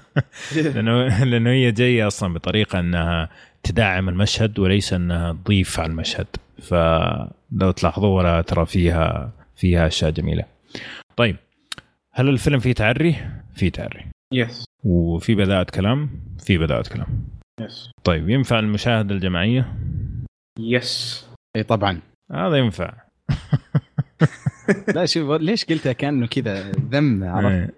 [0.74, 3.28] لأنه لأنه هي جاية أصلا بطريقة إنها
[3.62, 6.26] تدعم المشهد وليس إنها تضيف على المشهد.
[6.62, 10.44] فلو تلاحظوا ولا ترى فيها فيها أشياء جميلة.
[11.16, 11.36] طيب
[12.12, 13.16] هل الفيلم فيه تعري؟
[13.54, 14.06] فيه تعري.
[14.34, 17.28] يس وفي بداءة كلام؟ في بداءة كلام.
[17.60, 19.74] يس طيب ينفع المشاهدة الجماعية؟
[20.58, 21.26] يس
[21.56, 22.00] إي طبعا.
[22.32, 22.92] هذا ينفع.
[24.94, 27.70] لا شوف ليش قلتها كأنه كذا ذم عرفت؟ إيه.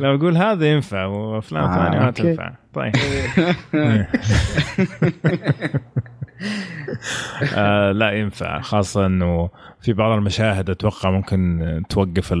[0.00, 2.54] لو أقول هذا ينفع وأفلام آه ثانية ما تنفع.
[2.74, 2.92] طيب.
[7.54, 8.60] آه لا ينفع.
[8.60, 12.32] خاصة إنه في بعض المشاهد أتوقع ممكن توقف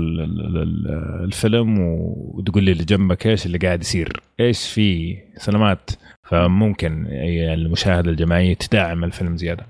[1.24, 5.90] الفيلم وتقول لي اللي جنبك إيش اللي قاعد يصير؟ إيش في سلامات؟
[6.22, 7.06] فممكن
[7.54, 9.66] المشاهدة الجماعية تدعم الفيلم زيادة.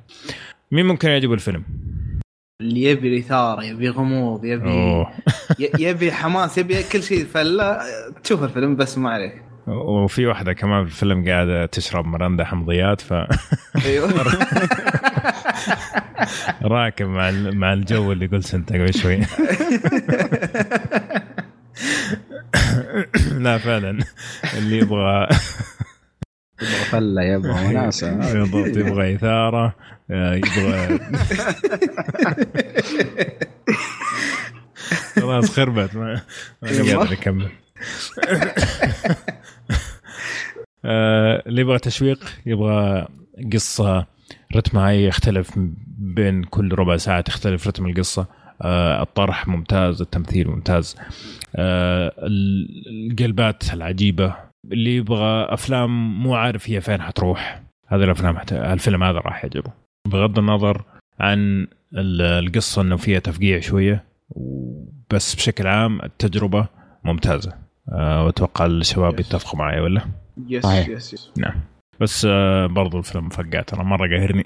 [0.72, 1.64] مين ممكن يعجبه الفيلم؟
[2.60, 5.04] اللي يبي الإثارة يبي غموض يبي
[5.88, 7.24] يبي حماس يبي كل شيء.
[7.26, 7.82] فلا
[8.24, 9.42] تشوف الفيلم بس ما عليك.
[9.66, 13.12] وفي واحدة كمان في الفيلم قاعدة تشرب مرندا حمضيات ف
[13.86, 14.12] أيوه.
[16.62, 19.16] راكب مع مع الجو اللي قلت أنت قبل شوي.
[23.44, 23.98] لا فعلا.
[24.58, 25.28] اللي يبغى
[26.62, 29.74] يبغى فله يبغى وناسه بالضبط يبغى إثارة
[30.10, 30.98] يبغى.
[35.20, 35.96] خلاص خربت.
[35.96, 36.22] ما
[36.62, 37.48] قادر أكمل.
[40.84, 43.08] آه، اللي يبغى تشويق يبغى
[43.52, 44.06] قصة
[44.56, 45.50] رتمها يختلف
[45.98, 48.26] بين كل ربع ساعة تختلف رتم القصة.
[48.62, 50.96] آه، الطرح ممتاز التمثيل ممتاز.
[51.56, 54.47] آه، القلبات العجيبة.
[54.72, 57.62] اللي يبغى أفلام مو عارف هي فين حتروح.
[57.86, 58.52] هذه الأفلام حت...
[58.52, 59.72] الفيلم هذا راح يعجبه.
[60.08, 60.84] بغض النظر
[61.20, 64.04] عن القصة إنه فيها تفقيع شوية
[65.10, 66.66] بس بشكل عام التجربة
[67.04, 67.52] ممتازة.
[67.92, 70.02] أه وأتوقع الشباب يتفقوا معي ولا؟
[70.48, 71.60] yes yes yes نعم.
[72.00, 74.44] بس آه، برضو الفيلم فقع ترى مرة قاهرني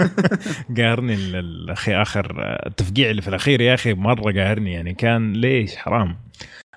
[0.76, 2.36] قاهرني الاخي آخر
[2.66, 6.16] التفقيع اللي في الأخير يا أخي مرة قاهرني يعني كان ليش؟ حرام.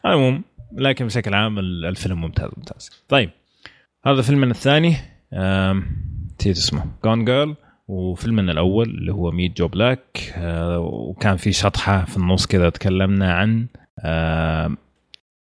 [0.05, 3.03] المهم لكن بشكل عام الفيلم ممتاز ممتاز.
[3.09, 3.29] طيب
[4.05, 4.95] هذا فيلمنا الثاني
[6.39, 6.85] نسيت اسمه.
[7.03, 7.55] Gone Girl
[7.87, 10.33] وفيلمنا الأول اللي هو Meet Joe Black
[10.79, 13.67] وكان في شطحة في النص كذا تكلمنا عن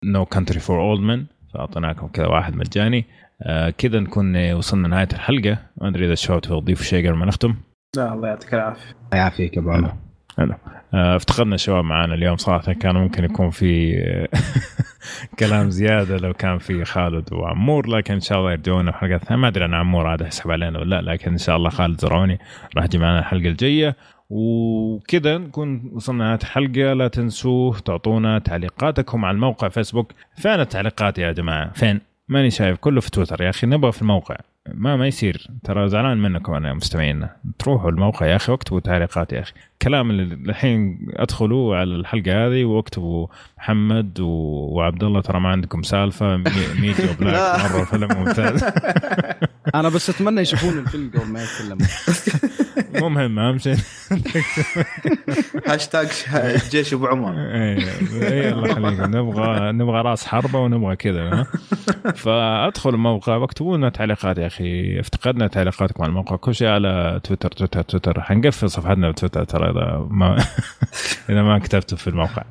[0.05, 3.05] No Country for Old Men فأعطيناكم كذا واحد مجاني.
[3.43, 5.59] آه، كذا نكون وصلنا نهاية الحلقة.
[5.77, 7.55] ما أدري إذا الشباب تبغى تضيفوا شيء قبل ما نختم
[7.97, 8.91] لا الله يعطيك العافية.
[8.91, 9.97] الله يعافيك أبو عمر.
[10.37, 10.55] حلو
[10.97, 13.97] افتقدنا الشباب معنا اليوم صراحة كان ممكن يكون في
[15.41, 19.49] كلام زيادة لو كان في خالد وعمور لكن إن شاء الله يرجعون حلقات ثانية ما
[19.49, 22.39] أدري عن عمور عاد يحسب علينا ولا لا لكن إن شاء الله خالد زرعوني
[22.77, 23.97] راح يجي معنا الحلقة الجاية.
[24.31, 26.93] وكذا نكون وصلنا نهايه الحلقة.
[26.93, 30.13] لا تنسوا تعطونا تعليقاتكم على الموقع فيسبوك.
[30.37, 34.37] فين التعليقات يا جماعة؟ فين؟ ماني شايف كله في تويتر يا أخي نبغى في الموقع.
[34.75, 35.47] ما ما يصير.
[35.65, 39.53] ترى زعلان منكم انا مستمعينا تروحوا الموقع يا أخي واكتبوا تعليقات يا أخي.
[40.11, 43.27] اللي الحين ادخلوا على الحلقة هذه واكتبوا
[43.59, 46.37] محمد وعبد الله ترى ما عندكم سالفة.
[46.81, 48.65] Meet Joe Black مرة فيلم ممتاز.
[49.75, 51.87] أنا بس أتمنى يشوفون الفيلم قبل ما يتكلموا.
[52.95, 53.77] مو مهم اهم شيء.
[55.67, 56.09] هاشتاج
[56.71, 57.33] جيش أبو عمر.
[57.33, 59.01] اي الله يخليك.
[59.01, 61.47] نبغى نبغى راس حربة ونبغى كذا
[62.15, 65.01] فادخلوا الموقع واكتبوا لنا تعليقات يا أخي.
[65.01, 66.37] افتقدنا تعليقاتكم على الموقع.
[66.37, 68.21] كل شيء على تويتر تويتر تويتر.
[68.21, 70.37] حنقفل صفحتنا بتويتر ترى إذا ما
[71.31, 72.43] إذا ما كتبتوا في الموقع.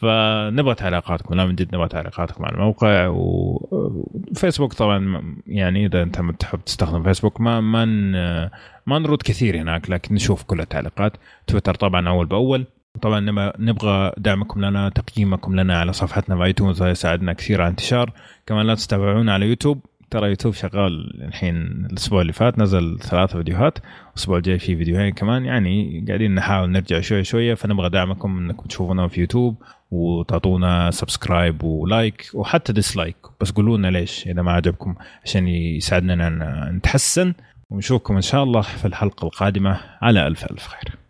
[0.00, 1.34] فنبغى تعليقاتكم.
[1.34, 3.06] لا من جد نبغى تعليقاتكم على الموقع.
[3.12, 8.50] وفيسبوك طبعا يعني إذا أنت تحب تستخدم فيسبوك ما ما
[8.90, 11.12] ما نرد كثير هناك لكن نشوف كل التعليقات.
[11.46, 12.66] تويتر طبعا أول بأول.
[13.02, 13.20] طبعا
[13.58, 18.12] نبغى دعمكم لنا تقييمكم لنا على صفحتنا في آيتونز يساعدنا كثير على انتشار
[18.46, 19.80] كمان لا تتابعونا على يوتيوب.
[20.10, 21.56] ترى يوتيوب شغال الحين
[21.90, 23.78] الأسبوع اللي فات نزل ثلاث فيديوهات.
[24.10, 25.44] الأسبوع الجاي في فيديوهين كمان.
[25.44, 27.54] يعني قاعدين نحاول نرجع شوية شوية.
[27.54, 33.88] فنبغى دعمكم إنكم تشوفونا في يوتيوب وتعطونا subscribe و like وحتى dislike بس قولوا لنا
[33.88, 34.94] ليش إذا ما عجبكم
[35.24, 37.34] عشان يساعدنا نتحسن.
[37.70, 39.80] ونشوفكم إن شاء الله في الحلقة القادمة.
[40.02, 40.98] على ألف ألف خير.